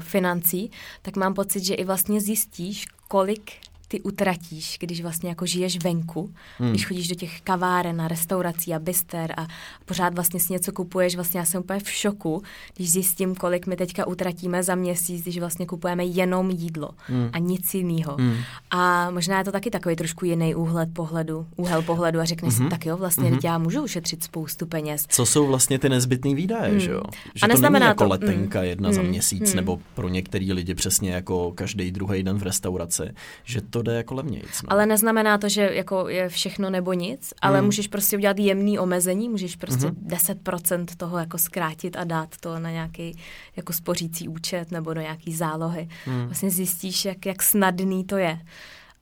financí, 0.00 0.70
tak 1.02 1.16
mám 1.16 1.34
pocit, 1.34 1.64
že 1.64 1.74
i 1.74 1.84
vlastně 1.84 2.20
zjistíš, 2.20 2.86
kolik 3.08 3.52
ty 3.90 4.00
utratíš, 4.00 4.76
když 4.80 5.02
vlastně 5.02 5.28
jako 5.28 5.46
žiješ 5.46 5.78
venku, 5.84 6.32
hmm. 6.58 6.70
když 6.70 6.86
chodíš 6.86 7.08
do 7.08 7.14
těch 7.14 7.40
kaváren 7.40 8.00
a 8.00 8.08
restaurací 8.08 8.74
a 8.74 8.78
byster 8.78 9.34
a 9.36 9.46
pořád 9.84 10.14
vlastně 10.14 10.40
si 10.40 10.52
něco 10.52 10.72
kupuješ, 10.72 11.14
vlastně 11.14 11.40
já 11.40 11.46
jsem 11.46 11.60
úplně 11.60 11.80
v 11.80 11.90
šoku, 11.90 12.42
když 12.76 12.90
zjistím, 12.90 13.34
kolik 13.34 13.66
my 13.66 13.76
teďka 13.76 14.06
utratíme 14.06 14.62
za 14.62 14.74
měsíc, 14.74 15.22
když 15.22 15.38
vlastně 15.38 15.66
kupujeme 15.66 16.04
jenom 16.04 16.50
jídlo 16.50 16.90
hmm. 17.06 17.30
a 17.32 17.38
nic 17.38 17.74
jiného. 17.74 18.16
Hmm. 18.18 18.36
A 18.70 19.10
možná 19.10 19.38
je 19.38 19.44
to 19.44 19.52
taky 19.52 19.70
takový 19.70 19.96
trošku 19.96 20.24
jiný 20.24 20.54
úhled 20.54 20.88
pohledu, 20.92 21.46
úhel 21.56 21.82
pohledu 21.82 22.20
a 22.20 22.24
řekneš 22.24 22.54
hmm. 22.54 22.66
si, 22.66 22.70
tak 22.70 22.86
jo, 22.86 22.96
vlastně 22.96 23.30
hmm. 23.30 23.38
já 23.44 23.58
můžu 23.58 23.82
ušetřit 23.82 24.24
spoustu 24.24 24.66
peněz. 24.66 25.06
Co 25.08 25.26
jsou 25.26 25.46
vlastně 25.46 25.78
ty 25.78 25.88
nezbytné 25.88 26.34
výdaje, 26.34 26.70
hmm. 26.70 26.80
že 26.80 26.90
jo? 26.90 27.02
Že 27.34 27.46
a 27.46 27.56
to 27.56 27.70
není 27.70 27.84
jako 27.84 28.04
to, 28.04 28.10
letenka 28.10 28.58
hmm. 28.58 28.68
jedna 28.68 28.88
hmm. 28.88 28.94
za 28.94 29.02
měsíc, 29.02 29.46
hmm. 29.46 29.56
nebo 29.56 29.80
pro 29.94 30.08
některý 30.08 30.52
lidi 30.52 30.74
přesně 30.74 31.10
jako 31.10 31.52
každý 31.54 31.92
druhý 31.92 32.22
den 32.22 32.38
v 32.38 32.42
restauraci, 32.42 33.02
že 33.44 33.60
to 33.60 33.79
to 33.82 33.90
jde 33.90 33.96
jako 33.96 34.14
levnějc. 34.14 34.62
No. 34.62 34.72
Ale 34.72 34.86
neznamená 34.86 35.38
to, 35.38 35.48
že 35.48 35.70
jako 35.72 36.08
je 36.08 36.28
všechno 36.28 36.70
nebo 36.70 36.92
nic, 36.92 37.34
ale 37.42 37.60
mm. 37.60 37.64
můžeš 37.64 37.88
prostě 37.88 38.16
udělat 38.16 38.38
jemný 38.38 38.78
omezení, 38.78 39.28
můžeš 39.28 39.56
prostě 39.56 39.86
mm-hmm. 39.86 40.34
10% 40.44 40.86
toho 40.96 41.18
jako 41.18 41.38
zkrátit 41.38 41.96
a 41.96 42.04
dát 42.04 42.36
to 42.40 42.58
na 42.58 42.70
nějaký 42.70 43.18
jako 43.56 43.72
spořící 43.72 44.28
účet 44.28 44.70
nebo 44.70 44.94
do 44.94 45.00
nějaký 45.00 45.34
zálohy. 45.34 45.88
Mm. 46.06 46.26
Vlastně 46.26 46.50
zjistíš, 46.50 47.04
jak, 47.04 47.26
jak 47.26 47.42
snadný 47.42 48.04
to 48.04 48.16
je. 48.16 48.40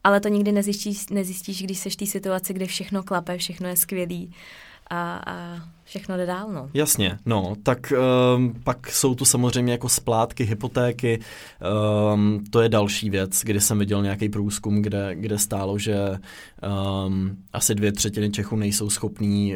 Ale 0.03 0.19
to 0.19 0.27
nikdy 0.27 0.51
nezjistíš, 0.51 1.09
nezjistíš 1.09 1.63
když 1.63 1.79
seš 1.79 1.93
v 1.93 1.97
té 1.97 2.05
situaci, 2.05 2.53
kde 2.53 2.65
všechno 2.65 3.03
klape, 3.03 3.37
všechno 3.37 3.67
je 3.67 3.75
skvělý 3.75 4.31
a, 4.89 5.21
a 5.25 5.63
všechno 5.89 6.17
jde 6.17 6.25
dál, 6.25 6.51
no. 6.51 6.69
Jasně, 6.73 7.17
no, 7.25 7.55
tak 7.63 7.93
um, 8.35 8.53
pak 8.63 8.91
jsou 8.91 9.15
tu 9.15 9.25
samozřejmě 9.25 9.71
jako 9.71 9.89
splátky, 9.89 10.43
hypotéky, 10.43 11.19
um, 12.13 12.43
to 12.49 12.61
je 12.61 12.69
další 12.69 13.09
věc, 13.09 13.41
kdy 13.43 13.61
jsem 13.61 13.79
viděl 13.79 14.03
nějaký 14.03 14.29
průzkum, 14.29 14.81
kde, 14.81 15.15
kde 15.15 15.37
stálo, 15.37 15.79
že 15.79 16.19
um, 17.05 17.37
asi 17.53 17.75
dvě 17.75 17.91
třetiny 17.91 18.31
Čechů 18.31 18.55
nejsou 18.55 18.89
schopní 18.89 19.55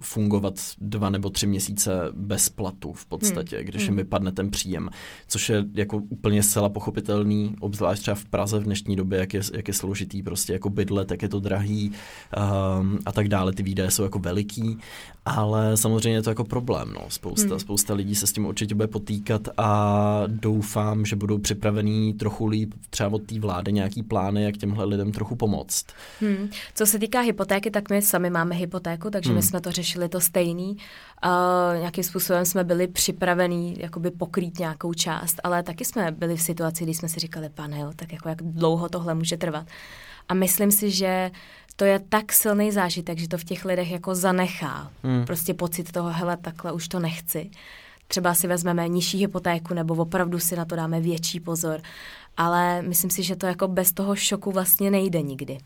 fungovat 0.00 0.54
dva 0.78 1.10
nebo 1.10 1.30
tři 1.30 1.46
měsíce 1.46 2.00
bez 2.12 2.48
platu 2.48 2.92
v 2.92 3.06
podstatě, 3.06 3.56
hmm. 3.56 3.64
když 3.64 3.82
jim 3.82 3.88
hmm. 3.88 3.96
vypadne 3.96 4.32
ten 4.32 4.50
příjem, 4.50 4.90
což 5.28 5.48
je 5.48 5.64
jako 5.74 5.96
úplně 5.96 6.42
zcela 6.42 6.68
pochopitelný, 6.68 7.56
obzvlášť 7.60 8.02
třeba 8.02 8.14
v 8.14 8.24
Praze 8.24 8.58
v 8.58 8.64
dnešní 8.64 8.96
době, 8.96 9.18
jak 9.18 9.34
je, 9.34 9.40
jak 9.54 9.68
je 9.68 9.74
složitý 9.74 10.22
prostě 10.22 10.52
jako 10.52 10.70
bydlet, 10.70 11.10
jak 11.10 11.22
je 11.22 11.28
to 11.28 11.40
drahý 11.40 11.90
um, 11.90 12.98
a 13.06 13.12
tak 13.12 13.28
dále, 13.28 13.52
ty 13.52 13.62
výdaje 13.62 13.90
jsou 13.90 14.02
jako 14.02 14.18
veliký, 14.18 14.78
ale 15.26 15.76
samozřejmě 15.76 16.18
je 16.18 16.22
to 16.22 16.30
jako 16.30 16.44
problém. 16.44 16.92
No. 16.94 17.04
Spousta, 17.08 17.48
hmm. 17.48 17.58
spousta 17.58 17.94
lidí 17.94 18.14
se 18.14 18.26
s 18.26 18.32
tím 18.32 18.46
určitě 18.46 18.74
bude 18.74 18.88
potýkat 18.88 19.48
a 19.56 20.22
doufám, 20.26 21.04
že 21.04 21.16
budou 21.16 21.38
připravení 21.38 22.14
trochu 22.14 22.46
líp 22.46 22.74
třeba 22.90 23.12
od 23.12 23.22
té 23.22 23.40
vlády 23.40 23.72
nějaký 23.72 24.02
plány, 24.02 24.44
jak 24.44 24.56
těmhle 24.56 24.84
lidem 24.84 25.12
trochu 25.12 25.36
pomoct. 25.36 25.86
Hmm. 26.20 26.48
Co 26.74 26.86
se 26.86 26.98
týká 26.98 27.20
hypotéky, 27.20 27.70
tak 27.70 27.90
my 27.90 28.02
sami 28.02 28.30
máme 28.30 28.54
hypotéku, 28.54 29.10
takže 29.10 29.30
hmm. 29.30 29.36
my 29.36 29.42
jsme 29.42 29.60
to 29.60 29.72
řešili 29.72 30.08
to 30.08 30.20
stejný. 30.20 30.76
Uh, 31.24 31.78
nějakým 31.78 32.04
způsobem 32.04 32.44
jsme 32.44 32.64
byli 32.64 32.86
připravení 32.86 33.76
jakoby 33.78 34.10
pokrýt 34.10 34.58
nějakou 34.58 34.94
část, 34.94 35.40
ale 35.44 35.62
taky 35.62 35.84
jsme 35.84 36.10
byli 36.10 36.36
v 36.36 36.42
situaci, 36.42 36.84
kdy 36.84 36.94
jsme 36.94 37.08
si 37.08 37.20
říkali, 37.20 37.48
pane, 37.48 37.80
jo, 37.80 37.92
tak 37.96 38.12
jako 38.12 38.28
jak 38.28 38.42
dlouho 38.42 38.88
tohle 38.88 39.14
může 39.14 39.36
trvat. 39.36 39.66
A 40.28 40.34
myslím 40.34 40.70
si, 40.70 40.90
že 40.90 41.30
to 41.76 41.84
je 41.84 41.98
tak 41.98 42.32
silný 42.32 42.72
zážitek, 42.72 43.18
že 43.18 43.28
to 43.28 43.38
v 43.38 43.44
těch 43.44 43.64
lidech 43.64 43.90
jako 43.90 44.14
zanechá. 44.14 44.90
Hmm. 45.02 45.24
Prostě 45.24 45.54
pocit 45.54 45.92
toho, 45.92 46.10
hele, 46.10 46.36
takhle 46.36 46.72
už 46.72 46.88
to 46.88 46.98
nechci. 46.98 47.50
Třeba 48.08 48.34
si 48.34 48.46
vezmeme 48.46 48.88
nižší 48.88 49.18
hypotéku 49.18 49.74
nebo 49.74 49.94
opravdu 49.94 50.38
si 50.38 50.56
na 50.56 50.64
to 50.64 50.76
dáme 50.76 51.00
větší 51.00 51.40
pozor 51.40 51.80
ale 52.36 52.82
myslím 52.82 53.10
si, 53.10 53.22
že 53.22 53.36
to 53.36 53.46
jako 53.46 53.68
bez 53.68 53.92
toho 53.92 54.16
šoku 54.16 54.52
vlastně 54.52 54.90
nejde 54.90 55.22
nikdy. 55.22 55.58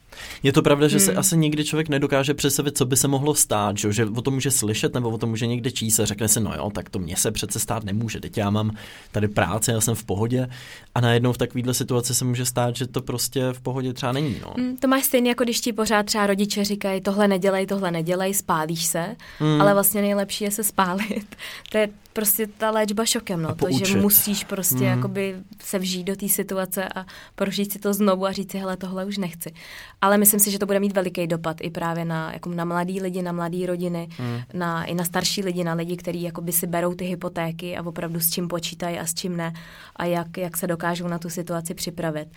Je 0.43 0.53
to 0.53 0.63
pravda, 0.63 0.89
že 0.89 0.97
hmm. 0.97 1.07
se 1.07 1.15
asi 1.15 1.37
nikdy 1.37 1.65
člověk 1.65 1.89
nedokáže 1.89 2.35
představit, 2.35 2.77
co 2.77 2.85
by 2.85 2.97
se 2.97 3.09
mohlo 3.09 3.35
stát, 3.35 3.79
že, 3.79 3.93
že 3.93 4.05
o 4.05 4.23
tom 4.23 4.35
může 4.35 4.51
slyšet 4.51 4.95
nebo 4.95 5.11
o 5.11 5.19
tom 5.19 5.31
může 5.31 5.47
někde 5.47 5.71
číst 5.71 6.01
a 6.01 6.05
řekne 6.05 6.29
si, 6.29 6.41
no 6.41 6.53
jo, 6.57 6.71
tak 6.75 6.91
to 6.91 6.99
mě 6.99 7.17
se 7.17 7.31
přece 7.31 7.61
stát 7.61 7.85
nemůže, 7.85 8.21
teď 8.21 8.39
já 8.39 8.51
mám 8.51 8.71
tady 9.13 9.29
práci, 9.29 9.71
já 9.71 9.81
jsem 9.81 9.95
v 9.95 10.05
pohodě 10.05 10.49
a 10.95 11.01
najednou 11.01 11.33
v 11.33 11.39
takovéhle 11.39 11.75
situaci 11.75 12.15
se 12.15 12.25
může 12.25 12.45
stát, 12.45 12.77
že 12.77 12.87
to 12.87 13.03
prostě 13.03 13.53
v 13.53 13.61
pohodě 13.61 13.93
třeba 13.93 14.13
není. 14.13 14.37
No. 14.43 14.55
Hmm, 14.57 14.77
to 14.77 14.89
máš 14.89 15.05
stejně, 15.05 15.29
jako 15.29 15.45
když 15.45 15.61
ti 15.61 15.73
pořád 15.73 16.07
třeba 16.07 16.27
rodiče 16.27 16.65
říkají, 16.65 17.01
tohle 17.01 17.29
nedělej, 17.29 17.67
tohle 17.67 17.91
nedělej, 17.91 18.35
spálíš 18.35 18.85
se, 18.85 19.17
hmm. 19.39 19.61
ale 19.61 19.75
vlastně 19.75 20.01
nejlepší 20.01 20.45
je 20.45 20.51
se 20.51 20.65
spálit. 20.65 21.37
to 21.71 21.79
je 21.79 21.89
prostě 22.13 22.47
ta 22.47 22.71
léčba 22.71 23.05
šokem, 23.05 23.43
no, 23.43 23.55
to, 23.55 23.67
že 23.71 23.97
musíš 23.97 24.45
prostě 24.45 24.79
hmm. 24.79 24.87
jakoby 24.87 25.37
se 25.63 25.79
vžít 25.79 26.07
do 26.07 26.17
té 26.17 26.29
situace 26.29 26.89
a 26.89 27.07
prožít 27.35 27.73
si 27.73 27.79
to 27.79 27.95
znovu 27.95 28.27
a 28.27 28.33
říct 28.33 28.53
si, 28.53 28.59
hele, 28.59 28.77
tohle 28.77 29.05
už 29.05 29.19
nechci. 29.19 29.53
Ale 30.01 30.19
myslím 30.19 30.41
si, 30.41 30.51
že 30.51 30.59
to 30.59 30.67
bude 30.67 30.81
mít 30.81 30.93
veliký 30.93 31.27
dopad 31.27 31.57
i 31.61 31.71
právě 31.71 32.05
na, 32.05 32.33
jako 32.33 32.49
na 32.49 32.65
mladý 32.65 33.01
lidi, 33.01 33.23
na 33.23 33.33
mladé 33.33 33.67
rodiny, 33.67 34.09
hmm. 34.19 34.41
na, 34.55 34.85
i 34.85 34.95
na 34.95 35.05
starší 35.05 35.43
lidi, 35.43 35.65
na 35.65 35.75
lidi, 35.75 35.97
kteří 35.97 36.23
jakoby 36.23 36.53
si 36.53 36.67
berou 36.67 36.95
ty 36.95 37.05
hypotéky 37.05 37.77
a 37.77 37.87
opravdu 37.87 38.21
s 38.21 38.31
čím 38.31 38.49
počítají 38.49 38.99
a 38.99 39.07
s 39.07 39.15
čím 39.15 39.37
ne 39.37 39.53
a 39.97 40.05
jak, 40.05 40.37
jak 40.37 40.57
se 40.57 40.67
dokážou 40.67 41.09
na 41.09 41.19
tu 41.19 41.31
situaci 41.31 41.75
připravit. 41.75 42.29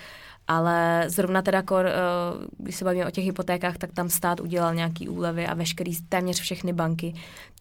Ale 0.48 1.06
zrovna 1.08 1.42
teda, 1.42 1.62
kor, 1.62 1.86
eh, 1.86 1.92
když 2.58 2.76
se 2.76 2.86
bavíme 2.86 3.08
o 3.08 3.12
těch 3.12 3.26
hypotékách, 3.26 3.78
tak 3.78 3.92
tam 3.94 4.10
stát 4.10 4.40
udělal 4.40 4.76
nějaký 4.76 5.10
úlevy 5.10 5.48
a 5.48 5.54
veškerý, 5.54 5.96
téměř 6.10 6.40
všechny 6.40 6.74
banky 6.74 7.14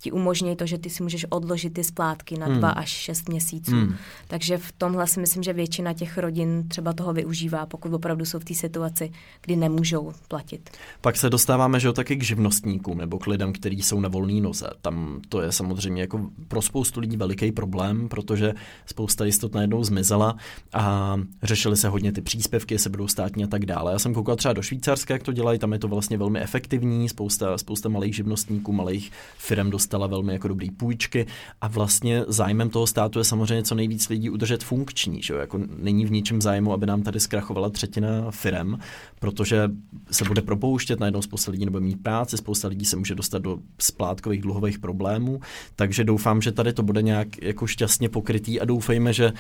ti 0.03 0.13
umožní 0.13 0.57
to, 0.57 0.67
že 0.67 0.79
ty 0.79 0.91
si 0.91 1.03
můžeš 1.03 1.27
odložit 1.29 1.75
ty 1.75 1.85
splátky 1.85 2.39
na 2.39 2.47
hmm. 2.47 2.59
dva 2.59 2.71
až 2.71 2.89
šest 2.89 3.29
měsíců. 3.29 3.71
Hmm. 3.71 3.95
Takže 4.29 4.59
v 4.59 4.73
tomhle 4.73 5.07
si 5.07 5.21
myslím, 5.21 5.43
že 5.43 5.53
většina 5.53 5.93
těch 5.93 6.19
rodin 6.19 6.69
třeba 6.69 6.93
toho 6.93 7.13
využívá, 7.13 7.67
pokud 7.67 7.95
opravdu 7.95 8.25
jsou 8.25 8.39
v 8.39 8.45
té 8.45 8.55
situaci, 8.55 9.13
kdy 9.43 9.57
nemůžou 9.57 10.13
platit. 10.29 10.71
Pak 11.01 11.17
se 11.17 11.31
dostáváme, 11.31 11.81
že 11.81 11.87
jo, 11.87 11.93
taky 11.93 12.17
k 12.17 12.23
živnostníkům 12.23 12.99
nebo 12.99 13.19
k 13.19 13.27
lidem, 13.27 13.53
kteří 13.53 13.83
jsou 13.83 14.01
na 14.01 14.09
volné 14.09 14.41
noze. 14.41 14.71
Tam 14.81 15.21
to 15.29 15.43
je 15.43 15.53
samozřejmě 15.53 16.03
jako 16.03 16.31
pro 16.49 16.63
spoustu 16.63 17.01
lidí 17.01 17.17
veliký 17.17 17.53
problém, 17.53 18.09
protože 18.09 18.55
spousta 18.87 19.25
jistot 19.25 19.55
najednou 19.55 19.85
zmizela 19.85 20.37
a 20.73 21.17
řešily 21.43 21.77
se 21.77 21.89
hodně 21.89 22.13
ty 22.13 22.21
příspěvky, 22.21 22.79
se 22.83 22.91
budou 22.91 23.09
státní 23.09 23.45
a 23.45 23.47
tak 23.47 23.67
dále. 23.67 23.93
Já 23.93 23.99
jsem 23.99 24.15
koukal 24.15 24.37
třeba 24.37 24.55
do 24.55 24.63
Švýcarska, 24.63 25.15
jak 25.15 25.23
to 25.23 25.33
dělají, 25.33 25.59
tam 25.59 25.73
je 25.73 25.79
to 25.79 25.89
vlastně 25.89 26.19
velmi 26.19 26.41
efektivní, 26.41 27.09
spousta, 27.09 27.59
spousta 27.59 27.89
malých 27.89 28.15
živnostníků, 28.15 28.73
malých 28.73 29.13
firm 29.39 29.71
dostala 29.71 30.07
velmi 30.07 30.33
jako 30.33 30.49
dobrý 30.49 30.71
půjčky 30.71 31.27
a 31.61 31.69
vlastně 31.69 32.25
zájmem 32.29 32.71
toho 32.71 32.87
státu 32.87 33.19
je 33.19 33.25
samozřejmě 33.25 33.63
co 33.63 33.75
nejvíc 33.75 34.09
lidí 34.09 34.31
udržet 34.31 34.65
funkční. 34.65 35.23
Že? 35.23 35.35
Jako 35.35 35.61
není 35.79 36.07
v 36.07 36.11
ničem 36.11 36.43
zájmu, 36.43 36.73
aby 36.73 36.87
nám 36.87 37.03
tady 37.03 37.21
zkrachovala 37.21 37.71
třetina 37.71 38.31
firm, 38.31 38.79
protože 39.21 39.71
se 40.11 40.25
bude 40.25 40.43
propouštět, 40.43 41.01
najednou 41.01 41.23
spousta 41.23 41.53
lidí 41.53 41.65
nebude 41.65 41.85
mít 41.85 42.03
práci, 42.03 42.37
spousta 42.37 42.69
lidí 42.69 42.85
se 42.85 42.97
může 42.97 43.15
dostat 43.15 43.43
do 43.43 43.59
splátkových 43.79 44.43
dluhových 44.43 44.79
problémů, 44.79 45.41
takže 45.77 46.05
doufám, 46.05 46.43
že 46.43 46.53
tady 46.53 46.73
to 46.73 46.83
bude 46.83 47.03
nějak 47.03 47.43
jako 47.43 47.67
šťastně 47.67 48.09
pokrytý 48.09 48.61
a 48.61 48.65
doufejme, 48.65 49.13
že 49.13 49.33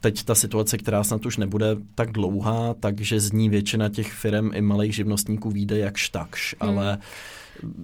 teď 0.00 0.24
ta 0.24 0.34
situace, 0.34 0.78
která 0.78 1.04
snad 1.04 1.26
už 1.26 1.36
nebude 1.36 1.76
tak 1.94 2.12
dlouhá, 2.12 2.74
takže 2.80 3.20
z 3.20 3.32
ní 3.32 3.48
většina 3.48 3.88
těch 3.88 4.12
firm 4.12 4.50
i 4.54 4.60
malých 4.60 4.94
živnostníků 4.94 5.50
vyjde 5.50 5.78
jakž 5.78 6.08
takž, 6.08 6.56
hmm. 6.60 6.78
ale 6.78 6.98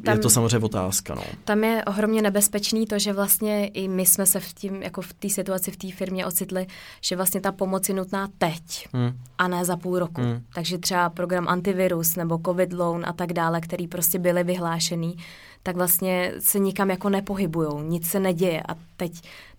tam, 0.05 0.15
je 0.15 0.19
to 0.19 0.31
samozřejmě 0.31 0.59
otázka. 0.59 1.15
No. 1.15 1.23
Tam 1.45 1.65
je 1.65 1.85
ohromně 1.85 2.23
nebezpečný 2.23 2.87
to, 2.87 2.99
že 2.99 3.13
vlastně 3.13 3.67
i 3.67 3.89
my 3.89 4.07
jsme 4.07 4.27
se 4.27 4.41
v 4.41 4.53
tím, 4.53 4.83
jako 4.83 5.03
v 5.03 5.13
té 5.13 5.29
situaci 5.29 5.71
v 5.71 5.77
té 5.77 5.93
firmě 5.93 6.27
ocitli, 6.27 6.67
že 7.01 7.17
vlastně 7.17 7.41
ta 7.41 7.53
pomoc 7.53 7.89
je 7.89 7.95
nutná 7.95 8.29
teď 8.39 8.89
hmm. 8.93 9.13
a 9.39 9.49
ne 9.49 9.65
za 9.65 9.77
půl 9.77 9.99
roku. 9.99 10.21
Hmm. 10.21 10.43
Takže 10.55 10.79
třeba 10.79 11.11
program 11.11 11.49
antivirus 11.49 12.17
nebo 12.17 12.41
covid 12.47 12.73
loan 12.73 13.05
a 13.07 13.13
tak 13.13 13.33
dále, 13.33 13.61
který 13.61 13.89
prostě 13.89 14.19
byly 14.19 14.45
vyhlášený, 14.45 15.17
tak 15.63 15.77
vlastně 15.77 16.33
se 16.39 16.59
nikam 16.59 16.91
jako 16.91 17.09
nepohybujou, 17.09 17.83
nic 17.83 18.11
se 18.11 18.21
neděje 18.21 18.63
a 18.69 18.75
teď, 18.97 19.13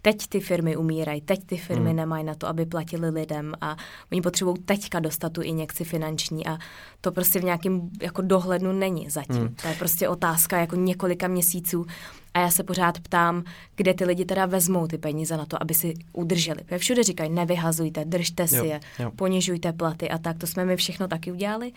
teď 0.06 0.28
ty 0.28 0.40
firmy 0.40 0.78
umírají, 0.78 1.22
teď 1.22 1.46
ty 1.46 1.58
firmy 1.58 1.90
hmm. 1.90 1.96
nemají 1.96 2.24
na 2.24 2.36
to, 2.36 2.48
aby 2.48 2.66
platili 2.66 3.10
lidem 3.10 3.54
a 3.62 3.78
oni 4.12 4.22
potřebují 4.22 4.58
teďka 4.66 5.00
dostat 5.00 5.34
tu 5.34 5.42
injekci 5.42 5.84
finanční 5.84 6.48
a 6.48 6.58
to 7.02 7.12
prostě 7.12 7.40
v 7.40 7.44
nějakém 7.44 7.90
jako 8.02 8.22
dohlednu 8.22 8.72
není 8.72 9.10
zatím. 9.10 9.36
Hmm. 9.36 9.56
To 9.62 9.68
je 9.68 9.74
prostě 9.74 10.10
otázka 10.10 10.58
jako 10.58 10.76
několika 10.76 11.28
měsíců 11.28 11.86
a 12.34 12.40
já 12.40 12.52
se 12.52 12.64
pořád 12.64 13.00
ptám, 13.00 13.44
kde 13.76 13.94
ty 13.94 14.06
lidi 14.06 14.26
teda 14.26 14.46
vezmou 14.46 14.88
ty 14.88 14.98
peníze 14.98 15.38
na 15.38 15.46
to, 15.46 15.62
aby 15.62 15.74
si 15.74 15.94
udrželi. 16.14 16.64
Protože 16.64 16.78
všude 16.78 17.04
říkají, 17.04 17.30
nevyhazujte, 17.30 18.06
držte 18.06 18.48
si 18.48 18.56
jo, 18.56 18.66
je, 18.66 18.80
jo. 19.00 19.12
ponižujte 19.16 19.74
platy 19.74 20.10
a 20.10 20.18
tak. 20.18 20.38
To 20.38 20.48
jsme 20.48 20.66
my 20.66 20.76
všechno 20.76 21.08
taky 21.08 21.32
udělali, 21.32 21.72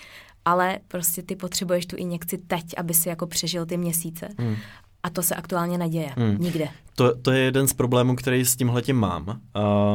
ale 0.45 0.79
prostě 0.89 1.23
ty 1.23 1.37
potřebuješ 1.37 1.87
tu 1.87 1.97
injekci 1.97 2.39
teď, 2.39 2.65
aby 2.77 2.95
si 2.95 3.09
jako 3.09 3.27
přežil 3.27 3.67
ty 3.67 3.77
měsíce. 3.77 4.29
Hmm. 4.39 4.57
A 5.09 5.11
to 5.11 5.23
se 5.23 5.35
aktuálně 5.35 5.79
neděje. 5.79 6.11
Hmm. 6.17 6.37
Nikde. 6.39 6.69
To, 6.95 7.17
to 7.17 7.31
je 7.31 7.41
jeden 7.41 7.69
z 7.69 7.73
problémů, 7.73 8.17
který 8.17 8.45
s 8.45 8.57
tímhletím 8.57 8.97
mám. 8.97 9.41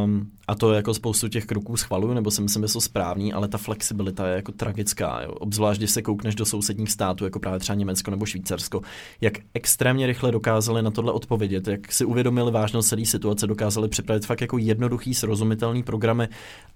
Um, 0.03 0.28
a 0.47 0.55
to 0.55 0.74
jako 0.74 0.93
spoustu 0.93 1.28
těch 1.28 1.45
kroků 1.45 1.78
schvaluju, 1.78 2.14
nebo 2.14 2.32
si 2.32 2.41
myslím, 2.41 2.64
že 2.64 2.68
jsou 2.68 2.82
správný, 2.82 3.34
ale 3.34 3.47
ta 3.47 3.57
flexibilita 3.57 4.28
je 4.28 4.36
jako 4.36 4.51
tragická. 4.51 5.22
Jo. 5.22 5.32
Obzvlášť, 5.32 5.80
když 5.80 5.91
se 5.91 6.01
koukneš 6.01 6.36
do 6.36 6.45
sousedních 6.45 6.91
států, 6.91 7.24
jako 7.24 7.39
právě 7.39 7.59
třeba 7.59 7.76
Německo 7.76 8.11
nebo 8.11 8.26
Švýcarsko, 8.26 8.82
jak 9.22 9.34
extrémně 9.53 10.07
rychle 10.07 10.32
dokázali 10.32 10.82
na 10.82 10.91
tohle 10.91 11.11
odpovědět, 11.11 11.68
jak 11.68 11.91
si 11.91 12.05
uvědomili 12.05 12.51
vážnost 12.51 12.88
celé 12.88 13.05
situace, 13.05 13.47
dokázali 13.47 13.88
připravit 13.88 14.26
fakt 14.26 14.41
jako 14.41 14.57
jednoduchý, 14.57 15.14
srozumitelný 15.14 15.84
programy, 15.84 16.28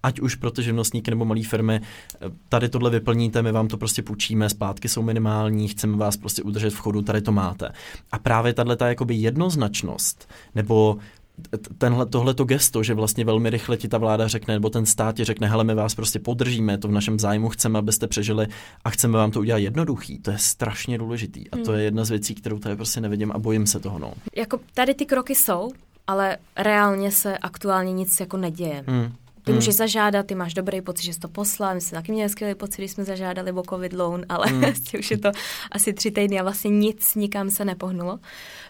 ať 0.03 0.19
už 0.19 0.35
pro 0.35 0.51
ty 0.51 0.63
živnostníky 0.63 1.11
nebo 1.11 1.25
malé 1.25 1.43
firmy. 1.43 1.81
Tady 2.49 2.69
tohle 2.69 2.89
vyplníte, 2.89 3.41
my 3.41 3.51
vám 3.51 3.67
to 3.67 3.77
prostě 3.77 4.01
půjčíme, 4.01 4.49
zpátky 4.49 4.89
jsou 4.89 5.01
minimální, 5.01 5.67
chceme 5.67 5.97
vás 5.97 6.17
prostě 6.17 6.43
udržet 6.43 6.73
v 6.73 6.77
chodu, 6.77 7.01
tady 7.01 7.21
to 7.21 7.31
máte. 7.31 7.69
A 8.11 8.19
právě 8.27 8.53
tahle 8.53 8.75
ta 8.75 8.87
jakoby 8.87 9.15
jednoznačnost 9.15 10.29
nebo 10.55 10.97
tenhle, 11.77 12.05
tohleto 12.05 12.43
gesto, 12.43 12.83
že 12.83 12.93
vlastně 12.93 13.25
velmi 13.25 13.49
rychle 13.49 13.77
ti 13.77 13.87
ta 13.87 13.97
vláda 13.97 14.27
řekne, 14.27 14.53
nebo 14.53 14.69
ten 14.69 14.85
stát 14.85 15.15
ti 15.15 15.23
řekne, 15.23 15.47
hele, 15.47 15.63
my 15.63 15.75
vás 15.75 15.95
prostě 15.95 16.19
podržíme, 16.19 16.77
to 16.77 16.87
v 16.87 16.91
našem 16.91 17.19
zájmu 17.19 17.49
chceme, 17.49 17.79
abyste 17.79 18.07
přežili 18.07 18.47
a 18.83 18.89
chceme 18.89 19.17
vám 19.17 19.31
to 19.31 19.39
udělat 19.39 19.57
jednoduchý, 19.57 20.19
to 20.19 20.31
je 20.31 20.37
strašně 20.37 20.97
důležitý. 20.97 21.49
A 21.49 21.57
to 21.57 21.71
hmm. 21.71 21.79
je 21.79 21.83
jedna 21.83 22.05
z 22.05 22.09
věcí, 22.09 22.35
kterou 22.35 22.59
tady 22.59 22.75
prostě 22.75 23.01
nevidím 23.01 23.31
a 23.31 23.39
bojím 23.39 23.67
se 23.67 23.79
toho. 23.79 23.99
No. 23.99 24.13
Jako 24.35 24.59
tady 24.73 24.93
ty 24.93 25.05
kroky 25.05 25.35
jsou, 25.35 25.71
ale 26.07 26.37
reálně 26.55 27.11
se 27.11 27.37
aktuálně 27.37 27.93
nic 27.93 28.19
jako 28.19 28.37
neděje. 28.37 28.83
Hmm. 28.87 29.11
Ty 29.47 29.51
hmm. 29.51 29.57
můžeš 29.57 29.75
zažádat, 29.75 30.25
ty 30.25 30.35
máš 30.35 30.53
dobrý 30.53 30.81
pocit, 30.81 31.03
že 31.03 31.13
jsi 31.13 31.19
to 31.19 31.27
poslal, 31.27 31.73
my 31.75 31.81
jsme 31.81 31.97
taky 31.97 32.11
měli 32.11 32.29
skvělý 32.29 32.55
pocit, 32.55 32.81
když 32.81 32.91
jsme 32.91 33.03
zažádali 33.03 33.51
o 33.51 33.63
covid 33.69 33.93
loan, 33.93 34.25
ale 34.29 34.47
hmm. 34.47 34.63
už 34.99 35.11
je 35.11 35.17
to 35.17 35.31
asi 35.71 35.93
tři 35.93 36.11
týdny 36.11 36.39
a 36.39 36.43
vlastně 36.43 36.71
nic 36.71 37.15
nikam 37.15 37.49
se 37.49 37.65
nepohnulo. 37.65 38.19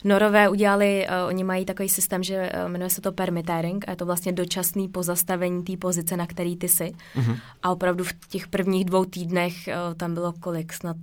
Norové 0.03 0.49
udělali, 0.49 1.07
uh, 1.07 1.27
oni 1.27 1.43
mají 1.43 1.65
takový 1.65 1.89
systém, 1.89 2.23
že 2.23 2.51
uh, 2.63 2.71
jmenuje 2.71 2.89
se 2.89 3.01
to 3.01 3.11
permittering 3.11 3.85
a 3.87 3.91
je 3.91 3.97
to 3.97 4.05
vlastně 4.05 4.31
dočasný 4.31 4.87
pozastavení 4.87 5.63
té 5.63 5.77
pozice, 5.77 6.17
na 6.17 6.27
který 6.27 6.57
ty 6.57 6.69
jsi. 6.69 6.91
Hmm. 7.13 7.35
A 7.63 7.71
opravdu 7.71 8.03
v 8.03 8.13
těch 8.29 8.47
prvních 8.47 8.85
dvou 8.85 9.05
týdnech 9.05 9.53
uh, 9.67 9.93
tam 9.93 10.13
bylo 10.13 10.33
kolik, 10.39 10.73
snad 10.73 10.97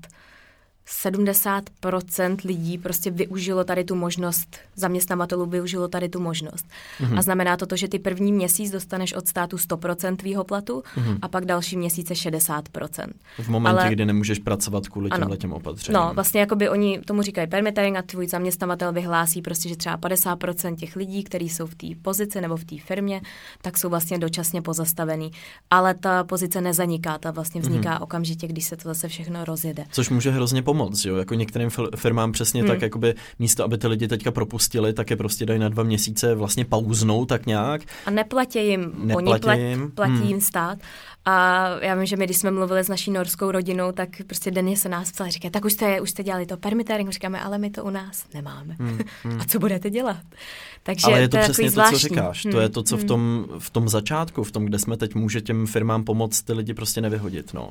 70% 0.87 2.37
lidí 2.45 2.79
prostě 2.79 3.11
využilo 3.11 3.65
tady 3.65 3.85
tu 3.85 3.95
možnost, 3.95 4.57
zaměstnavatelů 4.77 5.47
využilo 5.47 5.89
tady 5.89 6.09
tu 6.09 6.21
možnost. 6.21 6.67
Mm-hmm. 7.01 7.19
A 7.19 7.23
znamená 7.23 7.57
to 7.57 7.67
to, 7.67 7.77
že 7.77 7.89
ty 7.89 7.99
první 7.99 8.33
měsíc 8.33 8.71
dostaneš 8.71 9.15
od 9.15 9.29
státu 9.29 9.57
100% 9.57 10.17
tvýho 10.17 10.45
platu 10.45 10.83
mm-hmm. 10.97 11.19
a 11.23 11.29
pak 11.29 11.45
další 11.45 11.77
měsíce 11.77 12.15
60%. 12.15 13.09
V 13.39 13.49
momentě, 13.49 13.81
Ale... 13.81 13.91
kdy 13.91 14.07
nemůžeš 14.07 14.39
pracovat 14.39 14.89
kvůli 14.89 15.11
těmhle 15.11 15.37
těm 15.37 15.53
opatřením. 15.53 16.01
No, 16.01 16.11
vlastně 16.15 16.41
jakoby 16.41 16.69
oni 16.69 17.01
tomu 17.01 17.23
říkají 17.23 17.49
permittering 17.49 17.97
a 17.97 18.03
tvůj 18.03 18.29
zaměstnavatel 18.29 18.93
vyhlásí 18.93 19.43
prostě, 19.43 19.69
že 19.69 19.77
třeba 19.77 19.99
50% 19.99 20.77
těch 20.77 20.97
lidí, 20.97 21.25
kteří 21.25 21.49
jsou 21.49 21.67
v 21.67 21.75
té 21.75 21.87
pozici 22.03 22.41
nebo 22.41 22.57
v 22.57 22.65
té 22.65 22.77
firmě, 22.79 23.21
tak 23.63 23.79
jsou 23.79 23.89
vlastně 23.89 24.19
dočasně 24.19 24.63
pozastavený. 24.63 25.31
Ale 25.71 25.95
ta 25.95 26.25
pozice 26.25 26.61
nezaniká, 26.61 27.19
ta 27.19 27.31
vlastně 27.31 27.61
vzniká 27.61 27.99
mm-hmm. 27.99 28.03
okamžitě, 28.03 28.47
když 28.47 28.65
se 28.65 28.77
to 28.77 28.89
zase 28.89 29.09
všechno 29.09 29.45
rozjede. 29.45 29.85
Což 29.91 30.11
může 30.11 30.31
hrozně 30.31 30.63
pomoct 30.63 30.74
pomoct, 30.75 31.05
jo? 31.05 31.17
Jako 31.17 31.35
některým 31.35 31.71
firmám 31.97 32.33
přesně 32.33 32.61
hmm. 32.61 32.71
tak, 32.71 32.83
jakoby 32.83 33.15
místo, 33.39 33.65
aby 33.65 33.79
ty 33.79 33.87
lidi 33.87 34.09
teďka 34.09 34.31
propustili, 34.31 34.93
tak 34.93 35.11
je 35.11 35.17
prostě 35.17 35.47
dají 35.47 35.61
na 35.61 35.69
dva 35.69 35.83
měsíce 35.83 36.35
vlastně 36.35 36.65
pauznou 36.65 37.25
tak 37.25 37.47
nějak. 37.47 37.83
A 38.07 38.11
neplatí 38.11 38.59
jim, 38.59 38.93
neplatí 38.97 39.29
oni 39.29 39.41
plat, 39.41 39.55
jim. 39.55 39.91
platí 39.91 40.13
hmm. 40.13 40.29
jim 40.29 40.41
stát. 40.41 40.79
A 41.27 41.67
já 41.81 41.95
vím, 41.95 42.07
že 42.07 42.17
my, 42.17 42.25
když 42.25 42.37
jsme 42.37 42.51
mluvili 42.51 42.85
s 42.85 42.89
naší 42.89 43.11
norskou 43.11 43.51
rodinou, 43.51 43.93
tak 43.93 44.09
prostě 44.27 44.51
denně 44.51 44.77
se 44.77 44.89
nás 44.89 45.13
psali, 45.13 45.31
říkají, 45.31 45.51
tak 45.51 45.65
už 45.65 45.73
jste, 45.73 46.01
už 46.01 46.11
jste 46.11 46.23
dělali 46.23 46.47
to 46.47 46.57
permittering, 46.57 47.11
říkáme, 47.11 47.41
ale 47.41 47.59
my 47.59 47.71
to 47.71 47.85
u 47.85 47.91
nás 47.91 48.25
nemáme. 48.35 48.77
Hmm, 48.79 48.99
hmm. 49.23 49.41
A 49.41 49.45
co 49.45 49.59
budete 49.59 49.91
dělat? 49.91 50.23
Takže 50.83 51.07
Ale 51.07 51.21
je 51.21 51.29
to, 51.29 51.37
to 51.37 51.43
přesně 51.43 51.71
to, 51.71 51.83
co 51.91 51.99
říkáš. 51.99 52.45
Hmm. 52.45 52.53
To 52.53 52.61
je 52.61 52.69
to, 52.69 52.83
co 52.83 52.97
v 52.97 52.99
hmm. 52.99 53.09
tom, 53.09 53.47
v 53.59 53.71
tom 53.71 53.89
začátku, 53.89 54.45
v 54.45 54.53
tom, 54.53 54.65
kde 54.65 54.79
jsme 54.79 54.97
teď, 54.97 55.15
může 55.15 55.41
těm 55.41 55.67
firmám 55.67 56.05
pomoct 56.05 56.43
ty 56.43 56.53
lidi 56.53 56.75
prostě 56.75 57.01
nevyhodit. 57.01 57.55
No. 57.55 57.71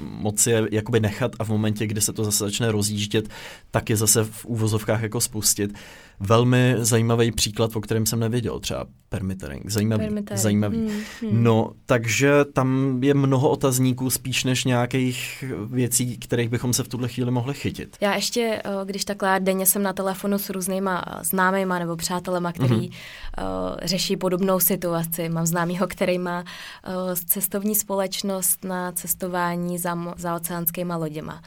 Moc 0.00 0.46
je 0.46 0.68
jakoby 0.70 1.00
nechat 1.00 1.32
a 1.38 1.44
v 1.44 1.48
momentě, 1.48 1.86
kdy 1.86 2.00
se 2.00 2.12
to 2.12 2.24
zase 2.24 2.43
začne 2.44 2.72
rozjíždět, 2.72 3.28
tak 3.70 3.90
je 3.90 3.96
zase 3.96 4.24
v 4.24 4.46
úvozovkách 4.46 5.02
jako 5.02 5.20
spustit. 5.20 5.74
Velmi 6.20 6.74
zajímavý 6.78 7.32
příklad, 7.32 7.76
o 7.76 7.80
kterém 7.80 8.06
jsem 8.06 8.20
nevěděl, 8.20 8.60
třeba 8.60 8.86
permittering. 9.08 9.70
Zajímavý. 9.70 10.04
permittering. 10.04 10.42
zajímavý. 10.42 10.78
Hmm, 10.78 11.00
hmm. 11.20 11.44
No, 11.44 11.72
takže 11.86 12.44
tam 12.44 12.98
je 13.02 13.14
mnoho 13.14 13.50
otazníků 13.50 14.10
spíš 14.10 14.44
než 14.44 14.64
nějakých 14.64 15.44
věcí, 15.66 16.18
kterých 16.18 16.48
bychom 16.48 16.72
se 16.72 16.82
v 16.82 16.88
tuhle 16.88 17.08
chvíli 17.08 17.30
mohli 17.30 17.54
chytit. 17.54 17.96
Já 18.00 18.14
ještě, 18.14 18.62
eh, 18.64 18.70
když 18.84 19.04
takhle 19.04 19.40
denně 19.40 19.66
jsem 19.66 19.82
na 19.82 19.92
telefonu 19.92 20.38
s 20.38 20.50
různýma 20.50 21.04
známýma 21.22 21.78
nebo 21.78 21.96
přátelema, 21.96 22.52
který 22.52 22.88
uh, 22.88 22.94
řeší 23.82 24.16
podobnou 24.16 24.60
situaci. 24.60 25.28
Mám 25.28 25.46
známýho, 25.46 25.86
který 25.86 26.18
má 26.18 26.40
uh, 26.40 26.94
cestovní 27.26 27.74
společnost 27.74 28.64
na 28.64 28.92
cestování 28.92 29.78
za, 29.78 30.14
za 30.16 30.34
oceánskýma 30.34 30.96
loděma. 30.96 31.42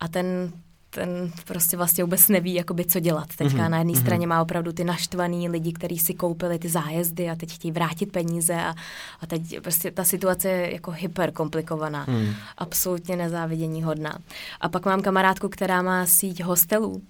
A 0.00 0.08
ten 0.08 0.52
ten 0.90 1.32
prostě 1.46 1.76
vlastně 1.76 2.04
vůbec 2.04 2.28
neví, 2.28 2.54
jakoby, 2.54 2.84
co 2.84 3.00
dělat. 3.00 3.28
Teďka 3.36 3.58
mm-hmm. 3.58 3.68
na 3.70 3.78
jedné 3.78 3.92
mm-hmm. 3.92 4.00
straně 4.00 4.26
má 4.26 4.42
opravdu 4.42 4.72
ty 4.72 4.84
naštvaný 4.84 5.48
lidi, 5.48 5.72
kteří 5.72 5.98
si 5.98 6.14
koupili 6.14 6.58
ty 6.58 6.68
zájezdy 6.68 7.30
a 7.30 7.36
teď 7.36 7.54
chtějí 7.54 7.72
vrátit 7.72 8.12
peníze 8.12 8.54
a, 8.54 8.74
a 9.20 9.26
teď 9.26 9.60
prostě 9.60 9.90
ta 9.90 10.04
situace 10.04 10.48
je 10.48 10.72
jako 10.72 10.90
hyper 10.90 11.32
komplikovaná. 11.32 12.06
Mm. 12.08 12.34
Absolutně 12.58 13.16
nezávidění 13.16 13.82
hodná. 13.82 14.18
A 14.60 14.68
pak 14.68 14.84
mám 14.84 15.02
kamarádku, 15.02 15.48
která 15.48 15.82
má 15.82 16.06
síť 16.06 16.42
hostelů 16.42 17.02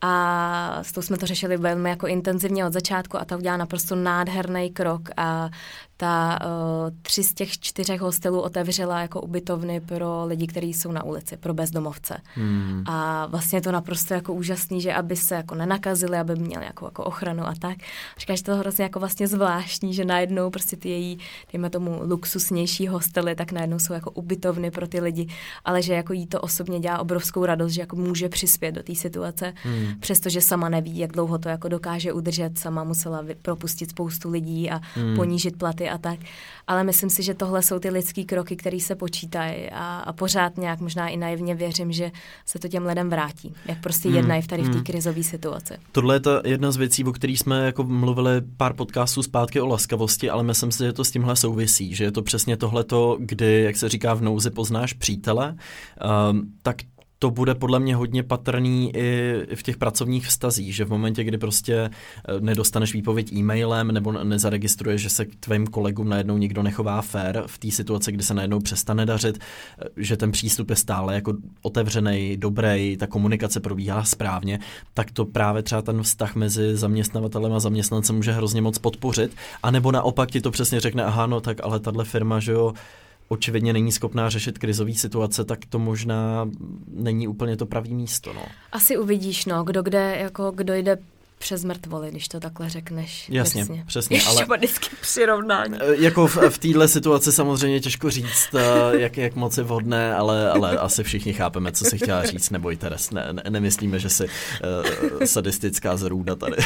a 0.00 0.78
s 0.82 0.92
tou 0.92 1.02
jsme 1.02 1.18
to 1.18 1.26
řešili 1.26 1.56
velmi 1.56 1.90
jako 1.90 2.06
intenzivně 2.06 2.66
od 2.66 2.72
začátku 2.72 3.20
a 3.20 3.24
ta 3.24 3.36
udělala 3.36 3.56
naprosto 3.56 3.96
nádherný 3.96 4.70
krok 4.70 5.08
a 5.16 5.50
ta 5.96 6.38
uh, 6.44 6.96
tři 7.02 7.24
z 7.24 7.34
těch 7.34 7.58
čtyřech 7.58 8.00
hostelů 8.00 8.40
otevřela 8.40 9.00
jako 9.00 9.20
ubytovny 9.20 9.80
pro 9.80 10.24
lidi, 10.26 10.46
kteří 10.46 10.72
jsou 10.74 10.92
na 10.92 11.04
ulici, 11.04 11.36
pro 11.36 11.54
bezdomovce. 11.54 12.16
Hmm. 12.34 12.82
A 12.86 13.26
vlastně 13.26 13.56
je 13.56 13.62
to 13.62 13.72
naprosto 13.72 14.14
jako 14.14 14.34
úžasný, 14.34 14.80
že 14.80 14.94
aby 14.94 15.16
se 15.16 15.34
jako 15.34 15.54
nenakazili, 15.54 16.18
aby 16.18 16.36
měli 16.36 16.64
jako, 16.64 16.84
jako 16.84 17.04
ochranu 17.04 17.46
a 17.48 17.54
tak. 17.58 17.78
Říkáš, 18.18 18.38
že 18.38 18.44
to 18.44 18.56
hrozně 18.56 18.82
jako 18.82 18.98
vlastně 18.98 19.28
zvláštní, 19.28 19.94
že 19.94 20.04
najednou 20.04 20.50
prostě 20.50 20.76
ty 20.76 20.88
její, 20.88 21.18
dejme 21.52 21.70
tomu, 21.70 22.00
luxusnější 22.02 22.86
hostely, 22.86 23.34
tak 23.34 23.52
najednou 23.52 23.78
jsou 23.78 23.92
jako 23.92 24.10
ubytovny 24.10 24.70
pro 24.70 24.88
ty 24.88 25.00
lidi, 25.00 25.26
ale 25.64 25.82
že 25.82 25.94
jako 25.94 26.12
jí 26.12 26.26
to 26.26 26.40
osobně 26.40 26.80
dělá 26.80 26.98
obrovskou 26.98 27.44
radost, 27.44 27.72
že 27.72 27.80
jako 27.80 27.96
může 27.96 28.28
přispět 28.28 28.72
do 28.72 28.82
té 28.82 28.94
situace, 28.94 29.52
hmm. 29.62 29.86
přestože 30.00 30.40
sama 30.40 30.68
neví, 30.68 30.98
jak 30.98 31.12
dlouho 31.12 31.38
to 31.38 31.48
jako 31.48 31.68
dokáže 31.68 32.12
udržet, 32.12 32.58
sama 32.58 32.84
musela 32.84 33.24
propustit 33.42 33.90
spoustu 33.90 34.30
lidí 34.30 34.70
a 34.70 34.80
hmm. 34.94 35.16
ponížit 35.16 35.58
platy 35.58 35.81
a 35.90 35.98
tak. 35.98 36.18
Ale 36.66 36.84
myslím 36.84 37.10
si, 37.10 37.22
že 37.22 37.34
tohle 37.34 37.62
jsou 37.62 37.78
ty 37.78 37.90
lidský 37.90 38.24
kroky, 38.24 38.56
které 38.56 38.80
se 38.80 38.94
počítají 38.94 39.70
a, 39.70 39.98
a 39.98 40.12
pořád 40.12 40.56
nějak 40.56 40.80
možná 40.80 41.08
i 41.08 41.16
naivně 41.16 41.54
věřím, 41.54 41.92
že 41.92 42.10
se 42.46 42.58
to 42.58 42.68
těm 42.68 42.86
lidem 42.86 43.10
vrátí. 43.10 43.54
Jak 43.66 43.80
prostě 43.80 44.08
hmm. 44.08 44.16
jednají 44.16 44.42
v 44.42 44.46
tady 44.46 44.62
v 44.62 44.68
té 44.68 44.74
hmm. 44.74 44.84
krizové 44.84 45.22
situaci. 45.22 45.74
Tohle 45.92 46.16
je 46.16 46.20
ta 46.20 46.42
jedna 46.44 46.70
z 46.70 46.76
věcí, 46.76 47.04
o 47.04 47.12
kterých 47.12 47.38
jsme 47.38 47.66
jako 47.66 47.84
mluvili 47.84 48.30
pár 48.56 48.74
podcastů 48.74 49.22
zpátky 49.22 49.60
o 49.60 49.66
laskavosti, 49.66 50.30
ale 50.30 50.42
myslím 50.42 50.72
si, 50.72 50.84
že 50.84 50.92
to 50.92 51.04
s 51.04 51.10
tímhle 51.10 51.36
souvisí, 51.36 51.94
že 51.94 52.04
je 52.04 52.12
to 52.12 52.22
přesně 52.22 52.56
tohleto, 52.56 53.16
kdy, 53.20 53.62
jak 53.62 53.76
se 53.76 53.88
říká 53.88 54.14
v 54.14 54.22
nouzi, 54.22 54.50
poznáš 54.50 54.92
přítele, 54.92 55.56
um, 56.30 56.52
tak 56.62 56.76
to 57.22 57.30
bude 57.30 57.54
podle 57.54 57.80
mě 57.80 57.96
hodně 57.96 58.22
patrný 58.22 58.96
i 58.96 59.34
v 59.54 59.62
těch 59.62 59.76
pracovních 59.76 60.26
vztazích, 60.26 60.74
že 60.74 60.84
v 60.84 60.88
momentě, 60.88 61.24
kdy 61.24 61.38
prostě 61.38 61.74
eh, 61.74 61.90
nedostaneš 62.40 62.92
výpověď 62.92 63.32
e-mailem 63.32 63.92
nebo 63.92 64.12
nezaregistruješ, 64.12 65.02
že 65.02 65.10
se 65.10 65.24
k 65.24 65.36
tvým 65.36 65.66
kolegům 65.66 66.08
najednou 66.08 66.36
nikdo 66.38 66.62
nechová 66.62 67.02
fair 67.02 67.42
v 67.46 67.58
té 67.58 67.70
situaci, 67.70 68.12
kdy 68.12 68.22
se 68.22 68.34
najednou 68.34 68.60
přestane 68.60 69.06
dařit, 69.06 69.38
eh, 69.38 69.84
že 69.96 70.16
ten 70.16 70.32
přístup 70.32 70.70
je 70.70 70.76
stále 70.76 71.14
jako 71.14 71.34
otevřený, 71.62 72.36
dobrý, 72.36 72.96
ta 72.96 73.06
komunikace 73.06 73.60
probíhá 73.60 74.04
správně, 74.04 74.58
tak 74.94 75.10
to 75.10 75.24
právě 75.24 75.62
třeba 75.62 75.82
ten 75.82 76.02
vztah 76.02 76.34
mezi 76.34 76.76
zaměstnavatelem 76.76 77.52
a 77.52 77.60
zaměstnancem 77.60 78.16
může 78.16 78.32
hrozně 78.32 78.62
moc 78.62 78.78
podpořit. 78.78 79.36
A 79.62 79.70
nebo 79.70 79.92
naopak 79.92 80.30
ti 80.30 80.40
to 80.40 80.50
přesně 80.50 80.80
řekne, 80.80 81.04
aha, 81.04 81.26
no 81.26 81.40
tak 81.40 81.58
ale 81.62 81.80
tahle 81.80 82.04
firma, 82.04 82.40
že 82.40 82.52
jo, 82.52 82.72
očividně 83.32 83.72
není 83.72 83.92
schopná 83.92 84.30
řešit 84.30 84.58
krizové 84.58 84.94
situace, 84.94 85.44
tak 85.44 85.58
to 85.68 85.78
možná 85.78 86.48
není 86.88 87.28
úplně 87.28 87.56
to 87.56 87.66
pravý 87.66 87.94
místo. 87.94 88.32
No. 88.32 88.42
Asi 88.72 88.98
uvidíš, 88.98 89.46
no, 89.46 89.64
kdo 89.64 89.82
kde, 89.82 90.16
jako 90.20 90.50
kdo 90.50 90.74
jde 90.74 90.98
přes 91.38 91.64
mrtvoly, 91.64 92.10
když 92.10 92.28
to 92.28 92.40
takhle 92.40 92.68
řekneš. 92.68 93.28
Jasně, 93.28 93.60
Jasně. 93.60 93.84
přesně. 93.86 94.22
ale 94.22 94.46
vždycky 94.56 94.96
přirovnání. 95.00 95.74
Eh, 95.80 95.96
jako 95.98 96.26
v, 96.26 96.36
v 96.36 96.58
téhle 96.58 96.88
situaci 96.88 97.32
samozřejmě 97.32 97.80
těžko 97.80 98.10
říct, 98.10 98.48
eh, 98.54 99.00
jak, 99.00 99.16
jak 99.16 99.34
moc 99.34 99.58
je 99.58 99.64
vhodné, 99.64 100.14
ale, 100.14 100.50
ale 100.50 100.78
asi 100.78 101.02
všichni 101.02 101.32
chápeme, 101.32 101.72
co 101.72 101.84
si 101.84 101.98
chtěla 101.98 102.24
říct, 102.24 102.50
neboj 102.50 102.76
Teres, 102.76 103.10
ne, 103.10 103.28
ne, 103.32 103.42
nemyslíme, 103.50 103.98
že 103.98 104.08
jsi 104.08 104.24
uh, 104.24 105.24
sadistická 105.24 105.96
zrůda 105.96 106.36
tady. 106.36 106.56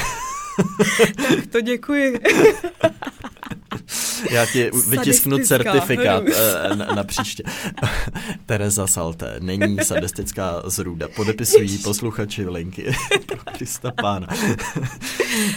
tak 1.29 1.47
to 1.53 1.61
děkuji. 1.61 2.21
Já 4.31 4.47
ti 4.47 4.71
vytisknu 4.89 5.39
certifikát 5.39 6.23
eh, 6.29 6.77
na, 6.77 6.87
na 6.87 7.05
příště. 7.05 7.43
Tereza 8.47 8.87
Salté 8.87 9.37
není 9.41 9.79
sadistická 9.83 10.63
zrůda. 10.65 11.09
Podepisují 11.17 11.79
posluchači 11.79 12.49
linky 12.49 12.95
pro 13.27 13.39
Krista 13.53 13.91
pána. 13.91 14.27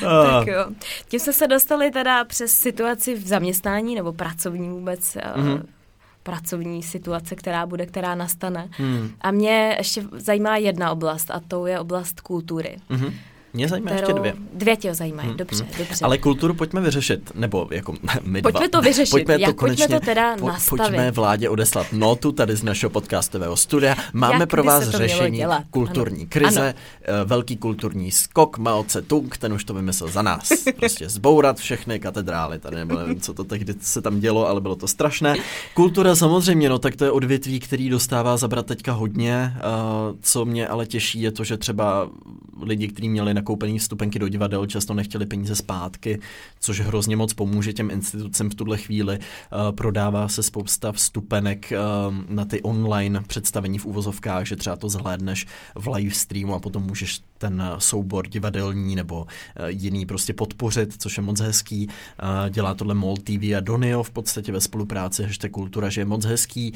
tak 0.01 0.47
jo. 0.47 0.65
Tím 1.07 1.19
jsme 1.19 1.33
se 1.33 1.47
dostali 1.47 1.91
teda 1.91 2.25
přes 2.25 2.51
situaci 2.51 3.15
v 3.15 3.27
zaměstnání 3.27 3.95
nebo 3.95 4.13
pracovní 4.13 4.69
vůbec 4.69 5.15
mm-hmm 5.15 5.61
pracovní 6.23 6.83
situace, 6.83 7.35
která 7.35 7.65
bude, 7.65 7.85
která 7.85 8.15
nastane. 8.15 8.69
Hmm. 8.71 9.11
A 9.21 9.31
mě 9.31 9.75
ještě 9.77 10.03
zajímá 10.11 10.57
jedna 10.57 10.91
oblast 10.91 11.31
a 11.31 11.41
to 11.47 11.65
je 11.65 11.79
oblast 11.79 12.21
kultury. 12.21 12.77
Mm-hmm. 12.89 13.13
Mě 13.53 13.67
zajímají 13.67 13.97
ještě 13.97 14.13
dvě. 14.13 14.33
Dvě 14.53 14.77
tě 14.77 14.93
zajímají, 14.93 15.27
hmm, 15.27 15.37
dobře, 15.37 15.63
hmm. 15.63 15.73
dobře. 15.77 16.05
Ale 16.05 16.17
kulturu 16.17 16.53
pojďme 16.53 16.81
vyřešit, 16.81 17.31
nebo 17.35 17.67
jako 17.71 17.93
my 18.23 18.41
Pojďme 18.41 18.67
dva. 18.67 18.79
to 18.79 18.81
vyřešit, 18.81 19.11
pojďme 19.11 19.33
Jak, 19.33 19.51
to, 19.51 19.53
konečně, 19.53 19.87
pojďme 19.87 19.99
to 19.99 20.05
teda 20.05 20.37
po, 20.37 20.47
nastavit. 20.47 20.81
Pojďme 20.81 21.11
vládě 21.11 21.49
odeslat 21.49 21.87
notu 21.93 22.31
tady 22.31 22.55
z 22.55 22.63
našeho 22.63 22.89
podcastového 22.89 23.57
studia. 23.57 23.95
Máme 24.13 24.39
Jak 24.39 24.49
pro 24.49 24.63
vás 24.63 24.89
řešení 24.89 25.43
kulturní 25.71 26.21
ano. 26.21 26.27
krize, 26.29 26.61
ano. 26.61 26.73
Eh, 27.01 27.25
velký 27.25 27.57
kulturní 27.57 28.11
skok, 28.11 28.57
Mao 28.57 28.83
Tse-tung, 28.83 29.37
ten 29.37 29.53
už 29.53 29.63
to 29.63 29.73
vymyslel 29.73 30.09
za 30.09 30.21
nás. 30.21 30.49
Prostě 30.75 31.09
zbourat 31.09 31.57
všechny 31.57 31.99
katedrály 31.99 32.59
tady, 32.59 32.75
nebo 32.75 32.95
nevím, 32.95 33.19
co 33.19 33.33
to 33.33 33.43
tehdy 33.43 33.73
se 33.81 34.01
tam 34.01 34.19
dělo, 34.19 34.47
ale 34.47 34.61
bylo 34.61 34.75
to 34.75 34.87
strašné. 34.87 35.35
Kultura 35.73 36.15
samozřejmě, 36.15 36.69
no 36.69 36.79
tak 36.79 36.95
to 36.95 37.05
je 37.05 37.11
odvětví, 37.11 37.59
který 37.59 37.89
dostává 37.89 38.37
zabrat 38.37 38.65
teďka 38.65 38.91
hodně. 38.91 39.53
Uh, 39.55 40.17
co 40.21 40.45
mě 40.45 40.67
ale 40.67 40.85
těší 40.85 41.21
je 41.21 41.31
to, 41.31 41.43
že 41.43 41.57
třeba 41.57 42.09
lidi, 42.61 42.87
kteří 42.87 43.09
měli 43.09 43.33
nakoupený 43.33 43.79
vstupenky 43.79 44.19
do 44.19 44.27
divadel, 44.27 44.65
často 44.65 44.93
nechtěli 44.93 45.25
peníze 45.25 45.55
zpátky, 45.55 46.19
což 46.59 46.79
hrozně 46.79 47.15
moc 47.15 47.33
pomůže 47.33 47.73
těm 47.73 47.91
institucím 47.91 48.49
v 48.49 48.55
tuhle 48.55 48.77
chvíli. 48.77 49.19
Uh, 49.19 49.75
prodává 49.75 50.27
se 50.27 50.43
spousta 50.43 50.91
vstupenek 50.91 51.73
uh, 51.73 52.15
na 52.29 52.45
ty 52.45 52.61
online 52.61 53.21
představení 53.27 53.79
v 53.79 53.85
úvozovkách, 53.85 54.45
že 54.45 54.55
třeba 54.55 54.75
to 54.75 54.89
zhlédneš 54.89 55.47
v 55.75 55.87
live 55.87 56.15
streamu 56.15 56.53
a 56.55 56.59
potom 56.59 56.83
můžeš 56.83 57.21
ten 57.37 57.63
soubor 57.77 58.27
divadelní 58.27 58.95
nebo 58.95 59.21
uh, 59.21 59.27
jiný 59.67 60.05
prostě 60.05 60.33
podpořit, 60.33 61.01
což 61.01 61.17
je 61.17 61.23
moc 61.23 61.39
hezký. 61.39 61.87
Dělá 62.49 62.73
tohle 62.73 62.95
MOL 62.95 63.17
TV 63.17 63.43
a 63.57 63.59
Donio 63.59 64.03
v 64.03 64.11
podstatě 64.11 64.51
ve 64.51 64.61
spolupráci, 64.61 65.23
hashtag 65.23 65.51
kultura, 65.51 65.89
že 65.89 66.01
je 66.01 66.05
moc 66.05 66.25
hezký. 66.25 66.73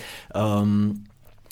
Um, 0.61 1.03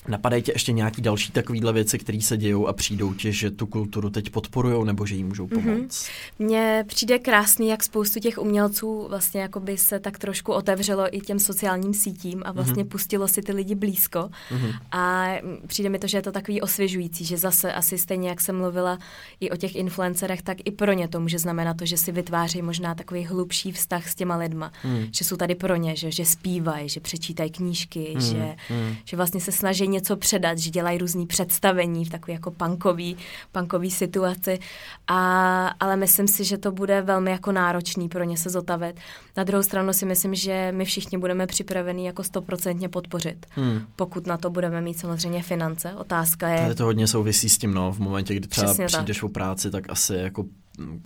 Napadají 0.08 0.44
tě 0.44 0.52
ještě 0.52 0.72
nějaký 0.72 1.02
další 1.02 1.32
takovýhle 1.32 1.74
věci, 1.74 2.00
které 2.00 2.22
se 2.22 2.38
dějou 2.38 2.68
a 2.68 2.74
přijdou 2.74 3.14
ti, 3.14 3.34
že 3.34 3.52
tu 3.52 3.68
kulturu 3.68 4.10
teď 4.10 4.30
podporují 4.30 4.86
nebo 4.86 5.06
že 5.06 5.16
jí 5.16 5.24
můžou 5.24 5.48
mhm. 5.48 5.62
pomoct? 5.62 5.90
Mm-hmm. 5.90 6.10
Mně 6.40 6.84
přijde 6.88 7.20
krásný, 7.20 7.68
jak 7.68 7.84
spoustu 7.84 8.20
těch 8.20 8.38
umělců 8.38 9.08
vlastně 9.10 9.42
jako 9.42 9.60
by 9.60 9.78
se 9.78 10.00
tak 10.00 10.18
trošku 10.18 10.54
otevřelo 10.54 11.16
i 11.16 11.20
těm 11.20 11.40
sociálním 11.40 11.94
sítím 11.94 12.42
a 12.46 12.52
vlastně 12.52 12.84
mm-hmm. 12.84 12.88
pustilo 12.88 13.28
si 13.28 13.42
ty 13.42 13.52
lidi 13.52 13.76
blízko. 13.76 14.20
Mm-hmm. 14.20 14.74
A 14.92 15.28
přijde 15.68 15.90
mi 15.90 16.00
to, 16.00 16.08
že 16.08 16.18
je 16.18 16.22
to 16.22 16.32
takový 16.32 16.62
osvěžující, 16.62 17.26
že 17.26 17.38
zase 17.38 17.74
asi 17.74 17.98
stejně, 17.98 18.30
jak 18.30 18.42
jsem 18.42 18.58
mluvila 18.58 18.98
i 19.40 19.50
o 19.50 19.56
těch 19.56 19.76
influencerech, 19.76 20.42
tak 20.42 20.58
i 20.66 20.72
pro 20.72 20.94
ně 20.94 21.08
to 21.08 21.20
může 21.20 21.40
znamenat 21.40 21.78
to, 21.78 21.86
že 21.86 21.98
si 21.98 22.12
vytváří 22.12 22.62
možná 22.62 22.96
takový 22.96 23.26
hlubší 23.26 23.72
vztah 23.72 24.10
s 24.10 24.16
těma 24.16 24.36
lidma. 24.36 24.72
Mm. 24.84 25.06
Že 25.12 25.26
jsou 25.26 25.36
tady 25.36 25.56
pro 25.56 25.76
ně, 25.76 25.96
že, 25.96 26.12
že 26.12 26.26
zpívají, 26.26 26.90
že 26.90 27.00
přečítají 27.00 27.50
knížky, 27.50 28.12
mm. 28.16 28.22
Že, 28.22 28.56
mm. 28.70 28.96
že 29.06 29.18
vlastně 29.18 29.42
se 29.42 29.52
snaží 29.52 29.91
něco 29.92 30.18
předat, 30.18 30.58
že 30.58 30.70
dělají 30.70 30.98
různý 30.98 31.28
představení 31.28 32.06
v 32.06 32.10
takové 32.10 32.34
jako 32.34 32.52
punkový, 32.52 33.18
punkový 33.52 33.92
situaci, 33.92 34.60
a, 35.08 35.68
ale 35.68 35.96
myslím 35.96 36.28
si, 36.28 36.44
že 36.44 36.58
to 36.58 36.72
bude 36.72 37.02
velmi 37.02 37.32
jako 37.32 37.52
náročný 37.52 38.10
pro 38.10 38.24
ně 38.24 38.38
se 38.38 38.50
zotavit. 38.50 38.96
Na 39.38 39.44
druhou 39.44 39.64
stranu 39.64 39.94
si 39.94 40.06
myslím, 40.06 40.36
že 40.36 40.72
my 40.72 40.86
všichni 40.86 41.18
budeme 41.18 41.48
připraveni 41.48 42.06
jako 42.06 42.24
stoprocentně 42.24 42.90
podpořit, 42.90 43.46
hmm. 43.50 43.82
pokud 43.96 44.28
na 44.28 44.38
to 44.38 44.50
budeme 44.50 44.82
mít 44.82 45.00
samozřejmě 45.00 45.44
finance. 45.44 45.94
Otázka 45.94 46.48
je... 46.50 46.62
Tady 46.62 46.76
to 46.76 46.86
hodně 46.86 47.08
souvisí 47.08 47.50
s 47.50 47.58
tím, 47.58 47.74
no, 47.74 47.92
v 47.92 48.00
momentě, 48.00 48.36
kdy 48.36 48.48
třeba 48.48 48.68
Přesně 48.68 48.86
přijdeš 48.86 49.18
tak. 49.18 49.24
o 49.24 49.30
práci, 49.30 49.72
tak 49.72 49.84
asi 49.90 50.16
jako 50.16 50.46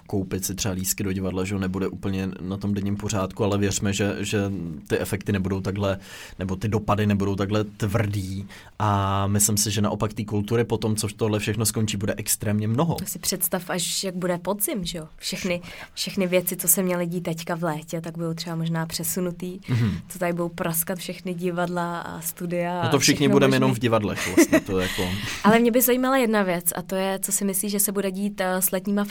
koupit 0.07 0.45
si 0.45 0.55
třeba 0.55 0.73
lísky 0.73 1.03
do 1.03 1.13
divadla, 1.13 1.43
že 1.43 1.59
nebude 1.59 1.87
úplně 1.87 2.29
na 2.41 2.57
tom 2.57 2.73
denním 2.73 2.95
pořádku, 2.95 3.43
ale 3.43 3.57
věřme, 3.57 3.93
že, 3.93 4.15
že 4.19 4.51
ty 4.87 4.99
efekty 4.99 5.31
nebudou 5.31 5.61
takhle, 5.61 5.97
nebo 6.39 6.55
ty 6.55 6.67
dopady 6.67 7.07
nebudou 7.07 7.35
takhle 7.35 7.63
tvrdý 7.63 8.47
a 8.79 9.27
myslím 9.27 9.57
si, 9.57 9.71
že 9.71 9.81
naopak 9.81 10.13
té 10.13 10.25
kultury 10.25 10.63
po 10.63 10.77
tom, 10.77 10.95
co 10.95 11.07
tohle 11.07 11.39
všechno 11.39 11.65
skončí, 11.65 11.97
bude 11.97 12.13
extrémně 12.17 12.67
mnoho. 12.67 12.95
To 12.95 13.05
si 13.05 13.19
představ, 13.19 13.69
až 13.69 14.03
jak 14.03 14.15
bude 14.15 14.37
podzim, 14.37 14.85
že 14.85 14.97
jo? 14.97 15.07
Všechny, 15.17 15.61
všechny 15.93 16.27
věci, 16.27 16.55
co 16.55 16.67
se 16.67 16.83
měly 16.83 17.05
dít 17.07 17.21
teďka 17.21 17.55
v 17.55 17.63
létě, 17.63 18.01
tak 18.01 18.17
budou 18.17 18.33
třeba 18.33 18.55
možná 18.55 18.85
přesunutý, 18.85 19.59
mm-hmm. 19.59 19.91
co 20.09 20.19
tady 20.19 20.33
budou 20.33 20.49
praskat 20.49 20.99
všechny 20.99 21.33
divadla 21.33 21.99
a 21.99 22.21
studia. 22.21 22.83
No 22.83 22.89
to 22.89 22.99
všichni 22.99 23.27
budeme 23.27 23.55
jenom 23.55 23.73
v 23.73 23.79
divadlech 23.79 24.35
vlastně, 24.35 24.59
to 24.59 24.79
jako... 24.79 25.09
ale 25.43 25.59
mě 25.59 25.71
by 25.71 25.81
zajímala 25.81 26.17
jedna 26.17 26.43
věc 26.43 26.65
a 26.75 26.81
to 26.81 26.95
je, 26.95 27.19
co 27.19 27.31
si 27.31 27.45
myslíš, 27.45 27.71
že 27.71 27.79
se 27.79 27.91
bude 27.91 28.11
dít 28.11 28.41
eh, 28.41 28.61
s 28.61 28.71
letníma 28.71 29.03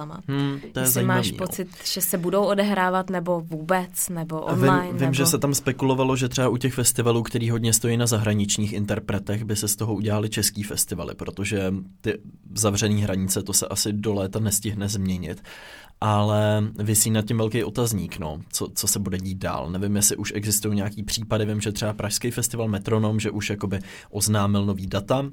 festivalama. 0.00 0.20
Hmm, 0.28 0.60
to 0.60 0.78
je 0.78 0.82
Jestli 0.82 0.92
zajímavý, 0.92 1.18
máš 1.18 1.30
jo. 1.30 1.36
pocit, 1.38 1.68
že 1.84 2.00
se 2.00 2.18
budou 2.18 2.44
odehrávat 2.44 3.10
nebo 3.10 3.40
vůbec, 3.40 4.08
nebo 4.08 4.40
online. 4.40 4.82
Vím, 4.82 4.92
vím 4.92 5.00
nebo... 5.00 5.14
že 5.14 5.26
se 5.26 5.38
tam 5.38 5.54
spekulovalo, 5.54 6.16
že 6.16 6.28
třeba 6.28 6.48
u 6.48 6.56
těch 6.56 6.74
festivalů, 6.74 7.22
který 7.22 7.50
hodně 7.50 7.72
stojí 7.72 7.96
na 7.96 8.06
zahraničních 8.06 8.72
interpretech, 8.72 9.44
by 9.44 9.56
se 9.56 9.68
z 9.68 9.76
toho 9.76 9.94
udělali 9.94 10.28
český 10.28 10.62
festivaly, 10.62 11.14
protože 11.14 11.74
ty 12.00 12.18
zavřené 12.54 13.02
hranice, 13.02 13.42
to 13.42 13.52
se 13.52 13.68
asi 13.68 13.92
do 13.92 14.14
léta 14.14 14.38
nestihne 14.38 14.88
změnit 14.88 15.42
ale 16.02 16.62
vysí 16.78 17.10
nad 17.10 17.24
tím 17.24 17.38
velký 17.38 17.64
otazník, 17.64 18.18
no, 18.18 18.40
co, 18.52 18.68
co 18.74 18.86
se 18.88 18.98
bude 18.98 19.18
dít 19.18 19.38
dál. 19.38 19.70
Nevím, 19.70 19.96
jestli 19.96 20.16
už 20.16 20.32
existují 20.36 20.76
nějaký 20.76 21.02
případy, 21.02 21.44
vím, 21.44 21.60
že 21.60 21.72
třeba 21.72 21.92
Pražský 21.92 22.30
festival 22.30 22.68
Metronom, 22.68 23.20
že 23.20 23.30
už 23.30 23.50
jakoby 23.50 23.78
oznámil 24.10 24.66
nový 24.66 24.86
data, 24.86 25.24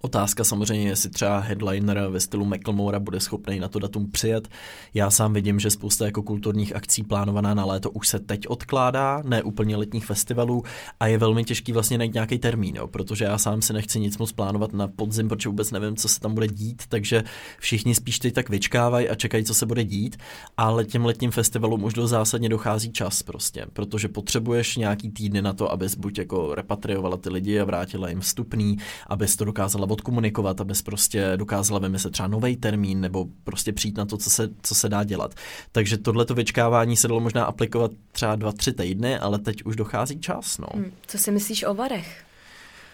Otázka 0.00 0.44
samozřejmě, 0.44 0.88
jestli 0.88 1.10
třeba 1.10 1.38
headliner 1.38 2.06
ve 2.10 2.20
stylu 2.20 2.44
Macklemora 2.44 3.00
bude 3.00 3.20
schopný 3.20 3.60
na 3.60 3.68
to 3.68 3.78
datum 3.78 4.10
přijet. 4.10 4.48
Já 4.94 5.10
sám 5.10 5.32
vidím, 5.32 5.60
že 5.60 5.70
spousta 5.70 6.04
jako 6.04 6.22
kulturních 6.22 6.76
akcí 6.76 7.02
plánovaná 7.02 7.54
na 7.54 7.64
léto 7.64 7.90
už 7.90 8.08
se 8.08 8.18
teď 8.18 8.48
odkládá, 8.48 9.22
ne 9.24 9.42
úplně 9.42 9.76
letních 9.76 10.06
festivalů 10.06 10.62
a 11.00 11.06
je 11.06 11.18
velmi 11.18 11.44
těžký 11.44 11.72
vlastně 11.72 11.98
najít 11.98 12.14
nějaký 12.14 12.38
termín, 12.38 12.76
jo, 12.76 12.86
protože 12.86 13.24
já 13.24 13.38
sám 13.38 13.62
si 13.62 13.72
nechci 13.72 14.00
nic 14.00 14.18
moc 14.18 14.32
plánovat 14.32 14.72
na 14.72 14.88
podzim, 14.88 15.28
protože 15.28 15.48
vůbec 15.48 15.70
nevím, 15.70 15.96
co 15.96 16.08
se 16.08 16.20
tam 16.20 16.34
bude 16.34 16.48
dít, 16.48 16.82
takže 16.88 17.24
všichni 17.58 17.94
spíš 17.94 18.18
teď 18.18 18.34
tak 18.34 18.48
vyčkávají 18.48 19.08
a 19.08 19.14
čekají, 19.14 19.44
co 19.44 19.54
se 19.54 19.66
bude 19.66 19.84
dít, 19.84 20.16
ale 20.56 20.84
těm 20.84 21.04
letním 21.04 21.30
festivalům 21.30 21.84
už 21.84 21.94
do 21.94 22.06
zásadně 22.06 22.48
dochází 22.48 22.92
čas 22.92 23.22
prostě, 23.22 23.66
protože 23.72 24.08
potřebuješ 24.08 24.76
nějaký 24.76 25.10
týdny 25.10 25.42
na 25.42 25.52
to, 25.52 25.72
abys 25.72 25.94
buď 25.94 26.18
jako 26.18 26.54
repatriovala 26.54 27.16
ty 27.16 27.30
lidi 27.30 27.60
a 27.60 27.64
vrátila 27.64 28.08
jim 28.08 28.20
vstupný, 28.20 28.78
abys 29.06 29.36
to 29.36 29.44
dokázala 29.44 29.87
odkomunikovat, 29.90 30.60
abys 30.60 30.82
prostě 30.82 31.32
dokázala 31.36 31.80
vymyslet 31.80 32.10
třeba 32.10 32.28
nový 32.28 32.56
termín 32.56 33.00
nebo 33.00 33.26
prostě 33.44 33.72
přijít 33.72 33.96
na 33.96 34.04
to, 34.04 34.16
co 34.16 34.30
se, 34.30 34.48
co 34.62 34.74
se 34.74 34.88
dá 34.88 35.04
dělat. 35.04 35.34
Takže 35.72 35.98
tohleto 35.98 36.34
vyčkávání 36.34 36.96
se 36.96 37.08
dalo 37.08 37.20
možná 37.20 37.44
aplikovat 37.44 37.90
třeba 38.12 38.36
dva, 38.36 38.52
tři 38.52 38.72
týdny, 38.72 39.18
ale 39.18 39.38
teď 39.38 39.64
už 39.64 39.76
dochází 39.76 40.20
čas. 40.20 40.58
No. 40.58 40.66
Hmm, 40.74 40.92
co 41.06 41.18
si 41.18 41.30
myslíš 41.30 41.64
o 41.64 41.74
varech? 41.74 42.24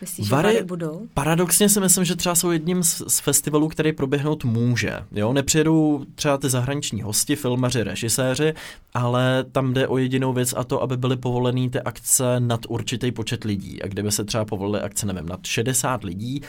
Myslíš, 0.00 0.30
Vary, 0.30 0.52
že 0.52 0.64
budou? 0.64 1.08
Paradoxně 1.14 1.68
si 1.68 1.80
myslím, 1.80 2.04
že 2.04 2.16
třeba 2.16 2.34
jsou 2.34 2.50
jedním 2.50 2.82
z, 2.82 3.02
z 3.08 3.20
festivalů, 3.20 3.68
který 3.68 3.92
proběhnout 3.92 4.44
může. 4.44 4.92
Jo, 5.12 5.32
nepřijedou 5.32 6.04
třeba 6.14 6.38
ty 6.38 6.48
zahraniční 6.50 7.02
hosti, 7.02 7.36
filmaři, 7.36 7.82
režiséři, 7.82 8.54
ale 8.94 9.44
tam 9.52 9.74
jde 9.74 9.88
o 9.88 9.98
jedinou 9.98 10.32
věc 10.32 10.54
a 10.56 10.64
to, 10.64 10.82
aby 10.82 10.96
byly 10.96 11.16
povolený 11.16 11.70
ty 11.70 11.80
akce 11.80 12.40
nad 12.40 12.60
určitý 12.68 13.12
počet 13.12 13.44
lidí. 13.44 13.82
A 13.82 13.86
kdyby 13.86 14.12
se 14.12 14.24
třeba 14.24 14.44
povolily 14.44 14.80
akce, 14.80 15.06
nevím, 15.06 15.26
nad 15.26 15.46
60 15.46 16.04
lidí, 16.04 16.42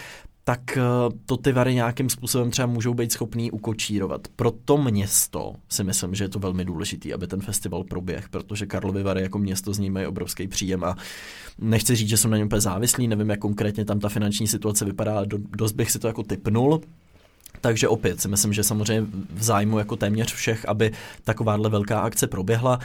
tak 0.48 0.78
eh, 0.78 0.82
to 1.26 1.38
ty 1.38 1.52
vary 1.52 1.76
nějakým 1.76 2.10
způsobem 2.10 2.52
třeba 2.52 2.66
můžou 2.66 2.94
být 2.94 3.12
schopný 3.12 3.52
ukočírovat. 3.52 4.28
Pro 4.36 4.52
to 4.66 4.78
město 4.78 5.54
si 5.70 5.84
myslím, 5.84 6.16
že 6.16 6.24
je 6.24 6.30
to 6.30 6.40
velmi 6.40 6.66
důležité, 6.66 7.14
aby 7.14 7.28
ten 7.28 7.42
festival 7.42 7.84
proběh, 7.84 8.30
protože 8.30 8.66
Karlovy 8.66 9.04
Vary 9.04 9.22
jako 9.22 9.38
město 9.40 9.74
z 9.74 9.80
ní 9.80 9.90
mají 9.90 10.06
obrovský 10.06 10.48
příjem 10.48 10.84
a 10.84 10.96
nechci 11.60 11.96
říct, 11.96 12.10
že 12.10 12.18
jsem 12.18 12.32
na 12.32 12.38
něm 12.38 12.48
úplně 12.48 12.62
závislý, 12.62 13.08
nevím, 13.08 13.30
jak 13.30 13.40
konkrétně 13.40 13.86
tam 13.86 14.00
ta 14.00 14.10
finanční 14.10 14.48
situace 14.48 14.86
vypadá, 14.86 15.18
ale 15.18 15.28
dost 15.58 15.72
bych 15.72 15.92
si 15.92 16.00
to 16.00 16.08
jako 16.08 16.24
typnul. 16.24 16.82
Takže 17.62 17.88
opět 17.88 18.22
si 18.22 18.28
myslím, 18.28 18.54
že 18.54 18.64
samozřejmě 18.64 19.08
v 19.34 19.44
zájmu 19.44 19.80
jako 19.80 19.96
téměř 19.96 20.34
všech, 20.34 20.66
aby 20.70 20.92
takováhle 21.24 21.70
velká 21.70 22.00
akce 22.00 22.28
proběhla. 22.28 22.80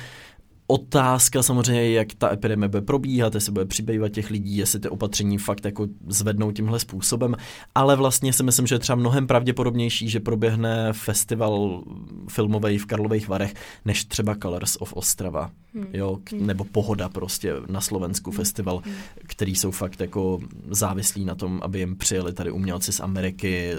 Otázka 0.71 1.43
samozřejmě, 1.43 1.91
jak 1.91 2.14
ta 2.14 2.33
epidemie 2.33 2.68
bude 2.68 2.83
probíhat, 2.83 3.35
jestli 3.35 3.53
bude 3.53 3.64
přibývat 3.64 4.09
těch 4.09 4.31
lidí, 4.31 4.57
jestli 4.57 4.81
ty 4.81 4.89
opatření 4.89 5.39
fakt 5.39 5.64
jako 5.64 5.87
zvednou 6.09 6.53
tímhle 6.53 6.79
způsobem, 6.79 7.37
ale 7.75 7.97
vlastně 7.97 8.33
si 8.33 8.43
myslím, 8.43 8.66
že 8.66 8.75
je 8.75 8.79
třeba 8.79 8.97
mnohem 8.97 9.27
pravděpodobnější, 9.27 10.09
že 10.09 10.21
proběhne 10.21 10.93
festival 10.93 11.83
filmový 12.29 12.79
v 12.79 12.87
Karlových 12.87 13.29
Varech, 13.29 13.55
než 13.85 14.05
třeba 14.05 14.35
Colors 14.43 14.77
of 14.81 14.93
Ostrava, 14.93 15.51
hmm. 15.75 15.87
jo, 15.93 16.18
hmm. 16.33 16.47
nebo 16.47 16.64
Pohoda 16.64 17.09
prostě 17.09 17.55
na 17.68 17.81
Slovensku 17.81 18.31
hmm. 18.31 18.37
festival, 18.37 18.83
hmm. 18.85 18.95
který 19.27 19.57
jsou 19.57 19.71
fakt 19.71 20.01
jako 20.01 20.39
závislí 20.71 21.25
na 21.25 21.35
tom, 21.35 21.61
aby 21.62 21.79
jim 21.79 21.97
přijeli 21.97 22.33
tady 22.33 22.51
umělci 22.51 22.93
z 22.93 23.01
Ameriky, 23.01 23.73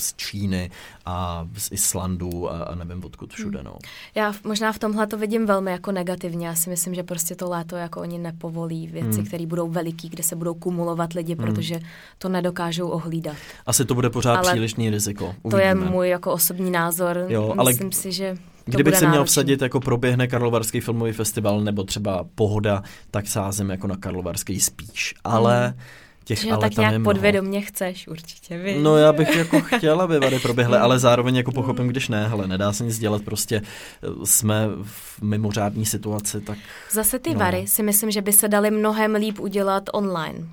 z 0.00 0.14
Číny 0.16 0.70
a 1.06 1.48
z 1.56 1.72
Islandu 1.72 2.50
a, 2.50 2.62
a 2.62 2.74
nevím 2.74 3.04
odkud 3.04 3.32
všude, 3.32 3.62
no. 3.62 3.78
Já 4.14 4.34
možná 4.44 4.72
v 4.72 4.78
tomhle 4.78 5.06
to 5.06 5.18
vidím 5.18 5.46
velmi 5.46 5.70
jako 5.70 5.92
negativní 5.92 6.31
negativně. 6.32 6.46
Já 6.46 6.54
si 6.54 6.70
myslím, 6.70 6.94
že 6.94 7.02
prostě 7.02 7.34
to 7.34 7.48
léto 7.48 7.76
jako 7.76 8.00
oni 8.00 8.18
nepovolí 8.18 8.86
věci, 8.86 9.18
hmm. 9.18 9.26
které 9.26 9.46
budou 9.46 9.68
veliký, 9.68 10.08
kde 10.08 10.22
se 10.22 10.36
budou 10.36 10.54
kumulovat 10.54 11.12
lidi, 11.12 11.34
hmm. 11.34 11.44
protože 11.44 11.80
to 12.18 12.28
nedokážou 12.28 12.88
ohlídat. 12.88 13.36
Asi 13.66 13.84
to 13.84 13.94
bude 13.94 14.10
pořád 14.10 14.36
ale 14.36 14.52
přílišný 14.52 14.90
riziko. 14.90 15.34
Uvidíme. 15.42 15.50
To 15.50 15.58
je 15.58 15.74
můj 15.74 16.08
jako 16.08 16.32
osobní 16.32 16.70
názor. 16.70 17.26
Jo, 17.28 17.54
ale 17.58 17.70
Myslím 17.70 17.92
si, 17.92 18.12
že 18.12 18.36
to 18.64 18.70
Kdybych 18.70 18.96
se 18.96 19.08
měl 19.08 19.24
vsadit, 19.24 19.62
jako 19.62 19.80
proběhne 19.80 20.26
Karlovarský 20.26 20.80
filmový 20.80 21.12
festival 21.12 21.60
nebo 21.60 21.84
třeba 21.84 22.24
Pohoda, 22.34 22.82
tak 23.10 23.26
sázím 23.26 23.70
jako 23.70 23.86
na 23.86 23.96
Karlovarský 23.96 24.60
spíš. 24.60 25.14
Ale 25.24 25.68
hmm 25.68 25.78
Těch 26.24 26.38
že 26.38 26.50
ale 26.50 26.60
tak 26.60 26.76
nějak 26.76 26.94
mnoho. 26.94 27.04
podvědomě 27.04 27.60
chceš 27.60 28.08
určitě, 28.08 28.58
víš. 28.58 28.76
No 28.80 28.96
já 28.96 29.12
bych 29.12 29.36
jako 29.36 29.60
chtěla, 29.60 30.04
aby 30.04 30.18
vady 30.18 30.38
proběhly, 30.38 30.78
ale 30.78 30.98
zároveň 30.98 31.36
jako 31.36 31.52
pochopím, 31.52 31.88
když 31.88 32.08
ne, 32.08 32.28
hele, 32.28 32.46
nedá 32.48 32.72
se 32.72 32.84
nic 32.84 32.98
dělat, 32.98 33.22
prostě 33.22 33.62
eh, 34.02 34.26
jsme 34.26 34.68
v 34.82 35.22
mimořádné 35.22 35.84
situaci, 35.84 36.40
tak... 36.40 36.58
Zase 36.90 37.18
ty 37.18 37.32
no. 37.32 37.38
vary 37.38 37.66
si 37.66 37.82
myslím, 37.82 38.10
že 38.10 38.22
by 38.22 38.32
se 38.32 38.48
dali 38.48 38.70
mnohem 38.70 39.14
líp 39.14 39.40
udělat 39.40 39.82
online. 39.92 40.48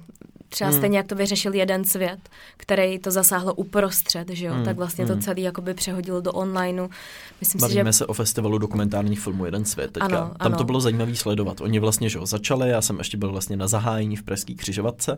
Třeba 0.49 0.69
hmm. 0.69 0.79
stejně, 0.79 0.97
jak 0.97 1.07
to 1.07 1.15
vyřešil 1.15 1.53
jeden 1.53 1.85
svět, 1.85 2.19
který 2.57 2.99
to 2.99 3.11
zasáhlo 3.11 3.53
uprostřed, 3.53 4.29
že 4.29 4.45
jo, 4.45 4.53
hmm. 4.53 4.65
tak 4.65 4.77
vlastně 4.77 5.05
hmm. 5.05 5.15
to 5.15 5.21
celý 5.21 5.41
jakoby 5.41 5.73
přehodilo 5.73 6.21
do 6.21 6.31
onlineu. 6.31 6.87
Myslím 7.39 7.61
Bavíme 7.61 7.93
si, 7.93 7.97
že... 7.97 7.97
se 7.97 8.05
o 8.05 8.13
festivalu 8.13 8.57
dokumentárních 8.57 9.19
filmů 9.19 9.45
Jeden 9.45 9.65
svět 9.65 9.91
teďka. 9.91 10.05
Ano, 10.05 10.17
Tam 10.17 10.35
ano. 10.39 10.57
to 10.57 10.63
bylo 10.63 10.81
zajímavé 10.81 11.15
sledovat. 11.15 11.61
Oni 11.61 11.79
vlastně, 11.79 12.09
že 12.09 12.17
jo, 12.17 12.25
začali, 12.25 12.69
já 12.69 12.81
jsem 12.81 12.97
ještě 12.97 13.17
byl 13.17 13.31
vlastně 13.31 13.57
na 13.57 13.67
zahájení 13.67 14.15
v 14.15 14.23
Pražské 14.23 14.53
křižovatce 14.53 15.17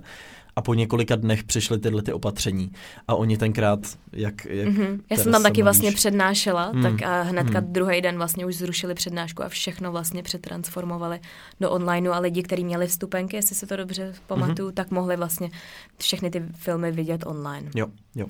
a 0.56 0.62
po 0.62 0.74
několika 0.74 1.16
dnech 1.16 1.44
přišly 1.44 1.80
tyhle 1.80 2.02
ty 2.02 2.14
opatření. 2.14 2.72
A 3.08 3.16
oni 3.16 3.38
tenkrát, 3.38 3.80
jak... 4.14 4.46
jak 4.46 4.68
mm-hmm. 4.68 5.00
Já 5.10 5.18
jsem 5.18 5.32
tam 5.32 5.44
taky 5.44 5.64
vlastně 5.64 5.92
přednášela, 5.92 6.72
mm. 6.72 6.84
tak 6.84 7.02
a 7.02 7.22
hnedka 7.22 7.60
mm. 7.60 7.74
druhý 7.74 8.02
den 8.02 8.18
vlastně 8.18 8.46
už 8.46 8.56
zrušili 8.56 8.94
přednášku 8.94 9.44
a 9.44 9.50
všechno 9.50 9.92
vlastně 9.92 10.24
přetransformovali 10.24 11.20
do 11.60 11.72
onlineu 11.72 12.12
a 12.12 12.20
lidi, 12.20 12.44
kteří 12.44 12.64
měli 12.64 12.88
vstupenky, 12.88 13.36
jestli 13.36 13.56
se 13.56 13.68
to 13.68 13.76
dobře 13.76 14.14
pamatuju, 14.28 14.70
mm-hmm. 14.70 14.74
tak 14.74 14.92
mohli 14.92 15.18
vlastně 15.18 15.50
všechny 15.98 16.30
ty 16.30 16.44
filmy 16.56 16.92
vidět 16.92 17.24
online. 17.26 17.70
Jo, 17.76 17.88
jo. 18.16 18.28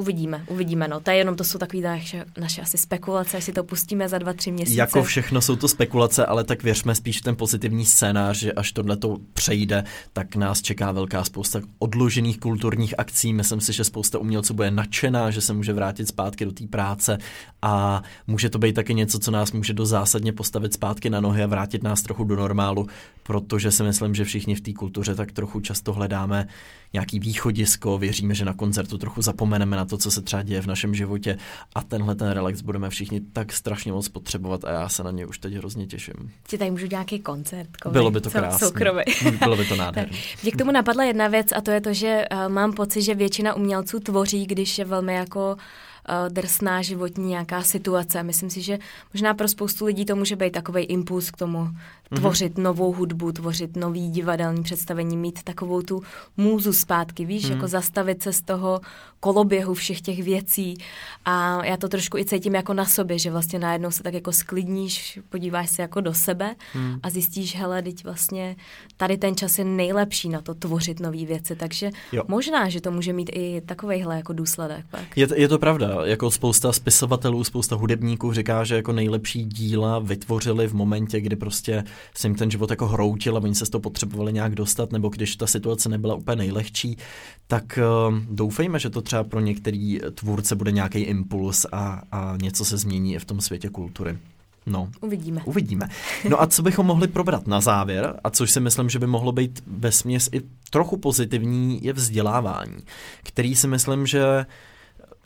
Uvidíme, 0.00 0.44
uvidíme, 0.46 0.88
no. 0.88 1.00
To 1.00 1.10
je 1.10 1.16
jenom, 1.16 1.36
to 1.36 1.44
jsou 1.44 1.58
takové 1.58 1.82
naše, 1.82 2.24
naše 2.40 2.62
asi 2.62 2.78
spekulace, 2.78 3.36
jestli 3.36 3.52
to 3.52 3.64
pustíme 3.64 4.08
za 4.08 4.18
dva, 4.18 4.32
tři 4.32 4.50
měsíce. 4.52 4.78
Jako 4.78 5.02
všechno 5.02 5.40
jsou 5.40 5.56
to 5.56 5.68
spekulace, 5.68 6.26
ale 6.26 6.44
tak 6.44 6.62
věřme 6.62 6.94
spíš 6.94 7.20
ten 7.20 7.36
pozitivní 7.36 7.84
scénář, 7.84 8.38
že 8.38 8.52
až 8.52 8.72
tohle 8.72 8.96
to 8.96 9.16
přejde, 9.32 9.84
tak 10.12 10.36
nás 10.36 10.62
čeká 10.62 10.92
velká 10.92 11.24
spousta 11.24 11.60
odložených 11.78 12.38
kulturních 12.40 12.94
akcí. 12.98 13.32
Myslím 13.32 13.60
si, 13.60 13.72
že 13.72 13.84
spousta 13.84 14.18
umělců 14.18 14.54
bude 14.54 14.70
nadšená, 14.70 15.30
že 15.30 15.40
se 15.40 15.52
může 15.52 15.72
vrátit 15.72 16.08
zpátky 16.08 16.44
do 16.44 16.52
té 16.52 16.66
práce 16.66 17.18
a 17.62 18.02
může 18.26 18.50
to 18.50 18.58
být 18.58 18.72
taky 18.72 18.94
něco, 18.94 19.18
co 19.18 19.30
nás 19.30 19.52
může 19.52 19.72
do 19.72 19.86
zásadně 19.86 20.32
postavit 20.32 20.74
zpátky 20.74 21.10
na 21.10 21.20
nohy 21.20 21.42
a 21.42 21.46
vrátit 21.46 21.82
nás 21.82 22.02
trochu 22.02 22.24
do 22.24 22.36
normálu, 22.36 22.86
protože 23.22 23.70
si 23.70 23.82
myslím, 23.82 24.14
že 24.14 24.24
všichni 24.24 24.54
v 24.54 24.60
té 24.60 24.72
kultuře 24.72 25.14
tak 25.14 25.32
trochu 25.32 25.60
často 25.60 25.92
hledáme 25.92 26.48
nějaký 26.92 27.20
východisko, 27.20 27.98
věříme, 27.98 28.34
že 28.34 28.44
na 28.44 28.54
koncertu 28.54 28.98
trochu 28.98 29.22
zapomeneme 29.22 29.76
na 29.76 29.84
to, 29.84 29.98
co 29.98 30.10
se 30.10 30.22
třeba 30.22 30.42
děje 30.42 30.62
v 30.62 30.66
našem 30.66 30.94
životě 30.94 31.38
a 31.74 31.82
tenhle 31.82 32.14
ten 32.14 32.30
relax 32.30 32.60
budeme 32.60 32.90
všichni 32.90 33.20
tak 33.20 33.52
strašně 33.52 33.92
moc 33.92 34.08
potřebovat 34.08 34.64
a 34.64 34.70
já 34.70 34.88
se 34.88 35.02
na 35.02 35.10
ně 35.10 35.26
už 35.26 35.38
teď 35.38 35.54
hrozně 35.54 35.86
těším. 35.86 36.14
Ti 36.46 36.58
tady 36.58 36.70
můžu 36.70 36.86
nějaký 36.90 37.18
koncert. 37.18 37.76
Kovy, 37.76 37.92
Bylo 37.92 38.10
by 38.10 38.20
to 38.20 38.30
krásné. 38.30 38.68
Bylo 39.38 39.56
by 39.56 39.64
to 39.64 39.76
nádherné. 39.76 40.16
Mě 40.42 40.52
k 40.52 40.56
tomu 40.56 40.70
napadla 40.70 41.04
jedna 41.04 41.28
věc 41.28 41.46
a 41.56 41.60
to 41.60 41.70
je 41.70 41.80
to, 41.80 41.92
že 41.92 42.24
uh, 42.32 42.52
mám 42.52 42.72
pocit, 42.72 43.02
že 43.02 43.14
většina 43.14 43.54
umělců 43.54 44.00
tvoří, 44.00 44.46
když 44.46 44.78
je 44.78 44.84
velmi 44.84 45.14
jako 45.14 45.56
uh, 45.56 46.28
drsná 46.28 46.82
životní 46.82 47.28
nějaká 47.28 47.62
situace. 47.62 48.22
Myslím 48.22 48.50
si, 48.50 48.62
že 48.62 48.78
možná 49.14 49.34
pro 49.34 49.48
spoustu 49.48 49.84
lidí 49.84 50.04
to 50.04 50.16
může 50.16 50.36
být 50.36 50.52
takový 50.52 50.82
impuls 50.82 51.30
k 51.30 51.36
tomu 51.36 51.68
Mhm. 52.10 52.20
tvořit 52.20 52.54
mm-hmm. 52.54 52.62
novou 52.62 52.92
hudbu, 52.92 53.32
tvořit 53.32 53.76
nový 53.76 54.10
divadelní 54.10 54.62
představení, 54.62 55.16
mít 55.16 55.42
takovou 55.42 55.82
tu 55.82 56.02
můzu 56.36 56.72
zpátky, 56.80 57.24
víš, 57.24 57.44
mm. 57.44 57.50
jako 57.52 57.68
zastavit 57.68 58.22
se 58.22 58.32
z 58.32 58.42
toho 58.42 58.80
koloběhu 59.20 59.74
všech 59.74 60.00
těch 60.00 60.22
věcí 60.22 60.74
a 61.24 61.64
já 61.64 61.76
to 61.76 61.88
trošku 61.88 62.18
i 62.18 62.24
cítím 62.24 62.54
jako 62.54 62.74
na 62.74 62.84
sobě, 62.84 63.18
že 63.18 63.30
vlastně 63.30 63.58
najednou 63.58 63.90
se 63.90 64.02
tak 64.02 64.14
jako 64.14 64.32
sklidníš, 64.32 65.18
podíváš 65.28 65.70
se 65.70 65.82
jako 65.82 66.00
do 66.00 66.14
sebe 66.14 66.54
mm. 66.74 67.00
a 67.02 67.10
zjistíš, 67.10 67.56
hele, 67.56 67.82
teď 67.82 68.04
vlastně 68.04 68.56
tady 68.96 69.18
ten 69.18 69.36
čas 69.36 69.58
je 69.58 69.64
nejlepší 69.64 70.28
na 70.28 70.40
to 70.40 70.54
tvořit 70.54 71.00
nové 71.00 71.24
věci, 71.24 71.56
takže 71.56 71.90
jo. 72.12 72.22
možná, 72.28 72.68
že 72.68 72.80
to 72.80 72.90
může 72.90 73.12
mít 73.12 73.30
i 73.32 73.62
takovejhle 73.66 74.16
jako 74.16 74.32
důsledek. 74.32 74.84
Pak. 74.90 75.16
Je, 75.16 75.28
je 75.36 75.48
to 75.48 75.58
pravda, 75.58 75.98
jako 76.04 76.30
spousta 76.30 76.72
spisovatelů, 76.72 77.44
spousta 77.44 77.76
hudebníků 77.76 78.32
říká, 78.32 78.64
že 78.64 78.76
jako 78.76 78.92
nejlepší 78.92 79.44
díla 79.44 79.98
vytvořili 79.98 80.68
v 80.68 80.74
momentě, 80.74 81.20
kdy 81.20 81.36
prostě 81.36 81.84
se 82.14 82.26
jim 82.26 82.34
ten 82.34 82.50
život 82.50 82.70
jako 82.70 82.86
hroutil 82.86 83.36
a 83.36 83.40
oni 83.42 83.54
se 83.54 83.66
z 83.66 83.70
toho 83.70 83.82
potřebovali 83.82 84.32
nějak 84.32 84.54
dostat, 84.54 84.92
nebo 84.92 85.08
když 85.08 85.36
ta 85.36 85.46
situace 85.46 85.88
nebyla 85.88 86.14
úplně 86.14 86.34
nejlehčí, 86.70 86.96
tak 87.46 87.78
uh, 87.78 88.18
doufejme, 88.30 88.78
že 88.78 88.90
to 88.90 89.02
třeba 89.02 89.24
pro 89.24 89.40
některý 89.40 90.00
tvůrce 90.14 90.54
bude 90.56 90.72
nějaký 90.72 90.98
impuls 90.98 91.66
a, 91.72 92.02
a 92.12 92.36
něco 92.42 92.64
se 92.64 92.76
změní 92.76 93.14
i 93.14 93.18
v 93.18 93.24
tom 93.24 93.40
světě 93.40 93.68
kultury. 93.68 94.18
No. 94.66 94.88
Uvidíme. 95.00 95.42
Uvidíme. 95.44 95.88
No 96.28 96.42
a 96.42 96.46
co 96.54 96.62
bychom 96.62 96.86
mohli 96.86 97.08
probrat 97.08 97.46
na 97.46 97.60
závěr, 97.60 98.20
a 98.24 98.30
což 98.30 98.50
si 98.50 98.60
myslím, 98.60 98.88
že 98.88 98.98
by 98.98 99.06
mohlo 99.06 99.32
být 99.32 99.62
ve 99.66 99.92
směs 99.92 100.28
i 100.32 100.42
trochu 100.70 100.96
pozitivní, 100.96 101.80
je 101.82 101.92
vzdělávání, 101.92 102.76
který 103.22 103.56
si 103.56 103.66
myslím, 103.66 104.06
že 104.06 104.46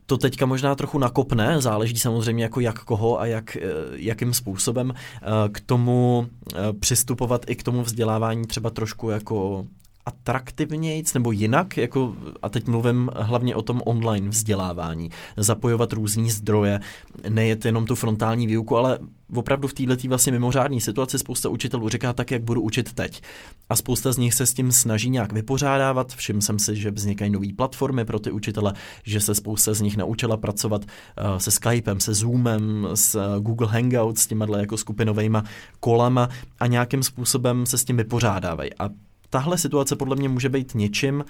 to 0.06 0.18
teďka 0.18 0.46
možná 0.46 0.74
trochu 0.74 0.98
nakopne, 0.98 1.60
záleží 1.60 1.98
samozřejmě 1.98 2.44
jako 2.44 2.60
jak 2.60 2.84
koho 2.84 3.20
a 3.20 3.26
jak, 3.26 3.56
eh, 3.56 3.60
jakým 3.92 4.34
způsobem 4.34 4.92
eh, 4.94 5.28
k 5.52 5.60
tomu 5.60 6.26
eh, 6.26 6.72
přistupovat 6.72 7.50
i 7.50 7.56
k 7.56 7.62
tomu 7.62 7.82
vzdělávání 7.82 8.46
třeba 8.46 8.70
trošku 8.70 9.10
jako 9.10 9.66
atraktivnějc 10.06 11.14
nebo 11.14 11.32
jinak, 11.32 11.76
jako, 11.76 12.14
a 12.42 12.48
teď 12.48 12.66
mluvím 12.66 13.10
hlavně 13.16 13.56
o 13.56 13.62
tom 13.62 13.82
online 13.84 14.28
vzdělávání, 14.28 15.10
zapojovat 15.36 15.92
různý 15.92 16.30
zdroje, 16.30 16.80
nejet 17.28 17.64
jenom 17.64 17.86
tu 17.86 17.94
frontální 17.94 18.46
výuku, 18.46 18.76
ale 18.76 18.98
opravdu 19.34 19.68
v 19.68 19.74
této 19.74 20.08
vlastně 20.08 20.32
mimořádné 20.32 20.80
situaci 20.80 21.18
spousta 21.18 21.48
učitelů 21.48 21.88
říká 21.88 22.12
tak, 22.12 22.30
jak 22.30 22.42
budu 22.42 22.60
učit 22.60 22.92
teď. 22.92 23.22
A 23.68 23.76
spousta 23.76 24.12
z 24.12 24.16
nich 24.16 24.34
se 24.34 24.46
s 24.46 24.54
tím 24.54 24.72
snaží 24.72 25.10
nějak 25.10 25.32
vypořádávat. 25.32 26.14
Všiml 26.14 26.40
jsem 26.40 26.58
si, 26.58 26.76
že 26.76 26.90
vznikají 26.90 27.30
nové 27.30 27.52
platformy 27.56 28.04
pro 28.04 28.18
ty 28.18 28.30
učitele, 28.30 28.72
že 29.02 29.20
se 29.20 29.34
spousta 29.34 29.74
z 29.74 29.80
nich 29.80 29.96
naučila 29.96 30.36
pracovat 30.36 30.84
uh, 30.84 31.36
se 31.36 31.50
Skypem, 31.50 32.00
se 32.00 32.14
Zoomem, 32.14 32.88
s 32.94 33.14
uh, 33.14 33.42
Google 33.42 33.68
Hangouts, 33.68 34.22
s 34.22 34.26
těma 34.26 34.46
jako 34.58 34.76
skupinovými 34.76 35.38
kolama 35.80 36.28
a 36.60 36.66
nějakým 36.66 37.02
způsobem 37.02 37.66
se 37.66 37.78
s 37.78 37.84
tím 37.84 37.96
vypořádávají. 37.96 38.70
A 38.78 38.90
tahle 39.34 39.58
situace 39.58 39.96
podle 39.96 40.16
mě 40.16 40.28
může 40.28 40.48
být 40.48 40.74
něčím, 40.74 41.24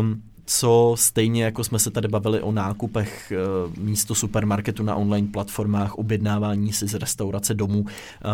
um, 0.00 0.22
co 0.46 0.94
stejně 0.98 1.44
jako 1.44 1.64
jsme 1.64 1.78
se 1.78 1.90
tady 1.90 2.08
bavili 2.08 2.40
o 2.40 2.52
nákupech 2.52 3.32
uh, 3.68 3.84
místo 3.84 4.14
supermarketu 4.14 4.82
na 4.82 4.94
online 4.94 5.28
platformách, 5.32 5.94
objednávání 5.94 6.72
si 6.72 6.88
z 6.88 6.94
restaurace 6.94 7.54
domů, 7.54 7.86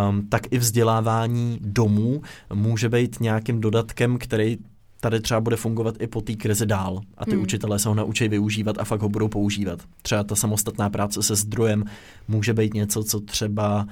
um, 0.09 0.27
tak 0.29 0.53
i 0.53 0.59
vzdělávání 0.59 1.59
domů 1.61 2.23
může 2.55 2.89
být 2.89 3.21
nějakým 3.21 3.61
dodatkem, 3.61 4.19
který 4.19 4.59
tady 5.01 5.21
třeba 5.21 5.41
bude 5.41 5.57
fungovat 5.57 5.95
i 6.01 6.07
po 6.07 6.21
té 6.21 6.35
krizi 6.35 6.67
dál 6.67 7.01
a 7.19 7.25
ty 7.25 7.31
hmm. 7.31 7.43
učitelé 7.43 7.79
se 7.79 7.89
ho 7.89 7.95
naučí 7.95 8.29
využívat 8.29 8.79
a 8.79 8.85
fakt 8.85 9.03
ho 9.03 9.09
budou 9.09 9.29
používat. 9.29 9.81
Třeba 10.03 10.25
ta 10.25 10.35
samostatná 10.35 10.91
práce 10.91 11.23
se 11.23 11.35
zdrojem 11.35 11.85
může 12.29 12.55
být 12.55 12.75
něco, 12.75 13.05
co 13.05 13.21
třeba 13.21 13.87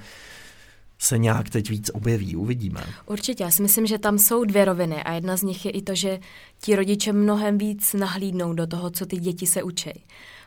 se 1.02 1.18
nějak 1.18 1.50
teď 1.50 1.70
víc 1.70 1.90
objeví, 1.94 2.36
uvidíme. 2.36 2.84
Určitě, 3.06 3.44
já 3.44 3.50
si 3.50 3.62
myslím, 3.62 3.86
že 3.86 3.98
tam 3.98 4.18
jsou 4.18 4.44
dvě 4.44 4.64
roviny 4.64 5.02
a 5.02 5.12
jedna 5.12 5.36
z 5.36 5.42
nich 5.42 5.64
je 5.66 5.70
i 5.70 5.82
to, 5.82 5.94
že 5.94 6.20
ti 6.60 6.76
rodiče 6.76 7.12
mnohem 7.12 7.58
víc 7.58 7.94
nahlídnou 7.94 8.52
do 8.52 8.66
toho, 8.66 8.90
co 8.90 9.06
ty 9.06 9.16
děti 9.16 9.46
se 9.46 9.62
učí 9.62 9.90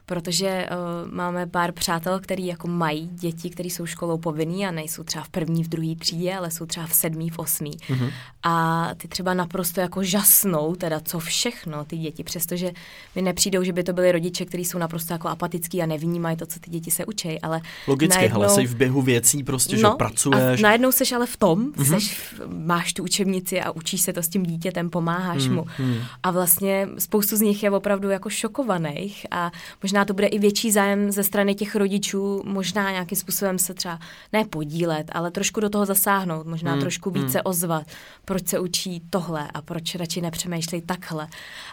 protože 0.06 0.68
uh, 0.72 1.12
máme 1.12 1.47
pár 1.47 1.72
přátel, 1.72 2.20
který 2.20 2.45
jako 2.45 2.68
mají 2.68 3.10
děti, 3.14 3.49
které 3.49 3.70
jsou 3.70 3.86
školou 3.86 4.18
povinný 4.18 4.66
a 4.68 4.72
nejsou 4.72 5.03
třeba 5.03 5.24
v 5.24 5.30
první, 5.30 5.64
v 5.64 5.70
druhé 5.70 5.95
třídě, 5.95 6.36
ale 6.36 6.51
jsou 6.51 6.66
třeba 6.66 6.88
v 6.88 6.93
sedmý, 6.93 7.30
v 7.30 7.39
osmý. 7.39 7.72
Mm-hmm. 7.72 8.12
A 8.43 8.89
ty 8.97 9.08
třeba 9.08 9.34
naprosto 9.34 9.82
jako 9.82 10.03
žasnou, 10.03 10.76
teda 10.76 10.99
co 10.99 11.20
všechno 11.20 11.86
ty 11.86 11.97
děti, 11.97 12.24
přestože 12.24 12.72
mi 13.16 13.22
nepřijdou, 13.22 13.64
že 13.64 13.74
by 13.74 13.84
to 13.84 13.93
byly 13.93 14.12
rodiče, 14.12 14.45
kteří 14.45 14.66
jsou 14.66 14.78
naprosto 14.78 15.14
jako 15.14 15.28
apatický 15.28 15.82
a 15.82 15.86
nevnímají 15.86 16.38
to, 16.38 16.45
co 16.45 16.60
ty 16.60 16.72
děti 16.72 16.91
se 16.91 17.06
učí, 17.06 17.41
ale 17.41 17.62
Logicky, 17.88 18.16
najednou... 18.16 18.38
ale 18.38 18.49
jsi 18.49 18.66
v 18.66 18.76
běhu 18.76 19.01
věcí 19.01 19.43
prostě, 19.43 19.78
no, 19.78 19.89
že 19.89 19.95
pracuješ. 19.97 20.60
A 20.60 20.64
najednou 20.64 20.91
seš 20.91 21.12
ale 21.12 21.26
v 21.26 21.38
tom, 21.38 21.72
mm-hmm. 21.72 21.93
seš, 21.93 22.36
máš 22.47 22.93
tu 22.93 23.03
učebnici 23.03 23.62
a 23.62 23.72
učíš 23.72 24.01
se 24.01 24.14
to 24.14 24.24
s 24.24 24.28
tím 24.28 24.43
dítětem, 24.43 24.89
pomáháš 24.89 25.41
mm-hmm. 25.41 25.53
mu. 25.53 25.66
Mhm. 25.80 25.97
A 26.24 26.32
vlastně 26.32 26.88
spoustu 26.99 27.38
z 27.38 27.41
nich 27.41 27.64
je 27.64 27.72
opravdu 27.72 28.10
jako 28.10 28.30
šokovaných 28.30 29.26
a 29.32 29.51
možná 29.84 29.94
možná 29.95 30.05
to 30.05 30.13
bude 30.13 30.27
i 30.27 30.39
větší 30.39 30.71
zájem 30.71 31.11
ze 31.11 31.23
strany 31.23 31.55
těch 31.55 31.75
rodičů, 31.75 32.41
možná 32.45 32.91
nějakým 32.91 33.17
způsobem 33.17 33.59
se 33.59 33.73
třeba 33.73 33.99
ne 34.33 34.45
podílet, 34.45 35.11
ale 35.11 35.31
trošku 35.31 35.59
do 35.59 35.69
toho 35.69 35.85
zasáhnout, 35.85 36.47
možná 36.47 36.71
hmm, 36.71 36.81
trošku 36.81 37.09
hmm. 37.09 37.23
více 37.23 37.37
hmm. 37.37 37.41
ozvat, 37.45 37.87
proč 38.25 38.47
se 38.47 38.59
učí 38.59 39.01
tohle 39.09 39.47
a 39.53 39.61
proč 39.61 39.95
radši 39.95 40.21
nepřemýšlej 40.21 40.81
takhle 40.81 41.27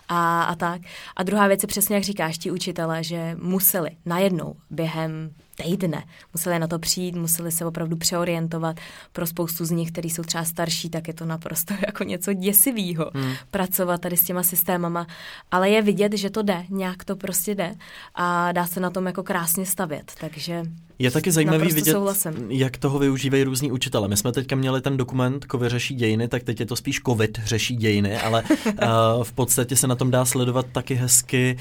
a, 0.08 0.42
a 0.42 0.54
tak. 0.54 0.80
A 1.16 1.22
druhá 1.22 1.46
věc 1.46 1.62
je 1.62 1.66
přesně, 1.66 1.94
jak 1.94 2.04
říkáš, 2.04 2.38
ti 2.38 2.50
učitele, 2.50 3.04
že 3.04 3.36
museli 3.40 3.90
najednou 4.06 4.54
během 4.70 5.30
týdne. 5.62 6.04
Museli 6.34 6.58
na 6.58 6.66
to 6.66 6.78
přijít, 6.78 7.16
museli 7.16 7.52
se 7.52 7.64
opravdu 7.64 7.96
přeorientovat. 7.96 8.76
Pro 9.12 9.26
spoustu 9.26 9.64
z 9.64 9.70
nich, 9.70 9.92
kteří 9.92 10.10
jsou 10.10 10.22
třeba 10.22 10.44
starší, 10.44 10.90
tak 10.90 11.08
je 11.08 11.14
to 11.14 11.24
naprosto 11.24 11.74
jako 11.86 12.04
něco 12.04 12.32
děsivého 12.32 13.10
hmm. 13.14 13.34
pracovat 13.50 14.00
tady 14.00 14.16
s 14.16 14.24
těma 14.24 14.42
systémama. 14.42 15.06
Ale 15.50 15.70
je 15.70 15.82
vidět, 15.82 16.12
že 16.12 16.30
to 16.30 16.42
jde, 16.42 16.64
nějak 16.70 17.04
to 17.04 17.16
prostě 17.16 17.54
jde 17.54 17.74
a 18.14 18.52
dá 18.52 18.66
se 18.66 18.80
na 18.80 18.90
tom 18.90 19.06
jako 19.06 19.22
krásně 19.22 19.66
stavět. 19.66 20.12
Takže 20.20 20.62
je 20.98 21.10
taky 21.10 21.32
zajímavý 21.32 21.68
vidět, 21.68 21.92
souhlasem. 21.92 22.34
jak 22.48 22.76
toho 22.76 22.98
využívají 22.98 23.44
různí 23.44 23.72
učitele. 23.72 24.08
My 24.08 24.16
jsme 24.16 24.32
teďka 24.32 24.56
měli 24.56 24.80
ten 24.80 24.96
dokument 24.96 25.46
Covid 25.50 25.70
řeší 25.70 25.94
dějiny, 25.94 26.28
tak 26.28 26.42
teď 26.42 26.60
je 26.60 26.66
to 26.66 26.76
spíš 26.76 27.00
Covid 27.06 27.40
řeší 27.44 27.76
dějiny, 27.76 28.18
ale 28.18 28.42
uh, 28.42 28.72
v 29.22 29.32
podstatě 29.32 29.76
se 29.76 29.86
na 29.86 29.94
tom 29.94 30.10
dá 30.10 30.24
sledovat 30.24 30.66
taky 30.72 30.94
hezky 30.94 31.58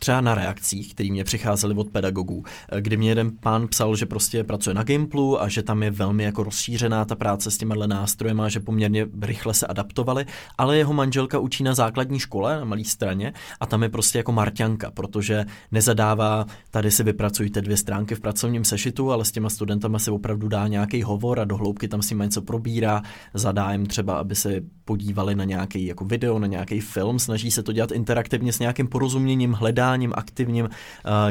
třeba 0.00 0.20
na 0.20 0.34
reakcích, 0.34 0.94
které 0.94 1.10
mě 1.10 1.24
přicházely 1.24 1.74
od 1.74 1.90
pedagogů, 1.90 2.44
kdy 2.80 2.96
mě 2.96 3.08
jeden 3.08 3.30
pán 3.40 3.68
psal, 3.68 3.96
že 3.96 4.06
prostě 4.06 4.44
pracuje 4.44 4.74
na 4.74 4.82
Gimplu 4.82 5.42
a 5.42 5.48
že 5.48 5.62
tam 5.62 5.82
je 5.82 5.90
velmi 5.90 6.24
jako 6.24 6.42
rozšířená 6.42 7.04
ta 7.04 7.14
práce 7.14 7.50
s 7.50 7.58
těmihle 7.58 7.88
nástrojem 7.88 8.40
a 8.40 8.48
že 8.48 8.60
poměrně 8.60 9.06
rychle 9.22 9.54
se 9.54 9.66
adaptovali, 9.66 10.26
ale 10.58 10.76
jeho 10.76 10.92
manželka 10.92 11.38
učí 11.38 11.64
na 11.64 11.74
základní 11.74 12.18
škole 12.18 12.58
na 12.58 12.64
malé 12.64 12.84
straně 12.84 13.32
a 13.60 13.66
tam 13.66 13.82
je 13.82 13.88
prostě 13.88 14.18
jako 14.18 14.32
marťanka, 14.32 14.90
protože 14.90 15.44
nezadává, 15.72 16.46
tady 16.70 16.90
si 16.90 17.02
vypracujte 17.02 17.60
dvě 17.60 17.76
stránky 17.76 18.14
v 18.14 18.20
pracovním 18.20 18.64
sešitu, 18.64 19.12
ale 19.12 19.24
s 19.24 19.32
těma 19.32 19.50
studentama 19.50 19.98
se 19.98 20.10
opravdu 20.10 20.48
dá 20.48 20.68
nějaký 20.68 21.02
hovor 21.02 21.40
a 21.40 21.44
do 21.44 21.56
hloubky 21.56 21.88
tam 21.88 22.02
si 22.02 22.14
něco 22.14 22.42
probírá, 22.42 23.02
zadá 23.34 23.72
jim 23.72 23.86
třeba, 23.86 24.18
aby 24.18 24.34
se 24.34 24.60
podívali 24.84 25.34
na 25.34 25.44
nějaký 25.44 25.86
jako 25.86 26.04
video, 26.04 26.38
na 26.38 26.46
nějaký 26.46 26.80
film, 26.80 27.18
snaží 27.18 27.50
se 27.50 27.62
to 27.62 27.72
dělat 27.72 27.92
interaktivně 27.92 28.52
s 28.52 28.58
nějakým 28.58 28.86
porozuměním, 28.86 29.52
hledá 29.52 29.87
hledáním 29.88 30.12
aktivním 30.16 30.64
uh, 30.64 30.70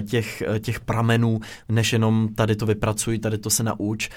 těch, 0.02 0.44
uh, 0.50 0.58
těch 0.60 0.80
pramenů, 0.80 1.40
než 1.70 1.94
jenom 1.94 2.30
tady 2.36 2.56
to 2.56 2.66
vypracuj, 2.66 3.20
tady 3.20 3.38
to 3.38 3.50
se 3.50 3.64
nauč. 3.64 4.10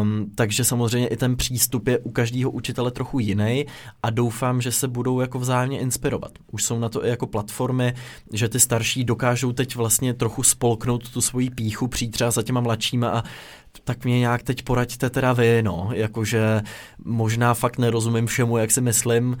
Um, 0.00 0.26
takže 0.34 0.64
samozřejmě 0.64 1.08
i 1.08 1.16
ten 1.16 1.36
přístup 1.36 1.88
je 1.88 1.98
u 1.98 2.10
každého 2.10 2.50
učitele 2.50 2.90
trochu 2.90 3.18
jiný 3.18 3.66
a 4.02 4.10
doufám, 4.10 4.60
že 4.60 4.72
se 4.72 4.88
budou 4.88 5.20
jako 5.20 5.38
vzájemně 5.38 5.80
inspirovat. 5.80 6.32
Už 6.50 6.64
jsou 6.64 6.78
na 6.78 6.88
to 6.88 7.04
i 7.04 7.08
jako 7.08 7.26
platformy, 7.26 7.94
že 8.32 8.48
ty 8.48 8.60
starší 8.60 9.04
dokážou 9.04 9.52
teď 9.52 9.76
vlastně 9.76 10.14
trochu 10.14 10.42
spolknout 10.42 11.10
tu 11.10 11.20
svoji 11.20 11.50
píchu, 11.50 11.88
přijít 11.88 12.10
třeba 12.10 12.30
za 12.30 12.42
těma 12.42 12.60
mladšíma 12.60 13.08
a 13.08 13.22
tak 13.84 14.04
mě 14.04 14.18
nějak 14.18 14.42
teď 14.42 14.62
poraďte 14.62 15.10
teda 15.10 15.32
vy, 15.32 15.62
no, 15.62 15.90
jakože 15.92 16.62
možná 17.04 17.54
fakt 17.54 17.78
nerozumím 17.78 18.26
všemu, 18.26 18.58
jak 18.58 18.70
si 18.70 18.80
myslím, 18.80 19.38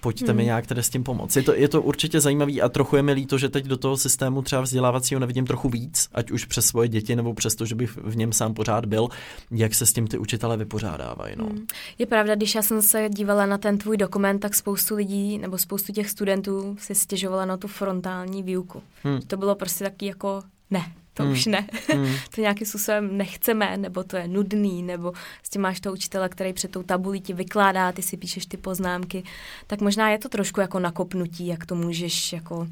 pojďte 0.00 0.26
hmm. 0.26 0.36
mi 0.36 0.44
nějak 0.44 0.66
tedy 0.66 0.82
s 0.82 0.90
tím 0.90 1.04
pomoct. 1.04 1.36
Je 1.36 1.42
to, 1.42 1.54
je 1.54 1.68
to 1.68 1.82
určitě 1.82 2.20
zajímavý 2.20 2.62
a 2.62 2.68
trochu 2.68 2.96
je 2.96 3.02
mi 3.02 3.12
líto, 3.12 3.38
že 3.38 3.48
teď 3.48 3.64
do 3.64 3.76
toho 3.76 3.96
systému 3.96 4.42
třeba 4.42 4.62
vzdělávacího 4.62 5.20
nevidím 5.20 5.46
trochu 5.46 5.68
víc, 5.68 6.08
ať 6.12 6.30
už 6.30 6.44
přes 6.44 6.66
svoje 6.66 6.88
děti 6.88 7.16
nebo 7.16 7.34
přes 7.34 7.54
to, 7.54 7.66
že 7.66 7.74
bych 7.74 7.96
v 7.96 8.16
něm 8.16 8.32
sám 8.32 8.54
pořád 8.54 8.86
byl, 8.86 9.08
jak 9.50 9.74
se 9.74 9.86
s 9.86 9.92
tím 9.92 10.06
ty 10.06 10.18
učitele 10.18 10.56
vypořádávají. 10.56 11.34
No. 11.38 11.44
Hmm. 11.44 11.66
Je 11.98 12.06
pravda, 12.06 12.34
když 12.34 12.54
já 12.54 12.62
jsem 12.62 12.82
se 12.82 13.08
dívala 13.08 13.46
na 13.46 13.58
ten 13.58 13.78
tvůj 13.78 13.96
dokument, 13.96 14.38
tak 14.38 14.54
spoustu 14.54 14.96
lidí 14.96 15.38
nebo 15.38 15.58
spoustu 15.58 15.92
těch 15.92 16.10
studentů 16.10 16.76
si 16.78 16.94
stěžovala 16.94 17.44
na 17.44 17.56
tu 17.56 17.68
frontální 17.68 18.42
výuku. 18.42 18.82
Hmm. 19.02 19.20
To 19.20 19.36
bylo 19.36 19.54
prostě 19.54 19.84
taky 19.84 20.06
jako 20.06 20.42
ne, 20.70 20.92
to 21.22 21.28
hmm. 21.28 21.32
už 21.32 21.46
ne. 21.46 21.66
Hmm. 21.88 22.14
to 22.34 22.40
nějakým 22.40 22.66
způsobem 22.66 23.16
nechceme, 23.16 23.76
nebo 23.76 24.04
to 24.04 24.16
je 24.16 24.28
nudný, 24.28 24.82
nebo 24.82 25.12
s 25.42 25.50
tím 25.50 25.62
máš 25.62 25.80
toho 25.80 25.92
učitele, 25.92 26.28
který 26.28 26.52
před 26.52 26.70
tou 26.70 26.82
tabulí 26.82 27.20
ti 27.20 27.32
vykládá, 27.32 27.92
ty 27.92 28.02
si 28.02 28.16
píšeš 28.16 28.46
ty 28.46 28.56
poznámky, 28.56 29.22
tak 29.66 29.80
možná 29.80 30.10
je 30.10 30.18
to 30.18 30.28
trošku 30.28 30.60
jako 30.60 30.78
nakopnutí, 30.78 31.46
jak 31.46 31.66
to 31.66 31.74
můžeš 31.74 32.32
jako 32.32 32.66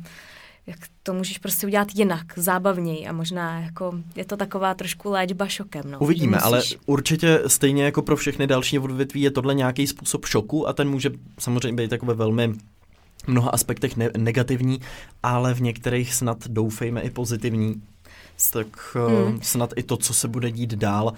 jak 0.67 0.79
to 1.03 1.15
můžeš 1.15 1.39
prostě 1.39 1.67
udělat 1.67 1.89
jinak, 1.95 2.27
zábavněji 2.37 3.07
a 3.07 3.13
možná 3.13 3.61
jako 3.61 3.95
je 4.17 4.25
to 4.25 4.37
taková 4.37 4.75
trošku 4.75 5.11
léčba 5.11 5.49
šokem. 5.49 5.83
No. 5.91 5.99
Uvidíme, 5.99 6.37
musíš... 6.37 6.45
ale 6.45 6.63
určitě 6.87 7.43
stejně 7.47 7.85
jako 7.85 8.03
pro 8.03 8.17
všechny 8.17 8.47
další 8.47 8.79
odvětví 8.79 9.23
je 9.23 9.31
tohle 9.31 9.55
nějaký 9.55 9.87
způsob 9.87 10.27
šoku 10.27 10.69
a 10.69 10.73
ten 10.73 10.91
může 10.91 11.11
samozřejmě 11.39 11.83
být 11.83 11.91
takové 11.91 12.15
velmi 12.15 12.53
v 13.25 13.29
mnoha 13.29 13.51
aspektech 13.51 13.97
ne- 13.97 14.11
negativní, 14.17 14.81
ale 15.23 15.55
v 15.55 15.61
některých 15.61 16.15
snad 16.15 16.49
doufejme 16.49 17.01
i 17.01 17.11
pozitivní 17.11 17.83
tak 18.53 18.67
hmm. 18.95 19.39
snad 19.43 19.73
i 19.77 19.83
to, 19.83 19.97
co 19.97 20.15
se 20.15 20.29
bude 20.29 20.51
dít 20.51 20.75
dál, 20.75 21.13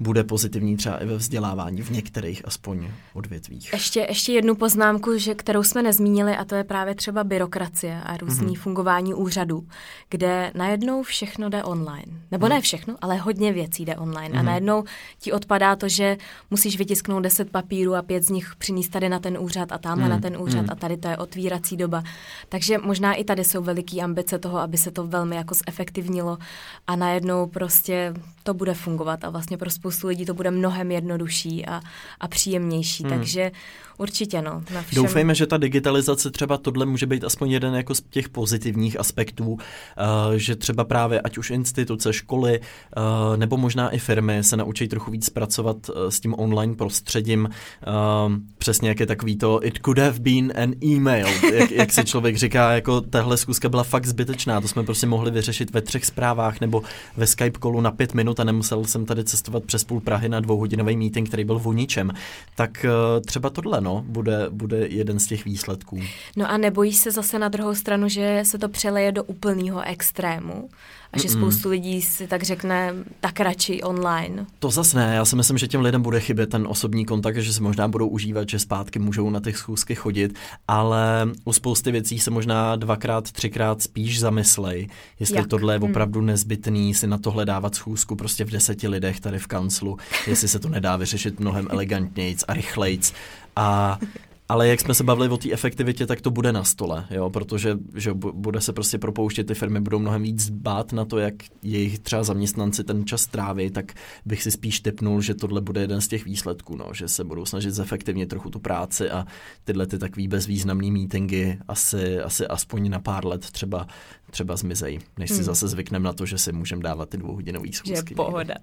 bude 0.00 0.24
pozitivní 0.24 0.76
třeba 0.76 0.96
i 1.02 1.06
ve 1.06 1.16
vzdělávání 1.16 1.82
v 1.82 1.90
některých 1.90 2.42
aspoň 2.44 2.90
odvětvích. 3.14 3.72
Ještě, 3.72 4.06
ještě 4.08 4.32
jednu 4.32 4.54
poznámku, 4.54 5.18
že, 5.18 5.34
kterou 5.34 5.62
jsme 5.62 5.82
nezmínili, 5.82 6.36
a 6.36 6.44
to 6.44 6.54
je 6.54 6.64
právě 6.64 6.94
třeba 6.94 7.24
byrokracie 7.24 8.00
a 8.02 8.16
různý 8.16 8.56
mm-hmm. 8.56 8.60
fungování 8.60 9.14
úřadů, 9.14 9.66
kde 10.10 10.52
najednou 10.54 11.02
všechno 11.02 11.48
jde 11.48 11.64
online. 11.64 12.12
Nebo 12.30 12.46
mm. 12.46 12.50
ne 12.50 12.60
všechno, 12.60 12.96
ale 13.00 13.16
hodně 13.16 13.52
věcí 13.52 13.84
jde 13.84 13.96
online. 13.96 14.34
Mm-hmm. 14.34 14.38
A 14.38 14.42
mhm. 14.42 14.46
najednou 14.46 14.84
ti 15.18 15.32
odpadá 15.32 15.76
to, 15.76 15.88
že 15.88 16.16
musíš 16.50 16.78
vytisknout 16.78 17.22
deset 17.22 17.50
papírů 17.50 17.94
a 17.94 18.02
pět 18.02 18.22
z 18.22 18.30
nich 18.30 18.52
přinést 18.58 18.88
tady 18.88 19.08
na 19.08 19.18
ten 19.18 19.38
úřad 19.38 19.72
a 19.72 19.78
tamhle 19.78 20.04
mm. 20.04 20.10
na 20.10 20.20
ten 20.20 20.36
úřad 20.36 20.62
mm. 20.62 20.68
a 20.70 20.74
tady 20.74 20.96
to 20.96 21.08
je 21.08 21.16
otvírací 21.16 21.76
doba. 21.76 22.02
Takže 22.48 22.78
možná 22.78 23.14
i 23.14 23.24
tady 23.24 23.44
jsou 23.44 23.62
veliký 23.62 24.02
ambice 24.02 24.38
toho, 24.38 24.58
aby 24.58 24.78
se 24.78 24.90
to 24.90 25.06
velmi 25.06 25.36
jako 25.36 25.54
zefektivnilo 25.54 26.38
a 26.86 26.96
najednou 26.96 27.46
prostě 27.46 28.14
to 28.44 28.54
bude 28.54 28.74
fungovat 28.74 29.24
a 29.24 29.30
vlastně 29.30 29.56
pro 29.56 29.70
spoustu 29.70 30.06
lidí 30.06 30.24
to 30.24 30.34
bude 30.34 30.50
mnohem 30.50 30.90
jednodušší 30.90 31.66
a, 31.66 31.80
a 32.20 32.28
příjemnější. 32.28 33.04
Hmm. 33.04 33.12
Takže 33.12 33.52
určitě 33.98 34.42
no. 34.42 34.62
Na 34.74 34.82
všem... 34.82 35.02
Doufejme, 35.02 35.34
že 35.34 35.46
ta 35.46 35.56
digitalizace 35.56 36.30
třeba 36.30 36.58
tohle 36.58 36.86
může 36.86 37.06
být 37.06 37.24
aspoň 37.24 37.50
jeden 37.50 37.74
jako 37.74 37.94
z 37.94 38.02
těch 38.10 38.28
pozitivních 38.28 39.00
aspektů, 39.00 39.46
uh, 39.52 39.58
že 40.36 40.56
třeba 40.56 40.84
právě 40.84 41.20
ať 41.20 41.38
už 41.38 41.50
instituce, 41.50 42.12
školy 42.12 42.60
uh, 42.60 43.36
nebo 43.36 43.56
možná 43.56 43.90
i 43.90 43.98
firmy 43.98 44.44
se 44.44 44.56
naučí 44.56 44.88
trochu 44.88 45.10
víc 45.10 45.28
pracovat 45.28 45.76
uh, 45.88 45.94
s 46.08 46.20
tím 46.20 46.34
online 46.38 46.74
prostředím. 46.74 47.48
Přesně 48.58 48.88
jak 48.88 49.00
je 49.00 49.06
takový 49.06 49.36
to 49.36 49.66
it 49.66 49.78
could 49.84 49.98
have 49.98 50.18
been 50.18 50.52
an 50.62 50.72
email, 50.96 51.26
jak, 51.52 51.70
jak 51.70 51.92
si 51.92 52.04
člověk 52.04 52.36
říká, 52.36 52.72
jako 52.72 53.00
tahle 53.00 53.36
zkuska 53.36 53.68
byla 53.68 53.84
fakt 53.84 54.06
zbytečná, 54.06 54.60
to 54.60 54.68
jsme 54.68 54.82
prostě 54.82 55.06
mohli 55.06 55.30
vyřešit 55.30 55.70
ve 55.70 55.82
třech 55.82 56.06
zprávách 56.06 56.60
nebo 56.60 56.82
ve 57.16 57.26
Skype 57.26 57.58
kolu 57.58 57.80
na 57.80 57.90
pět 57.90 58.14
minut 58.14 58.40
a 58.40 58.44
nemusel 58.44 58.84
jsem 58.84 59.06
tady 59.06 59.24
cestovat 59.24 59.64
přes 59.64 59.84
půl 59.84 60.00
Prahy 60.00 60.28
na 60.28 60.40
dvouhodinový 60.40 60.96
meeting, 60.96 61.28
který 61.28 61.44
byl 61.44 61.58
v 61.58 61.66
ničem. 61.74 62.10
Tak 62.56 62.86
třeba 63.26 63.50
tohle 63.50 63.80
no, 63.84 64.04
bude, 64.08 64.46
bude 64.50 64.86
jeden 64.86 65.18
z 65.18 65.26
těch 65.26 65.44
výsledků. 65.44 66.00
No 66.36 66.50
a 66.50 66.56
nebojíš 66.56 66.96
se 66.96 67.10
zase 67.10 67.38
na 67.38 67.48
druhou 67.48 67.74
stranu, 67.74 68.08
že 68.08 68.40
se 68.42 68.58
to 68.58 68.68
přeleje 68.68 69.12
do 69.12 69.24
úplného 69.24 69.82
extrému? 69.82 70.68
A 71.14 71.18
že 71.18 71.28
spoustu 71.28 71.68
lidí 71.68 72.02
si 72.02 72.26
tak 72.26 72.42
řekne 72.42 72.94
tak 73.20 73.40
radši 73.40 73.82
online. 73.82 74.46
To 74.58 74.70
zas 74.70 74.94
ne, 74.94 75.14
já 75.14 75.24
si 75.24 75.36
myslím, 75.36 75.58
že 75.58 75.68
těm 75.68 75.80
lidem 75.80 76.02
bude 76.02 76.20
chybět 76.20 76.50
ten 76.50 76.66
osobní 76.68 77.04
kontakt, 77.04 77.36
že 77.36 77.52
si 77.52 77.62
možná 77.62 77.88
budou 77.88 78.08
užívat, 78.08 78.48
že 78.48 78.58
zpátky 78.58 78.98
můžou 78.98 79.30
na 79.30 79.40
těch 79.40 79.56
schůzky 79.56 79.94
chodit, 79.94 80.34
ale 80.68 81.28
u 81.44 81.52
spousty 81.52 81.92
věcí 81.92 82.18
se 82.18 82.30
možná 82.30 82.76
dvakrát, 82.76 83.32
třikrát 83.32 83.82
spíš 83.82 84.20
zamyslej, 84.20 84.88
jestli 85.20 85.36
Jak? 85.36 85.46
tohle 85.46 85.74
je 85.74 85.78
hmm. 85.78 85.90
opravdu 85.90 86.20
hmm. 86.20 86.26
nezbytný 86.26 86.94
si 86.94 87.06
na 87.06 87.18
tohle 87.18 87.44
dávat 87.44 87.74
schůzku 87.74 88.16
prostě 88.16 88.44
v 88.44 88.50
deseti 88.50 88.88
lidech 88.88 89.20
tady 89.20 89.38
v 89.38 89.46
kanclu, 89.46 89.98
jestli 90.26 90.48
se 90.48 90.58
to 90.58 90.68
nedá 90.68 90.96
vyřešit 90.96 91.40
mnohem 91.40 91.66
elegantnějc 91.70 92.44
a 92.48 92.54
rychlejc. 92.54 93.12
A 93.56 93.98
Ale 94.48 94.68
jak 94.68 94.80
jsme 94.80 94.94
se 94.94 95.04
bavili 95.04 95.28
o 95.28 95.36
té 95.36 95.52
efektivitě, 95.52 96.06
tak 96.06 96.20
to 96.20 96.30
bude 96.30 96.52
na 96.52 96.64
stole, 96.64 97.06
jo, 97.10 97.30
protože 97.30 97.78
že 97.94 98.14
bude 98.14 98.60
se 98.60 98.72
prostě 98.72 98.98
propouštět, 98.98 99.44
ty 99.44 99.54
firmy 99.54 99.80
budou 99.80 99.98
mnohem 99.98 100.22
víc 100.22 100.50
bát 100.50 100.92
na 100.92 101.04
to, 101.04 101.18
jak 101.18 101.34
jejich 101.62 101.98
třeba 101.98 102.22
zaměstnanci 102.22 102.84
ten 102.84 103.06
čas 103.06 103.26
tráví, 103.26 103.70
tak 103.70 103.92
bych 104.24 104.42
si 104.42 104.50
spíš 104.50 104.80
typnul, 104.80 105.20
že 105.20 105.34
tohle 105.34 105.60
bude 105.60 105.80
jeden 105.80 106.00
z 106.00 106.08
těch 106.08 106.24
výsledků, 106.24 106.76
no, 106.76 106.88
že 106.92 107.08
se 107.08 107.24
budou 107.24 107.44
snažit 107.44 107.70
zefektivnit 107.70 108.28
trochu 108.28 108.50
tu 108.50 108.58
práci 108.58 109.10
a 109.10 109.26
tyhle 109.64 109.86
ty 109.86 109.98
takový 109.98 110.28
bezvýznamný 110.28 110.90
meetingy 110.90 111.58
asi, 111.68 112.20
asi 112.20 112.46
aspoň 112.46 112.90
na 112.90 112.98
pár 112.98 113.26
let 113.26 113.50
třeba, 113.50 113.86
třeba 114.30 114.56
zmizejí, 114.56 114.98
než 115.18 115.30
si 115.30 115.36
hmm. 115.36 115.44
zase 115.44 115.68
zvykneme 115.68 116.04
na 116.04 116.12
to, 116.12 116.26
že 116.26 116.38
si 116.38 116.52
můžeme 116.52 116.82
dávat 116.82 117.08
ty 117.08 117.16
dvouhodinový 117.16 117.72
schůzky. 117.72 118.08
Že 118.08 118.14
pohoda. 118.14 118.54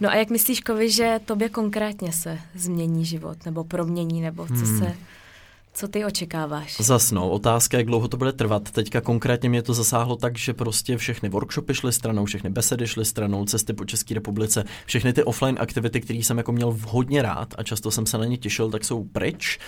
No 0.00 0.10
a 0.10 0.14
jak 0.14 0.30
myslíš, 0.30 0.60
Kovi, 0.60 0.90
že 0.90 1.20
tobě 1.24 1.48
konkrétně 1.48 2.12
se 2.12 2.38
změní 2.54 3.04
život, 3.04 3.44
nebo 3.44 3.64
promění, 3.64 4.20
nebo 4.20 4.46
co 4.46 4.54
hmm. 4.54 4.78
se 4.78 4.96
co 5.78 5.88
ty 5.88 6.04
očekáváš? 6.04 6.76
Zasnou. 6.80 7.28
Otázka, 7.28 7.76
jak 7.76 7.86
dlouho 7.86 8.08
to 8.08 8.16
bude 8.16 8.32
trvat. 8.32 8.70
Teďka 8.70 9.00
konkrétně 9.00 9.48
mě 9.48 9.62
to 9.62 9.74
zasáhlo 9.74 10.16
tak, 10.16 10.38
že 10.38 10.54
prostě 10.54 10.96
všechny 10.96 11.28
workshopy 11.28 11.74
šly 11.74 11.92
stranou, 11.92 12.24
všechny 12.24 12.50
besedy 12.50 12.86
šly 12.86 13.04
stranou, 13.04 13.44
cesty 13.44 13.72
po 13.72 13.84
České 13.84 14.14
republice, 14.14 14.64
všechny 14.86 15.12
ty 15.12 15.24
offline 15.24 15.56
aktivity, 15.60 16.00
které 16.00 16.18
jsem 16.18 16.38
jako 16.38 16.52
měl 16.52 16.76
hodně 16.86 17.22
rád 17.22 17.54
a 17.58 17.62
často 17.62 17.90
jsem 17.90 18.06
se 18.06 18.18
na 18.18 18.24
ně 18.24 18.36
těšil, 18.36 18.70
tak 18.70 18.84
jsou 18.84 19.04
pryč. 19.04 19.58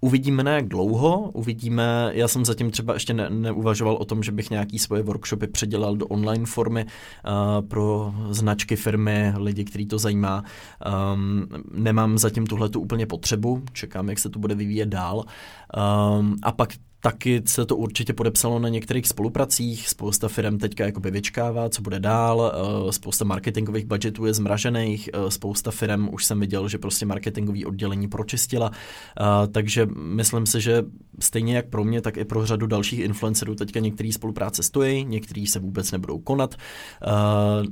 Uvidíme 0.00 0.44
na 0.44 0.52
jak 0.52 0.68
dlouho, 0.68 1.30
uvidíme, 1.34 2.10
já 2.12 2.28
jsem 2.28 2.44
zatím 2.44 2.70
třeba 2.70 2.94
ještě 2.94 3.14
ne, 3.14 3.30
neuvažoval 3.30 3.94
o 3.94 4.04
tom, 4.04 4.22
že 4.22 4.32
bych 4.32 4.50
nějaký 4.50 4.78
svoje 4.78 5.02
workshopy 5.02 5.46
předělal 5.46 5.96
do 5.96 6.06
online 6.06 6.46
formy 6.46 6.84
uh, 6.84 7.68
pro 7.68 8.14
značky 8.30 8.76
firmy, 8.76 9.32
lidi, 9.36 9.64
který 9.64 9.86
to 9.86 9.98
zajímá. 9.98 10.44
Um, 11.14 11.46
nemám 11.74 12.18
zatím 12.18 12.46
tuhle 12.46 12.68
tu 12.68 12.80
úplně 12.80 13.06
potřebu, 13.06 13.62
čekám, 13.72 14.08
jak 14.08 14.18
se 14.18 14.30
to 14.30 14.38
bude 14.38 14.54
vyvíjet 14.54 14.88
dál. 14.88 15.24
Um, 16.18 16.36
a 16.42 16.52
pak 16.52 16.68
Taky 17.02 17.42
se 17.46 17.66
to 17.66 17.76
určitě 17.76 18.12
podepsalo 18.12 18.58
na 18.58 18.68
některých 18.68 19.06
spolupracích, 19.06 19.88
spousta 19.88 20.28
firm 20.28 20.58
teďka 20.58 20.84
jakoby 20.84 21.10
vyčkává, 21.10 21.68
co 21.68 21.82
bude 21.82 22.00
dál, 22.00 22.52
eh, 22.88 22.92
spousta 22.92 23.24
marketingových 23.24 23.84
budgetů 23.84 24.26
je 24.26 24.34
zmražených, 24.34 25.10
eh, 25.12 25.30
spousta 25.30 25.70
firm 25.70 26.08
už 26.12 26.24
jsem 26.24 26.40
viděl, 26.40 26.68
že 26.68 26.78
prostě 26.78 27.06
marketingový 27.06 27.66
oddělení 27.66 28.08
pročistila, 28.08 28.70
eh, 28.72 29.46
takže 29.48 29.86
myslím 29.96 30.46
si, 30.46 30.60
že 30.60 30.82
stejně 31.20 31.56
jak 31.56 31.68
pro 31.68 31.84
mě, 31.84 32.00
tak 32.00 32.16
i 32.16 32.24
pro 32.24 32.46
řadu 32.46 32.66
dalších 32.66 33.00
influencerů 33.00 33.54
teďka 33.54 33.80
některé 33.80 34.12
spolupráce 34.12 34.62
stojí, 34.62 35.04
některý 35.04 35.46
se 35.46 35.58
vůbec 35.58 35.92
nebudou 35.92 36.18
konat, 36.18 36.54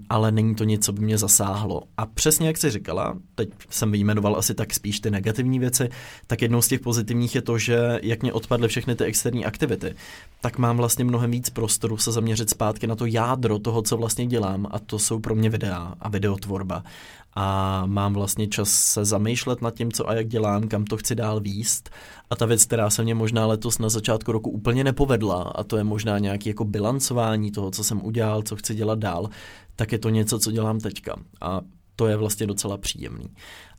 ale 0.09 0.33
není 0.33 0.55
to 0.55 0.65
nic, 0.65 0.85
co 0.85 0.93
by 0.93 1.01
mě 1.01 1.19
zasáhlo. 1.19 1.83
A 1.97 2.07
přesně 2.07 2.47
jak 2.47 2.57
jsi 2.57 2.71
říkala, 2.71 3.19
teď 3.35 3.49
jsem 3.71 3.93
vyjmenoval 3.93 4.37
asi 4.37 4.55
tak 4.55 4.75
spíš 4.75 5.01
ty 5.01 5.11
negativní 5.11 5.59
věci, 5.59 5.89
tak 6.27 6.43
jednou 6.43 6.63
z 6.63 6.69
těch 6.69 6.81
pozitivních 6.81 7.35
je 7.35 7.43
to, 7.43 7.59
že 7.59 8.01
jak 8.03 8.23
mě 8.23 8.33
odpadly 8.33 8.69
všechny 8.69 8.95
ty 8.95 9.05
externí 9.19 9.45
aktivity, 9.45 9.95
tak 10.41 10.59
mám 10.59 10.77
vlastně 10.77 11.05
mnohem 11.05 11.31
víc 11.31 11.51
prostoru 11.51 11.97
se 11.97 12.13
zaměřit 12.13 12.51
zpátky 12.51 12.87
na 12.87 12.97
to 12.97 13.07
jádro 13.07 13.59
toho, 13.59 13.83
co 13.83 13.97
vlastně 13.97 14.27
dělám 14.27 14.67
a 14.71 14.79
to 14.79 14.99
jsou 14.99 15.19
pro 15.19 15.35
mě 15.35 15.51
videa 15.51 15.95
a 16.01 16.09
videotvorba. 16.09 16.85
A 17.35 17.83
mám 17.87 18.15
vlastně 18.15 18.47
čas 18.47 18.71
se 18.71 19.05
zamýšlet 19.05 19.63
nad 19.63 19.75
tím, 19.75 19.93
co 19.93 20.09
a 20.09 20.15
jak 20.15 20.29
dělám, 20.29 20.69
kam 20.69 20.85
to 20.85 20.97
chci 20.97 21.15
dál 21.15 21.41
výst. 21.41 21.91
A 22.31 22.37
ta 22.37 22.47
věc, 22.47 22.65
která 22.65 22.91
se 22.91 23.03
mě 23.03 23.15
možná 23.15 23.47
letos 23.47 23.79
na 23.79 23.89
začátku 23.89 24.33
roku 24.33 24.51
úplně 24.51 24.85
nepovedla, 24.85 25.43
a 25.43 25.65
to 25.65 25.77
je 25.77 25.85
možná 25.85 26.19
nějaký 26.19 26.49
jako 26.49 26.65
bilancování 26.65 27.51
toho, 27.51 27.71
co 27.71 27.85
jsem 27.85 28.05
udělal, 28.05 28.43
co 28.43 28.57
chci 28.57 28.75
dělat 28.75 28.99
dál, 28.99 29.29
tak 29.77 29.93
je 29.93 29.99
to 29.99 30.09
něco, 30.09 30.39
co 30.39 30.51
dělám 30.51 30.81
teďka. 30.81 31.17
A 31.41 31.61
to 31.97 32.07
je 32.07 32.17
vlastně 32.17 32.47
docela 32.47 32.77
příjemný 32.79 33.29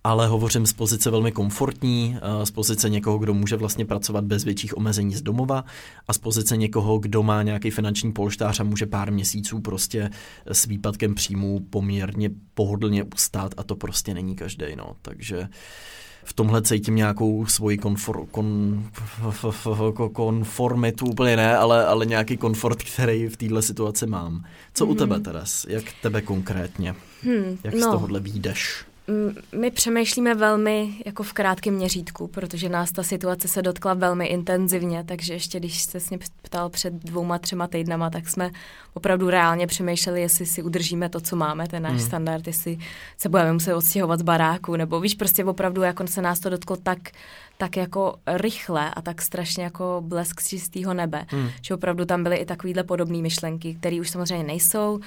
ale 0.04 0.28
hovořím 0.28 0.66
z 0.66 0.74
pozice 0.74 1.12
velmi 1.12 1.32
komfortní, 1.32 2.18
eh, 2.22 2.46
z 2.46 2.52
pozice 2.52 2.90
někoho, 2.90 3.18
kdo 3.18 3.34
může 3.34 3.56
vlastně 3.56 3.86
pracovat 3.86 4.24
bez 4.24 4.44
větších 4.44 4.78
omezení 4.78 5.16
z 5.16 5.22
domova 5.22 5.66
a 6.08 6.14
z 6.14 6.18
pozice 6.18 6.58
někoho, 6.58 7.00
kdo 7.00 7.24
má 7.24 7.44
nějaký 7.44 7.72
finanční 7.72 8.12
polštář 8.12 8.60
a 8.60 8.64
může 8.64 8.86
pár 8.86 9.12
měsíců 9.12 9.60
prostě 9.60 10.10
s 10.46 10.66
výpadkem 10.66 11.16
příjmů 11.16 11.60
poměrně 11.70 12.30
pohodlně 12.54 13.04
ustát 13.04 13.54
a 13.58 13.64
to 13.64 13.76
prostě 13.76 14.14
není 14.14 14.36
každý, 14.36 14.66
no, 14.78 14.96
takže 15.02 15.48
v 16.24 16.34
tomhle 16.34 16.62
cítím 16.62 16.96
nějakou 16.96 17.46
svoji 17.46 17.78
konfor, 17.78 18.26
kon, 18.32 18.84
konformitu, 20.14 21.06
úplně 21.06 21.36
ne, 21.36 21.58
ale, 21.58 21.86
ale 21.86 22.06
nějaký 22.06 22.38
komfort, 22.38 22.84
který 22.84 23.28
v 23.28 23.38
této 23.38 23.62
situaci 23.62 24.08
mám. 24.08 24.44
Co 24.74 24.86
mm-hmm. 24.86 24.92
u 24.92 24.96
tebe, 24.96 25.20
Teres? 25.20 25.66
Jak 25.70 25.84
tebe 26.02 26.22
konkrétně? 26.22 26.96
Hmm, 27.24 27.58
Jak 27.64 27.74
no. 27.74 27.80
z 27.80 27.92
tohohle 27.92 28.20
výjdeš? 28.20 28.86
My 29.56 29.72
přemýšlíme 29.72 30.36
velmi 30.36 30.94
jako 31.06 31.24
v 31.24 31.34
krátkém 31.34 31.74
měřítku, 31.74 32.28
protože 32.28 32.70
nás 32.70 32.92
ta 32.92 33.04
situace 33.04 33.48
se 33.48 33.62
dotkla 33.62 33.94
velmi 33.94 34.26
intenzivně, 34.26 35.04
takže 35.04 35.34
ještě 35.34 35.60
když 35.60 35.82
se 35.84 36.00
s 36.00 36.10
mě 36.10 36.20
ptal 36.42 36.70
před 36.70 36.94
dvouma, 36.94 37.40
třema 37.40 37.68
týdnama, 37.68 38.10
tak 38.10 38.30
jsme 38.30 38.52
opravdu 38.94 39.30
reálně 39.30 39.68
přemýšleli, 39.68 40.22
jestli 40.22 40.46
si 40.46 40.64
udržíme 40.64 41.10
to, 41.10 41.22
co 41.22 41.36
máme, 41.36 41.68
ten 41.68 41.84
náš 41.84 42.02
mm. 42.02 42.08
standard, 42.08 42.48
jestli 42.48 42.78
se 43.18 43.30
budeme 43.30 43.54
muset 43.54 43.76
odstěhovat 43.76 44.20
z 44.20 44.24
baráku, 44.24 44.76
nebo 44.76 45.00
víš, 45.00 45.16
prostě 45.16 45.46
opravdu, 45.46 45.82
jako 45.82 46.08
se 46.08 46.22
nás 46.22 46.40
to 46.40 46.50
dotklo 46.50 46.76
tak 46.76 47.00
tak 47.62 47.78
jako 47.78 48.16
rychle 48.28 48.92
a 48.94 49.02
tak 49.02 49.22
strašně 49.22 49.64
jako 49.64 50.04
blesk 50.06 50.42
z 50.42 50.48
čistého 50.48 50.94
nebe, 50.94 51.26
hmm. 51.28 51.50
že 51.62 51.74
opravdu 51.74 52.06
tam 52.06 52.24
byly 52.24 52.36
i 52.36 52.46
takovýhle 52.46 52.84
podobné 52.84 53.18
myšlenky, 53.18 53.76
které 53.76 54.00
už 54.00 54.10
samozřejmě 54.10 54.44
nejsou. 54.44 54.94
Uh, 54.96 55.02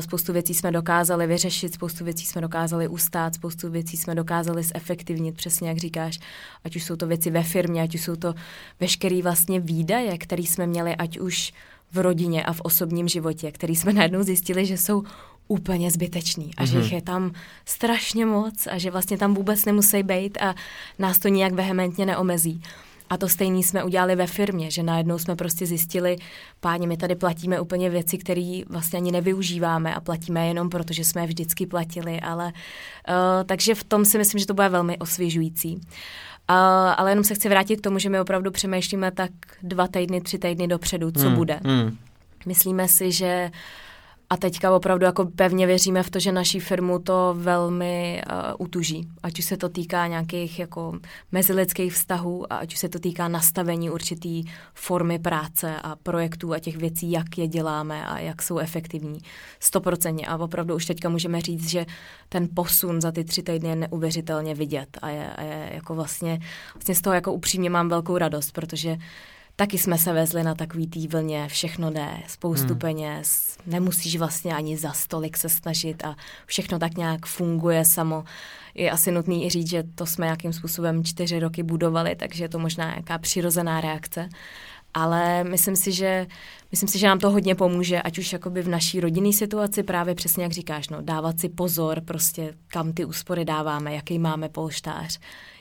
spoustu 0.00 0.32
věcí 0.32 0.54
jsme 0.54 0.72
dokázali 0.72 1.26
vyřešit, 1.26 1.74
spoustu 1.74 2.04
věcí 2.04 2.26
jsme 2.26 2.40
dokázali 2.40 2.88
ustát, 2.88 3.34
spoustu 3.34 3.70
věcí 3.70 3.96
jsme 3.96 4.14
dokázali 4.14 4.62
zefektivnit, 4.62 5.36
přesně 5.36 5.68
jak 5.68 5.78
říkáš, 5.78 6.18
ať 6.64 6.76
už 6.76 6.84
jsou 6.84 6.96
to 6.96 7.06
věci 7.06 7.30
ve 7.30 7.42
firmě, 7.42 7.82
ať 7.82 7.94
už 7.94 8.02
jsou 8.02 8.16
to 8.16 8.34
veškerý 8.80 9.22
vlastně 9.22 9.60
výdaje, 9.60 10.18
které 10.18 10.42
jsme 10.42 10.66
měli, 10.66 10.96
ať 10.96 11.18
už 11.18 11.52
v 11.92 11.98
rodině 11.98 12.44
a 12.44 12.52
v 12.52 12.60
osobním 12.60 13.08
životě, 13.08 13.52
který 13.52 13.76
jsme 13.76 13.92
najednou 13.92 14.22
zjistili, 14.22 14.66
že 14.66 14.78
jsou 14.78 15.02
úplně 15.48 15.90
zbytečný 15.90 16.50
a 16.56 16.62
mm-hmm. 16.62 16.66
že 16.66 16.74
mhm. 16.74 16.82
jich 16.82 16.92
je 16.92 17.02
tam 17.02 17.32
strašně 17.64 18.26
moc 18.26 18.66
a 18.66 18.78
že 18.78 18.90
vlastně 18.90 19.18
tam 19.18 19.34
vůbec 19.34 19.64
nemusí 19.64 20.02
být 20.02 20.38
a 20.40 20.54
nás 20.98 21.18
to 21.18 21.28
nijak 21.28 21.52
vehementně 21.52 22.06
neomezí. 22.06 22.62
A 23.10 23.16
to 23.16 23.28
stejný 23.28 23.62
jsme 23.62 23.84
udělali 23.84 24.16
ve 24.16 24.26
firmě, 24.26 24.70
že 24.70 24.82
najednou 24.82 25.18
jsme 25.18 25.36
prostě 25.36 25.66
zjistili, 25.66 26.16
páni, 26.60 26.86
my 26.86 26.96
tady 26.96 27.14
platíme 27.14 27.60
úplně 27.60 27.90
věci, 27.90 28.18
které 28.18 28.60
vlastně 28.68 28.96
ani 28.96 29.12
nevyužíváme 29.12 29.94
a 29.94 30.00
platíme 30.00 30.46
jenom 30.46 30.70
proto, 30.70 30.92
že 30.92 31.04
jsme 31.04 31.20
je 31.20 31.26
vždycky 31.26 31.66
platili, 31.66 32.20
ale 32.20 32.44
uh, 32.46 33.12
takže 33.46 33.74
v 33.74 33.84
tom 33.84 34.04
si 34.04 34.18
myslím, 34.18 34.38
že 34.38 34.46
to 34.46 34.54
bude 34.54 34.68
velmi 34.68 34.98
osvěžující. 34.98 35.74
Uh, 35.74 35.80
ale 36.96 37.10
jenom 37.10 37.24
se 37.24 37.34
chci 37.34 37.48
vrátit 37.48 37.76
k 37.76 37.80
tomu, 37.80 37.98
že 37.98 38.10
my 38.10 38.20
opravdu 38.20 38.50
přemýšlíme 38.50 39.10
tak 39.10 39.30
dva 39.62 39.88
týdny, 39.88 40.20
tři 40.20 40.38
týdny 40.38 40.68
dopředu, 40.68 41.10
co 41.10 41.26
hmm, 41.26 41.34
bude. 41.34 41.60
Hmm. 41.64 41.96
Myslíme 42.46 42.88
si, 42.88 43.12
že 43.12 43.50
uh, 43.52 43.58
a 44.30 44.36
teďka 44.36 44.76
opravdu 44.76 45.04
jako 45.04 45.24
pevně 45.24 45.66
věříme 45.66 46.02
v 46.02 46.10
to, 46.10 46.18
že 46.18 46.32
naší 46.32 46.60
firmu 46.60 46.98
to 46.98 47.34
velmi 47.38 48.22
uh, 48.30 48.36
utuží. 48.58 49.08
Ať 49.22 49.38
už 49.38 49.44
se 49.44 49.56
to 49.56 49.68
týká 49.68 50.06
nějakých 50.06 50.58
jako 50.58 50.98
mezilidských 51.32 51.92
vztahů, 51.92 52.52
a 52.52 52.56
ať 52.56 52.72
už 52.72 52.78
se 52.78 52.88
to 52.88 52.98
týká 52.98 53.28
nastavení 53.28 53.90
určitý 53.90 54.44
formy 54.74 55.18
práce 55.18 55.76
a 55.82 55.96
projektů 55.96 56.52
a 56.52 56.58
těch 56.58 56.76
věcí, 56.76 57.10
jak 57.10 57.38
je 57.38 57.48
děláme 57.48 58.06
a 58.06 58.18
jak 58.18 58.42
jsou 58.42 58.58
efektivní. 58.58 59.18
Stoprocentně. 59.60 60.26
A 60.26 60.36
opravdu 60.36 60.74
už 60.74 60.86
teďka 60.86 61.08
můžeme 61.08 61.40
říct, 61.40 61.68
že 61.68 61.86
ten 62.28 62.48
posun 62.54 63.00
za 63.00 63.12
ty 63.12 63.24
tři 63.24 63.42
týdny 63.42 63.68
je 63.68 63.76
neuvěřitelně 63.76 64.54
vidět. 64.54 64.98
A 65.02 65.08
je, 65.08 65.32
a 65.32 65.42
je 65.42 65.70
jako 65.74 65.94
vlastně, 65.94 66.40
vlastně 66.74 66.94
z 66.94 67.00
toho 67.00 67.14
jako 67.14 67.32
upřímně 67.32 67.70
mám 67.70 67.88
velkou 67.88 68.18
radost, 68.18 68.50
protože 68.52 68.96
taky 69.56 69.78
jsme 69.78 69.98
se 69.98 70.12
vezli 70.12 70.42
na 70.42 70.54
takový 70.54 70.86
tý 70.86 71.08
vlně, 71.08 71.48
všechno 71.48 71.90
jde, 71.90 72.08
spoustu 72.26 72.68
hmm. 72.68 72.78
peněz, 72.78 73.58
nemusíš 73.66 74.16
vlastně 74.16 74.54
ani 74.54 74.76
za 74.76 74.92
stolik 74.92 75.36
se 75.36 75.48
snažit 75.48 76.04
a 76.04 76.16
všechno 76.46 76.78
tak 76.78 76.96
nějak 76.96 77.26
funguje 77.26 77.84
samo. 77.84 78.24
Je 78.74 78.90
asi 78.90 79.10
nutný 79.10 79.46
i 79.46 79.50
říct, 79.50 79.70
že 79.70 79.84
to 79.94 80.06
jsme 80.06 80.26
nějakým 80.26 80.52
způsobem 80.52 81.04
čtyři 81.04 81.38
roky 81.38 81.62
budovali, 81.62 82.16
takže 82.16 82.44
je 82.44 82.48
to 82.48 82.58
možná 82.58 82.84
nějaká 82.84 83.18
přirozená 83.18 83.80
reakce. 83.80 84.28
Ale 84.94 85.44
myslím 85.44 85.76
si, 85.76 85.92
že, 85.92 86.26
myslím 86.70 86.88
si, 86.88 86.98
že 86.98 87.06
nám 87.06 87.18
to 87.18 87.30
hodně 87.30 87.54
pomůže, 87.54 88.02
ať 88.02 88.18
už 88.18 88.32
jakoby 88.32 88.62
v 88.62 88.68
naší 88.68 89.00
rodinné 89.00 89.32
situaci, 89.32 89.82
právě 89.82 90.14
přesně 90.14 90.42
jak 90.42 90.52
říkáš, 90.52 90.88
no, 90.88 91.02
dávat 91.02 91.40
si 91.40 91.48
pozor, 91.48 92.00
prostě 92.00 92.54
kam 92.68 92.92
ty 92.92 93.04
úspory 93.04 93.44
dáváme, 93.44 93.94
jaký 93.94 94.18
máme 94.18 94.48
polštář, 94.48 95.18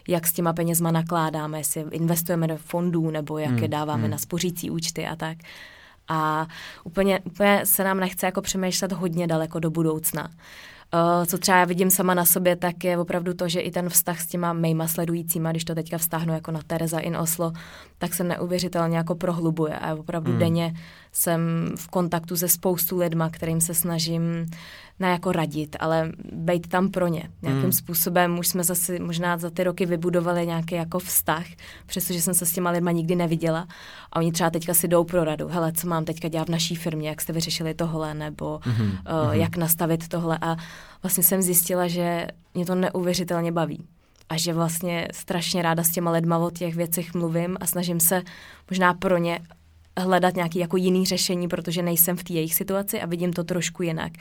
jak 0.08 0.28
s 0.28 0.34
těma 0.34 0.54
penězma 0.54 0.92
nakládáme, 0.92 1.58
jestli 1.58 1.86
investujeme 1.92 2.48
do 2.48 2.58
fondů 2.58 3.12
nebo 3.12 3.38
jak 3.38 3.52
hmm, 3.52 3.60
je 3.60 3.68
dáváme 3.68 4.02
hmm. 4.02 4.12
na 4.12 4.18
spořící 4.18 4.70
účty 4.70 5.08
a 5.08 5.16
tak. 5.16 5.38
A 6.08 6.48
úplně, 6.84 7.20
úplně 7.20 7.62
se 7.64 7.84
nám 7.84 8.00
nechce 8.00 8.26
jako 8.26 8.42
přemýšlet 8.42 8.92
hodně 8.92 9.28
daleko 9.28 9.60
do 9.60 9.72
budoucna. 9.72 10.30
Uh, 10.94 11.26
co 11.26 11.38
třeba 11.38 11.58
já 11.58 11.66
vidím 11.66 11.90
sama 11.90 12.14
na 12.14 12.26
sobě, 12.26 12.56
tak 12.56 12.84
je 12.84 12.98
opravdu 12.98 13.34
to, 13.34 13.50
že 13.50 13.60
i 13.60 13.72
ten 13.72 13.90
vztah 13.90 14.22
s 14.22 14.28
těma 14.28 14.54
mýma 14.54 14.88
sledujícíma, 14.88 15.52
když 15.52 15.66
to 15.66 15.76
teďka 15.76 15.98
vztáhnu 15.98 16.34
jako 16.34 16.52
na 16.52 16.60
Tereza 16.68 17.00
in 17.00 17.18
Oslo, 17.18 17.54
tak 17.98 18.14
se 18.14 18.24
neuvěřitelně 18.24 18.98
jako 18.98 19.16
prohlubuje 19.16 19.80
a 19.80 19.96
opravdu 19.96 20.32
hmm. 20.32 20.40
denně 20.40 20.74
jsem 21.16 21.72
v 21.76 21.88
kontaktu 21.88 22.38
se 22.38 22.48
spoustu 22.48 22.98
lidma, 22.98 23.30
kterým 23.30 23.62
se 23.62 23.74
snažím 23.74 24.46
ne 25.00 25.10
jako 25.10 25.32
radit, 25.32 25.76
ale 25.80 26.12
být 26.32 26.68
tam 26.68 26.92
pro 26.92 27.08
ně. 27.08 27.30
Nějakým 27.42 27.64
hmm. 27.64 27.72
způsobem 27.72 28.40
už 28.40 28.48
jsme 28.48 28.64
zase 28.64 29.00
možná 29.00 29.38
za 29.38 29.50
ty 29.50 29.64
roky 29.64 29.86
vybudovali 29.86 30.48
nějaký 30.48 30.76
jako 30.76 31.00
vztah, 31.00 31.46
přestože 31.86 32.22
jsem 32.22 32.34
se 32.34 32.46
s 32.46 32.52
těma 32.52 32.70
lidma 32.70 32.92
nikdy 32.92 33.16
neviděla 33.16 33.68
a 34.12 34.20
oni 34.20 34.32
třeba 34.32 34.50
teďka 34.50 34.74
si 34.74 34.88
jdou 34.88 35.04
pro 35.04 35.24
radu. 35.24 35.48
Hele, 35.48 35.74
co 35.74 35.88
mám 35.88 36.06
teďka 36.06 36.28
dělat 36.28 36.48
v 36.48 36.52
naší 36.52 36.76
firmě, 36.76 37.10
jak 37.10 37.22
jste 37.22 37.34
vyřešili 37.34 37.74
tohle, 37.74 38.14
nebo 38.14 38.60
hmm. 38.64 38.88
uh, 38.88 38.92
hmm. 38.92 39.42
jak 39.42 39.58
nastavit 39.58 40.08
tohle 40.08 40.38
a 40.42 40.56
vlastně 41.04 41.24
jsem 41.24 41.42
zjistila, 41.42 41.88
že 41.88 42.28
mě 42.54 42.66
to 42.66 42.76
neuvěřitelně 42.76 43.52
baví 43.52 43.88
a 44.30 44.38
že 44.38 44.54
vlastně 44.54 45.08
strašně 45.14 45.62
ráda 45.62 45.84
s 45.84 45.92
těma 45.92 46.12
lidma 46.12 46.38
o 46.38 46.52
těch 46.52 46.76
věcech 46.76 47.14
mluvím 47.14 47.58
a 47.60 47.66
snažím 47.66 48.00
se 48.00 48.22
možná 48.70 48.94
pro 48.94 49.18
ně 49.18 49.40
hledat 49.98 50.36
nějaký 50.36 50.60
jako 50.60 50.78
jiný 50.78 51.06
řešení, 51.06 51.48
protože 51.48 51.82
nejsem 51.82 52.18
v 52.18 52.24
té 52.24 52.34
jejich 52.34 52.56
situaci 52.56 53.02
a 53.02 53.06
vidím 53.06 53.34
to 53.34 53.44
trošku 53.44 53.84
jinak. 53.84 54.12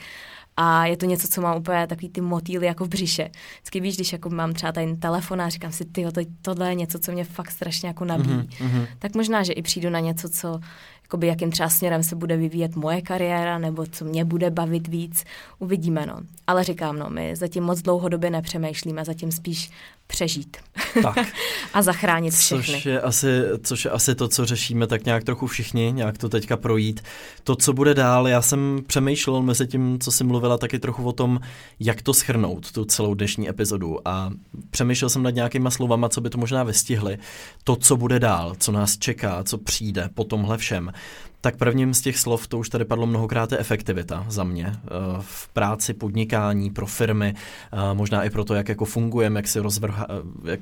A 0.57 0.85
je 0.85 0.97
to 0.97 1.05
něco, 1.05 1.27
co 1.27 1.41
mám 1.41 1.57
úplně 1.57 1.87
takový 1.87 2.09
ty 2.09 2.21
motýly 2.21 2.65
jako 2.65 2.85
v 2.85 2.89
břiše. 2.89 3.29
Vždycky 3.55 3.79
víš, 3.79 3.95
když 3.95 4.13
jako 4.13 4.29
mám 4.29 4.53
třeba 4.53 4.71
ten 4.71 4.99
telefon 4.99 5.41
a 5.41 5.49
říkám 5.49 5.71
si, 5.71 5.85
ty, 5.85 6.05
to, 6.11 6.21
tohle 6.41 6.69
je 6.69 6.75
něco, 6.75 6.99
co 6.99 7.11
mě 7.11 7.23
fakt 7.23 7.51
strašně 7.51 7.87
jako 7.87 8.05
nabíjí. 8.05 8.37
Mm-hmm. 8.37 8.87
Tak 8.99 9.15
možná, 9.15 9.43
že 9.43 9.53
i 9.53 9.61
přijdu 9.61 9.89
na 9.89 9.99
něco, 9.99 10.29
co 10.29 10.59
jakoby 11.05 11.27
jakým 11.27 11.51
třeba 11.51 11.69
směrem 11.69 12.03
se 12.03 12.15
bude 12.15 12.37
vyvíjet 12.37 12.75
moje 12.75 13.01
kariéra, 13.01 13.57
nebo 13.57 13.85
co 13.85 14.05
mě 14.05 14.25
bude 14.25 14.49
bavit 14.49 14.87
víc, 14.87 15.23
uvidíme, 15.59 16.05
no. 16.05 16.17
Ale 16.47 16.63
říkám, 16.63 16.99
no, 16.99 17.09
my 17.09 17.35
zatím 17.35 17.63
moc 17.63 17.81
dlouhodobě 17.81 18.29
nepřemýšlíme, 18.29 19.05
zatím 19.05 19.31
spíš 19.31 19.71
přežít 20.07 20.57
tak. 21.03 21.27
a 21.73 21.81
zachránit 21.81 22.33
všechny. 22.33 22.73
Což 22.73 22.85
je, 22.85 23.01
asi, 23.01 23.27
což 23.63 23.85
je 23.85 23.91
asi 23.91 24.15
to, 24.15 24.27
co 24.27 24.45
řešíme 24.45 24.87
tak 24.87 25.05
nějak 25.05 25.23
trochu 25.23 25.47
všichni, 25.47 25.91
nějak 25.95 26.17
to 26.17 26.29
teďka 26.29 26.57
projít. 26.57 27.01
To, 27.43 27.55
co 27.55 27.73
bude 27.73 27.93
dál, 27.93 28.27
já 28.27 28.41
jsem 28.41 28.79
přemýšlel 28.87 29.41
mezi 29.41 29.67
tím, 29.67 29.99
co 29.99 30.11
jsi 30.11 30.23
mluvila, 30.23 30.57
taky 30.57 30.79
trochu 30.79 31.03
o 31.03 31.11
tom, 31.11 31.39
jak 31.79 32.01
to 32.01 32.13
schrnout, 32.13 32.71
tu 32.71 32.85
celou 32.85 33.13
dnešní 33.13 33.49
epizodu 33.49 34.07
a 34.07 34.31
přemýšlel 34.69 35.09
jsem 35.09 35.23
nad 35.23 35.29
nějakýma 35.29 35.71
slovama, 35.71 36.09
co 36.09 36.21
by 36.21 36.29
to 36.29 36.37
možná 36.37 36.63
vystihli. 36.63 37.17
To, 37.63 37.75
co 37.75 37.97
bude 37.97 38.19
dál, 38.19 38.55
co 38.59 38.71
nás 38.71 38.97
čeká, 38.97 39.43
co 39.43 39.57
přijde 39.57 40.09
po 40.13 40.23
tomhle 40.23 40.57
všem. 40.57 40.91
Tak 41.45 41.57
prvním 41.57 41.93
z 41.93 42.01
těch 42.01 42.17
slov, 42.17 42.47
to 42.47 42.57
už 42.57 42.69
tady 42.69 42.85
padlo 42.85 43.07
mnohokrát, 43.07 43.51
je 43.51 43.57
efektivita 43.57 44.25
za 44.29 44.43
mě. 44.43 44.67
Eh, 44.67 44.89
v 45.19 45.47
práci, 45.47 45.93
podnikání, 45.93 46.71
pro 46.71 46.85
firmy, 46.85 47.35
eh, 47.35 47.93
možná 47.93 48.23
i 48.23 48.29
pro 48.29 48.43
to, 48.45 48.53
jak 48.53 48.69
jako 48.69 48.85
fungujeme, 48.85 49.39
jak 49.39 49.47
si, 49.47 49.59
rozvrh, 49.59 49.99
eh, 49.99 50.51
jak 50.51 50.59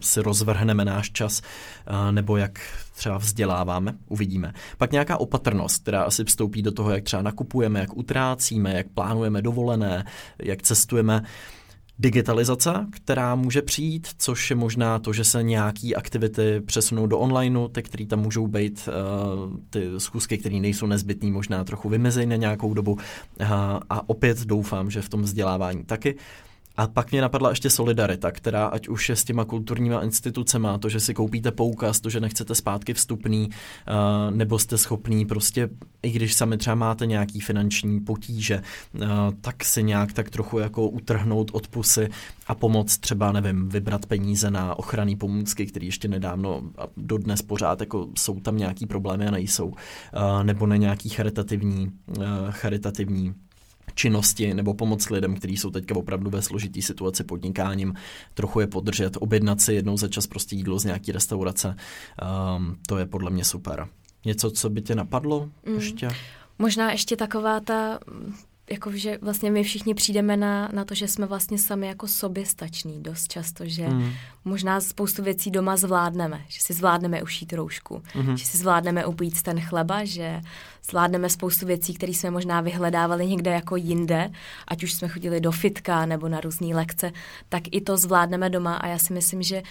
si 0.00 0.22
rozvrhneme 0.22 0.84
náš 0.84 1.10
čas, 1.10 1.42
nebo 2.10 2.36
jak 2.36 2.60
třeba 2.94 3.18
vzděláváme, 3.18 3.94
uvidíme. 4.08 4.52
Pak 4.78 4.92
nějaká 4.92 5.16
opatrnost, 5.16 5.82
která 5.82 6.02
asi 6.02 6.24
vstoupí 6.24 6.62
do 6.62 6.72
toho, 6.72 6.90
jak 6.90 7.04
třeba 7.04 7.22
nakupujeme, 7.22 7.80
jak 7.80 7.96
utrácíme, 7.96 8.74
jak 8.74 8.86
plánujeme 8.88 9.42
dovolené, 9.42 10.04
jak 10.38 10.62
cestujeme 10.62 11.22
digitalizace, 12.00 12.86
která 12.90 13.34
může 13.34 13.62
přijít, 13.62 14.08
což 14.18 14.50
je 14.50 14.56
možná 14.56 14.98
to, 14.98 15.12
že 15.12 15.24
se 15.24 15.42
nějaké 15.42 15.90
aktivity 15.96 16.60
přesunou 16.60 17.06
do 17.06 17.18
onlineu, 17.18 17.68
ty, 17.68 17.82
které 17.82 18.06
tam 18.06 18.20
můžou 18.20 18.46
být, 18.46 18.88
uh, 18.88 19.56
ty 19.70 19.88
schůzky, 19.98 20.38
které 20.38 20.60
nejsou 20.60 20.86
nezbytné, 20.86 21.30
možná 21.30 21.64
trochu 21.64 21.88
vymezej 21.88 22.26
na 22.26 22.36
nějakou 22.36 22.74
dobu. 22.74 22.92
Uh, 22.92 23.00
a 23.90 24.08
opět 24.08 24.40
doufám, 24.40 24.90
že 24.90 25.02
v 25.02 25.08
tom 25.08 25.22
vzdělávání 25.22 25.84
taky. 25.84 26.16
A 26.80 26.86
pak 26.86 27.10
mě 27.10 27.20
napadla 27.20 27.50
ještě 27.50 27.70
solidarita, 27.70 28.30
která 28.32 28.66
ať 28.66 28.88
už 28.88 29.08
je 29.08 29.16
s 29.16 29.24
těma 29.24 29.44
kulturníma 29.44 30.02
institucemi, 30.02 30.68
to, 30.78 30.88
že 30.88 31.00
si 31.00 31.14
koupíte 31.14 31.50
poukaz, 31.50 32.00
to, 32.00 32.10
že 32.10 32.20
nechcete 32.20 32.54
zpátky 32.54 32.94
vstupný, 32.94 33.48
uh, 33.48 34.36
nebo 34.36 34.58
jste 34.58 34.78
schopný 34.78 35.26
prostě, 35.26 35.68
i 36.02 36.10
když 36.10 36.34
sami 36.34 36.56
třeba 36.56 36.74
máte 36.74 37.06
nějaký 37.06 37.40
finanční 37.40 38.00
potíže, 38.00 38.62
uh, 38.94 39.02
tak 39.40 39.64
si 39.64 39.82
nějak 39.82 40.12
tak 40.12 40.30
trochu 40.30 40.58
jako 40.58 40.88
utrhnout 40.88 41.50
od 41.52 41.68
pusy 41.68 42.08
a 42.46 42.54
pomoct 42.54 42.98
třeba, 42.98 43.32
nevím, 43.32 43.68
vybrat 43.68 44.06
peníze 44.06 44.50
na 44.50 44.78
ochranné 44.78 45.16
pomůcky, 45.16 45.66
které 45.66 45.86
ještě 45.86 46.08
nedávno 46.08 46.62
a 46.78 46.86
dodnes 46.96 47.42
pořád 47.42 47.80
jako 47.80 48.08
jsou 48.18 48.40
tam 48.40 48.56
nějaký 48.56 48.86
problémy 48.86 49.26
a 49.26 49.30
nejsou, 49.30 49.66
uh, 49.66 49.74
nebo 50.42 50.66
na 50.66 50.76
nějaký 50.76 51.08
charitativní, 51.08 51.92
charitativní 52.50 53.34
činnosti 53.94 54.54
nebo 54.54 54.74
pomoc 54.74 55.10
lidem, 55.10 55.34
kteří 55.34 55.56
jsou 55.56 55.70
teďka 55.70 55.96
opravdu 55.96 56.30
ve 56.30 56.42
složitý 56.42 56.82
situaci 56.82 57.24
podnikáním, 57.24 57.94
trochu 58.34 58.60
je 58.60 58.66
podržet, 58.66 59.16
objednat 59.20 59.60
si 59.60 59.74
jednou 59.74 59.96
za 59.96 60.08
čas 60.08 60.26
prostě 60.26 60.56
jídlo 60.56 60.78
z 60.78 60.84
nějaký 60.84 61.12
restaurace. 61.12 61.76
Um, 62.56 62.76
to 62.86 62.98
je 62.98 63.06
podle 63.06 63.30
mě 63.30 63.44
super. 63.44 63.88
Něco, 64.24 64.50
co 64.50 64.70
by 64.70 64.82
tě 64.82 64.94
napadlo 64.94 65.50
mm. 65.66 65.74
ještě? 65.74 66.08
Možná 66.58 66.90
ještě 66.90 67.16
taková 67.16 67.60
ta 67.60 67.98
jako, 68.72 68.90
že 68.92 69.18
vlastně 69.22 69.50
my 69.50 69.62
všichni 69.62 69.94
přijdeme 69.94 70.36
na, 70.36 70.68
na 70.72 70.84
to, 70.84 70.94
že 70.94 71.08
jsme 71.08 71.26
vlastně 71.26 71.58
sami 71.58 71.86
jako 71.86 72.08
soběstační 72.08 73.02
dost 73.02 73.32
často, 73.32 73.64
že 73.66 73.88
mm. 73.88 74.12
možná 74.44 74.80
spoustu 74.80 75.22
věcí 75.22 75.50
doma 75.50 75.76
zvládneme, 75.76 76.44
že 76.48 76.60
si 76.60 76.72
zvládneme 76.72 77.22
ušít 77.22 77.52
roušku, 77.52 78.02
mm. 78.14 78.36
že 78.36 78.46
si 78.46 78.58
zvládneme 78.58 79.06
upít 79.06 79.42
ten 79.42 79.60
chleba, 79.60 80.04
že 80.04 80.40
zvládneme 80.90 81.30
spoustu 81.30 81.66
věcí, 81.66 81.94
které 81.94 82.12
jsme 82.12 82.30
možná 82.30 82.60
vyhledávali 82.60 83.26
někde 83.26 83.50
jako 83.50 83.76
jinde, 83.76 84.30
ať 84.68 84.82
už 84.82 84.92
jsme 84.92 85.08
chodili 85.08 85.40
do 85.40 85.52
fitka 85.52 86.06
nebo 86.06 86.28
na 86.28 86.40
různé 86.40 86.74
lekce, 86.74 87.12
tak 87.48 87.62
i 87.70 87.80
to 87.80 87.96
zvládneme 87.96 88.50
doma 88.50 88.74
a 88.74 88.86
já 88.86 88.98
si 88.98 89.12
myslím, 89.12 89.42
že 89.42 89.62
uh, 89.62 89.68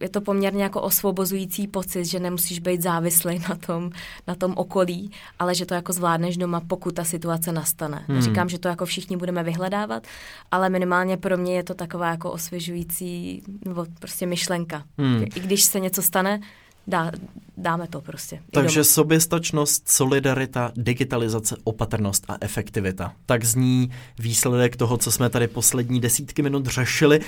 je 0.00 0.08
to 0.08 0.20
poměrně 0.20 0.62
jako 0.62 0.80
osvobozující 0.82 1.66
pocit, 1.66 2.04
že 2.04 2.20
nemusíš 2.20 2.58
být 2.58 2.82
závislý 2.82 3.38
na 3.48 3.54
tom, 3.54 3.90
na 4.26 4.34
tom 4.34 4.52
okolí, 4.56 5.10
ale 5.38 5.54
že 5.54 5.66
to 5.66 5.74
jako 5.74 5.92
zvládneš 5.92 6.36
doma, 6.36 6.60
pokud 6.60 6.94
ta 6.94 7.04
situace 7.04 7.52
nastane. 7.52 8.04
Hmm. 8.08 8.20
Říkám, 8.20 8.48
že 8.48 8.58
to 8.58 8.68
jako 8.68 8.86
všichni 8.86 9.16
budeme 9.16 9.42
vyhledávat, 9.42 10.06
ale 10.50 10.68
minimálně 10.68 11.16
pro 11.16 11.36
mě 11.36 11.56
je 11.56 11.64
to 11.64 11.74
taková 11.74 12.10
jako 12.10 12.32
osvěžující 12.32 13.42
nebo 13.64 13.86
prostě 13.98 14.26
myšlenka. 14.26 14.84
Hmm. 14.98 15.24
I 15.34 15.40
když 15.40 15.62
se 15.62 15.80
něco 15.80 16.02
stane, 16.02 16.40
dá, 16.86 17.12
dáme 17.56 17.88
to 17.88 18.00
prostě. 18.00 18.42
Takže 18.50 18.84
soběstačnost, 18.84 19.88
solidarita, 19.88 20.72
digitalizace, 20.76 21.56
opatrnost 21.64 22.24
a 22.28 22.36
efektivita. 22.40 23.12
Tak 23.26 23.44
zní 23.44 23.90
výsledek 24.18 24.76
toho, 24.76 24.96
co 24.96 25.12
jsme 25.12 25.30
tady 25.30 25.48
poslední 25.48 26.00
desítky 26.00 26.42
minut 26.42 26.66
řešili. 26.66 27.18
Uh, 27.20 27.24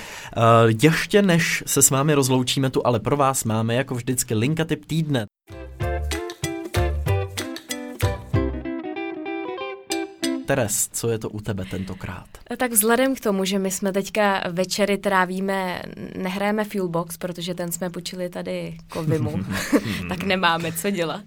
ještě 0.83 1.23
než 1.23 1.65
se 1.67 1.83
s 1.83 1.91
vámi 1.91 2.15
rozloučíme 2.15 2.71
tu, 2.71 2.87
ale 2.87 3.01
pro 3.01 3.17
vás 3.17 3.45
máme 3.45 3.75
jako 3.75 3.95
vždycky 3.95 4.35
linka 4.35 4.65
typ 4.65 4.85
týdne. 4.85 5.27
Teres, 10.49 10.89
co 10.93 11.11
je 11.11 11.19
to 11.19 11.31
u 11.31 11.41
tebe 11.41 11.65
tentokrát? 11.65 12.27
Tak 12.57 12.73
vzhledem 12.73 13.15
k 13.15 13.21
tomu, 13.21 13.45
že 13.45 13.59
my 13.59 13.71
jsme 13.71 13.93
teďka 13.93 14.43
večery 14.51 14.99
trávíme, 14.99 15.83
nehrajeme 16.17 16.65
Fuelbox, 16.65 17.17
protože 17.17 17.55
ten 17.55 17.73
jsme 17.73 17.91
počili 17.91 18.29
tady 18.29 18.77
Kovimu, 18.89 19.45
tak 20.09 20.23
nemáme 20.23 20.73
co 20.73 20.91
dělat. 20.91 21.25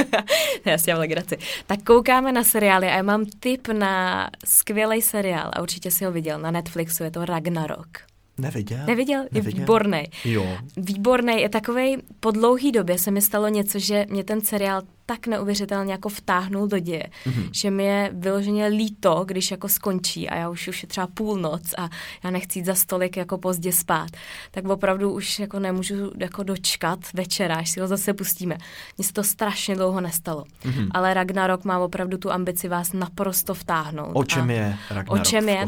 já 0.64 0.78
si 0.78 0.92
legraci. 0.92 1.36
Tak 1.66 1.82
koukáme 1.82 2.32
na 2.32 2.44
seriály 2.44 2.86
a 2.86 2.96
já 2.96 3.02
mám 3.02 3.26
tip 3.40 3.68
na 3.68 4.30
skvělý 4.44 5.02
seriál 5.02 5.50
a 5.52 5.62
určitě 5.62 5.90
si 5.90 6.04
ho 6.04 6.12
viděl 6.12 6.38
na 6.38 6.50
Netflixu, 6.50 7.04
je 7.04 7.10
to 7.10 7.24
Ragnarok. 7.24 8.11
Neviděl. 8.38 8.78
Neviděl? 8.86 9.24
Je 9.32 9.40
výborný. 9.40 10.02
Jo. 10.24 10.58
Výborný. 10.76 11.40
Je 11.40 11.48
takový, 11.48 11.96
po 12.20 12.30
dlouhý 12.30 12.72
době 12.72 12.98
se 12.98 13.10
mi 13.10 13.22
stalo 13.22 13.48
něco, 13.48 13.78
že 13.78 14.06
mě 14.08 14.24
ten 14.24 14.40
seriál 14.40 14.82
tak 15.06 15.26
neuvěřitelně 15.26 15.92
jako 15.92 16.08
vtáhnul 16.08 16.68
do 16.68 16.78
děje, 16.78 17.06
mm-hmm. 17.26 17.48
že 17.52 17.70
mi 17.70 17.84
je 17.84 18.10
vyloženě 18.12 18.66
líto, 18.66 19.24
když 19.26 19.50
jako 19.50 19.68
skončí 19.68 20.28
a 20.28 20.36
já 20.36 20.48
už, 20.48 20.68
už 20.68 20.82
je 20.82 20.88
třeba 20.88 21.06
půlnoc 21.06 21.74
a 21.78 21.88
já 22.24 22.30
nechci 22.30 22.58
jít 22.58 22.64
za 22.64 22.74
stolik 22.74 23.16
jako 23.16 23.38
pozdě 23.38 23.72
spát, 23.72 24.08
tak 24.50 24.68
opravdu 24.68 25.12
už 25.12 25.38
jako 25.38 25.58
nemůžu 25.58 25.94
jako 26.18 26.42
dočkat 26.42 26.98
večera, 27.14 27.56
až 27.56 27.70
si 27.70 27.80
ho 27.80 27.86
zase 27.86 28.14
pustíme. 28.14 28.58
Mně 28.98 29.06
se 29.06 29.12
to 29.12 29.24
strašně 29.24 29.74
dlouho 29.74 30.00
nestalo, 30.00 30.44
mm-hmm. 30.64 30.88
ale 30.90 31.14
Ragnarok 31.14 31.64
má 31.64 31.78
opravdu 31.78 32.18
tu 32.18 32.32
ambici 32.32 32.68
vás 32.68 32.92
naprosto 32.92 33.54
vtáhnout. 33.54 34.10
O 34.12 34.24
čem 34.24 34.50
je 34.50 34.76
Ragnarok 34.90 35.20
o 35.20 35.24
čem 35.24 35.48
je? 35.48 35.66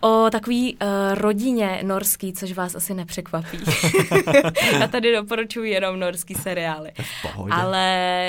O 0.00 0.28
takový 0.32 0.76
uh, 0.76 0.88
rodině 1.14 1.80
norský, 1.82 2.32
což 2.32 2.52
vás 2.52 2.74
asi 2.74 2.94
nepřekvapí. 2.94 3.58
já 4.80 4.88
tady 4.88 5.12
doporučuji 5.12 5.72
jenom 5.72 6.00
norský 6.00 6.34
seriály. 6.34 6.92
Ale 7.50 7.84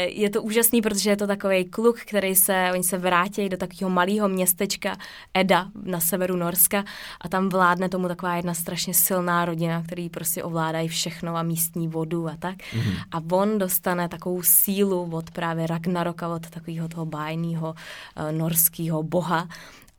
je 0.09 0.29
to 0.29 0.41
úžasný, 0.41 0.81
protože 0.81 1.09
je 1.09 1.17
to 1.17 1.27
takový 1.27 1.65
kluk, 1.65 1.99
který 1.99 2.35
se, 2.35 2.69
oni 2.73 2.83
se 2.83 2.97
vrátí 2.97 3.49
do 3.49 3.57
takového 3.57 3.89
malého 3.89 4.29
městečka 4.29 4.97
Eda 5.33 5.67
na 5.83 5.99
severu 5.99 6.35
Norska 6.35 6.83
a 7.21 7.29
tam 7.29 7.49
vládne 7.49 7.89
tomu 7.89 8.07
taková 8.07 8.35
jedna 8.35 8.53
strašně 8.53 8.93
silná 8.93 9.45
rodina, 9.45 9.83
který 9.83 10.09
prostě 10.09 10.43
ovládají 10.43 10.87
všechno 10.87 11.35
a 11.35 11.43
místní 11.43 11.87
vodu 11.87 12.27
a 12.27 12.35
tak. 12.39 12.55
Mm-hmm. 12.57 12.95
A 13.11 13.35
on 13.35 13.57
dostane 13.57 14.09
takovou 14.09 14.43
sílu 14.43 15.09
od 15.11 15.31
právě 15.31 15.67
Ragnaroka, 15.67 16.27
od 16.27 16.49
takového 16.49 16.87
toho 16.87 17.05
bájného 17.05 17.75
uh, 18.19 18.31
norského 18.31 19.03
boha 19.03 19.47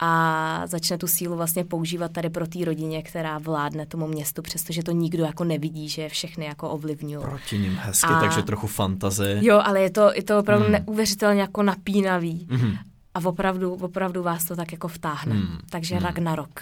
a 0.01 0.63
začne 0.67 0.99
tu 0.99 1.07
sílu 1.07 1.37
vlastně 1.37 1.65
používat 1.65 2.13
tady 2.13 2.31
pro 2.31 2.47
té 2.47 2.65
rodině, 2.65 3.03
která 3.03 3.39
vládne 3.39 3.87
tomu 3.87 4.07
městu, 4.07 4.43
přestože 4.43 4.83
to 4.83 4.93
nikdo 4.93 5.25
jako 5.25 5.45
nevidí, 5.45 5.89
že 5.89 6.03
je 6.03 6.09
všechny 6.09 6.45
jako 6.45 6.71
ovlivňují. 6.71 7.25
Proti 7.25 7.59
ním 7.59 7.79
hezky, 7.83 8.13
a... 8.13 8.21
takže 8.21 8.43
trochu 8.43 8.67
fantazie. 8.67 9.39
Jo, 9.43 9.61
ale 9.65 9.81
je 9.81 9.91
to, 9.91 10.13
je 10.15 10.23
to 10.23 10.39
opravdu 10.39 10.65
hmm. 10.65 10.73
neuvěřitelně 10.73 11.41
jako 11.41 11.63
napínavý. 11.63 12.47
Hmm. 12.51 12.75
A 13.15 13.21
opravdu, 13.25 13.75
opravdu 13.75 14.23
vás 14.23 14.45
to 14.45 14.57
tak 14.57 14.73
jako 14.73 14.89
vtáhne. 14.89 15.35
Hmm. 15.35 15.59
Takže 15.71 15.95
hmm. 15.95 16.05
Ragnarok. 16.05 16.61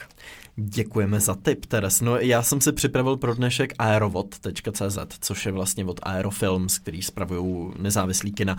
Děkujeme 0.58 1.20
za 1.20 1.34
tip, 1.34 1.66
Teres. 1.66 2.00
No 2.00 2.16
já 2.16 2.42
jsem 2.42 2.60
si 2.60 2.72
připravil 2.72 3.16
pro 3.16 3.34
dnešek 3.34 3.74
aerovod.cz, 3.78 4.98
což 5.20 5.46
je 5.46 5.52
vlastně 5.52 5.84
od 5.84 6.00
Aerofilms, 6.02 6.78
který 6.78 7.02
spravují 7.02 7.72
nezávislý 7.78 8.32
kina. 8.32 8.56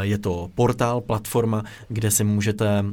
Je 0.00 0.18
to 0.18 0.50
portál, 0.54 1.00
platforma, 1.00 1.62
kde 1.88 2.10
si 2.10 2.24
můžete 2.24 2.84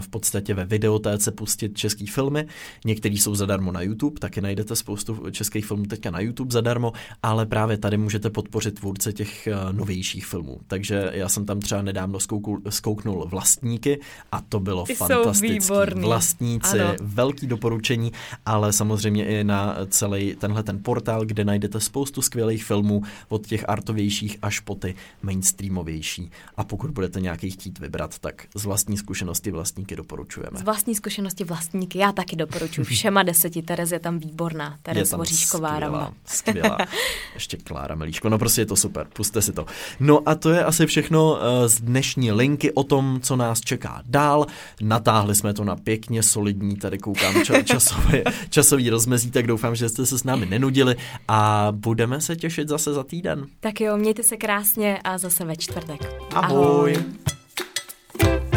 v 0.00 0.08
podstatě 0.08 0.54
ve 0.54 0.64
videotéce 0.64 1.30
pustit 1.30 1.76
český 1.78 2.06
filmy. 2.06 2.46
Některý 2.84 3.18
jsou 3.18 3.34
zadarmo 3.34 3.72
na 3.72 3.82
YouTube, 3.82 4.20
taky 4.20 4.40
najdete 4.40 4.76
spoustu 4.76 5.30
českých 5.30 5.66
filmů 5.66 5.84
teďka 5.84 6.10
na 6.10 6.20
YouTube 6.20 6.52
zadarmo, 6.52 6.92
ale 7.22 7.46
právě 7.46 7.78
tady 7.78 7.96
můžete 7.96 8.30
podpořit 8.30 8.80
tvůrce 8.80 9.12
těch 9.12 9.48
novějších 9.72 10.26
filmů. 10.26 10.60
Takže 10.66 11.10
já 11.14 11.28
jsem 11.28 11.46
tam 11.46 11.60
třeba 11.60 11.82
nedávno 11.82 12.20
zkouknul, 12.20 12.60
zkouknul 12.68 13.26
vlastníky 13.28 14.00
a 14.32 14.40
to 14.40 14.60
bylo 14.60 14.84
Ty 14.84 14.94
fantastické. 14.94 15.94
Vlastníci, 15.94 16.80
ano. 16.80 16.94
velký 17.00 17.46
doporučení 17.46 17.87
doporučení, 17.88 18.12
ale 18.46 18.72
samozřejmě 18.72 19.26
i 19.26 19.44
na 19.44 19.76
celý 19.88 20.34
tenhle 20.34 20.62
ten 20.62 20.82
portál, 20.82 21.24
kde 21.24 21.44
najdete 21.44 21.80
spoustu 21.80 22.22
skvělých 22.22 22.64
filmů 22.64 23.02
od 23.28 23.46
těch 23.46 23.68
artovějších 23.68 24.38
až 24.42 24.60
po 24.60 24.74
ty 24.74 24.94
mainstreamovější. 25.22 26.30
A 26.56 26.64
pokud 26.64 26.90
budete 26.90 27.20
nějaký 27.20 27.50
chtít 27.50 27.78
vybrat, 27.78 28.18
tak 28.18 28.46
z 28.54 28.64
vlastní 28.64 28.96
zkušenosti 28.96 29.50
vlastníky 29.50 29.96
doporučujeme. 29.96 30.58
Z 30.58 30.62
vlastní 30.62 30.94
zkušenosti 30.94 31.44
vlastníky, 31.44 31.98
já 31.98 32.12
taky 32.12 32.36
doporučuji. 32.36 32.84
Všema 32.88 33.22
deseti, 33.22 33.62
Terez 33.62 33.92
je 33.92 33.98
tam 34.00 34.18
výborná. 34.18 34.78
Terez 34.82 35.12
Voříšková 35.12 35.74
skvělá, 35.74 36.12
skvělá. 36.24 36.78
Ještě 37.34 37.56
Klára 37.56 37.94
Melíško, 37.94 38.28
no 38.28 38.38
prostě 38.38 38.60
je 38.60 38.66
to 38.66 38.76
super, 38.76 39.06
puste 39.12 39.42
si 39.42 39.52
to. 39.52 39.66
No 40.00 40.20
a 40.26 40.34
to 40.34 40.50
je 40.50 40.64
asi 40.64 40.86
všechno 40.86 41.38
eh, 41.40 41.68
z 41.68 41.80
dnešní 41.80 42.32
linky 42.32 42.72
o 42.72 42.84
tom, 42.84 43.20
co 43.22 43.36
nás 43.36 43.60
čeká 43.60 44.02
dál. 44.06 44.46
Natáhli 44.80 45.34
jsme 45.34 45.54
to 45.54 45.64
na 45.64 45.76
pěkně 45.76 46.22
solidní, 46.22 46.76
tady 46.76 46.98
koukám, 46.98 47.44
ča, 47.44 47.62
ča 47.62 47.77
časové, 47.78 48.22
časový 48.50 48.90
rozmezí, 48.90 49.30
tak 49.30 49.46
doufám, 49.46 49.74
že 49.74 49.88
jste 49.88 50.06
se 50.06 50.18
s 50.18 50.24
námi 50.24 50.46
nenudili 50.46 50.96
a 51.28 51.68
budeme 51.70 52.20
se 52.20 52.36
těšit 52.36 52.68
zase 52.68 52.92
za 52.94 53.04
týden. 53.04 53.46
Tak 53.60 53.80
jo, 53.80 53.96
mějte 53.96 54.22
se 54.22 54.36
krásně 54.36 54.98
a 55.04 55.18
zase 55.18 55.44
ve 55.44 55.56
čtvrtek. 55.56 56.00
Ahoj. 56.34 56.96
Ahoj. 58.20 58.47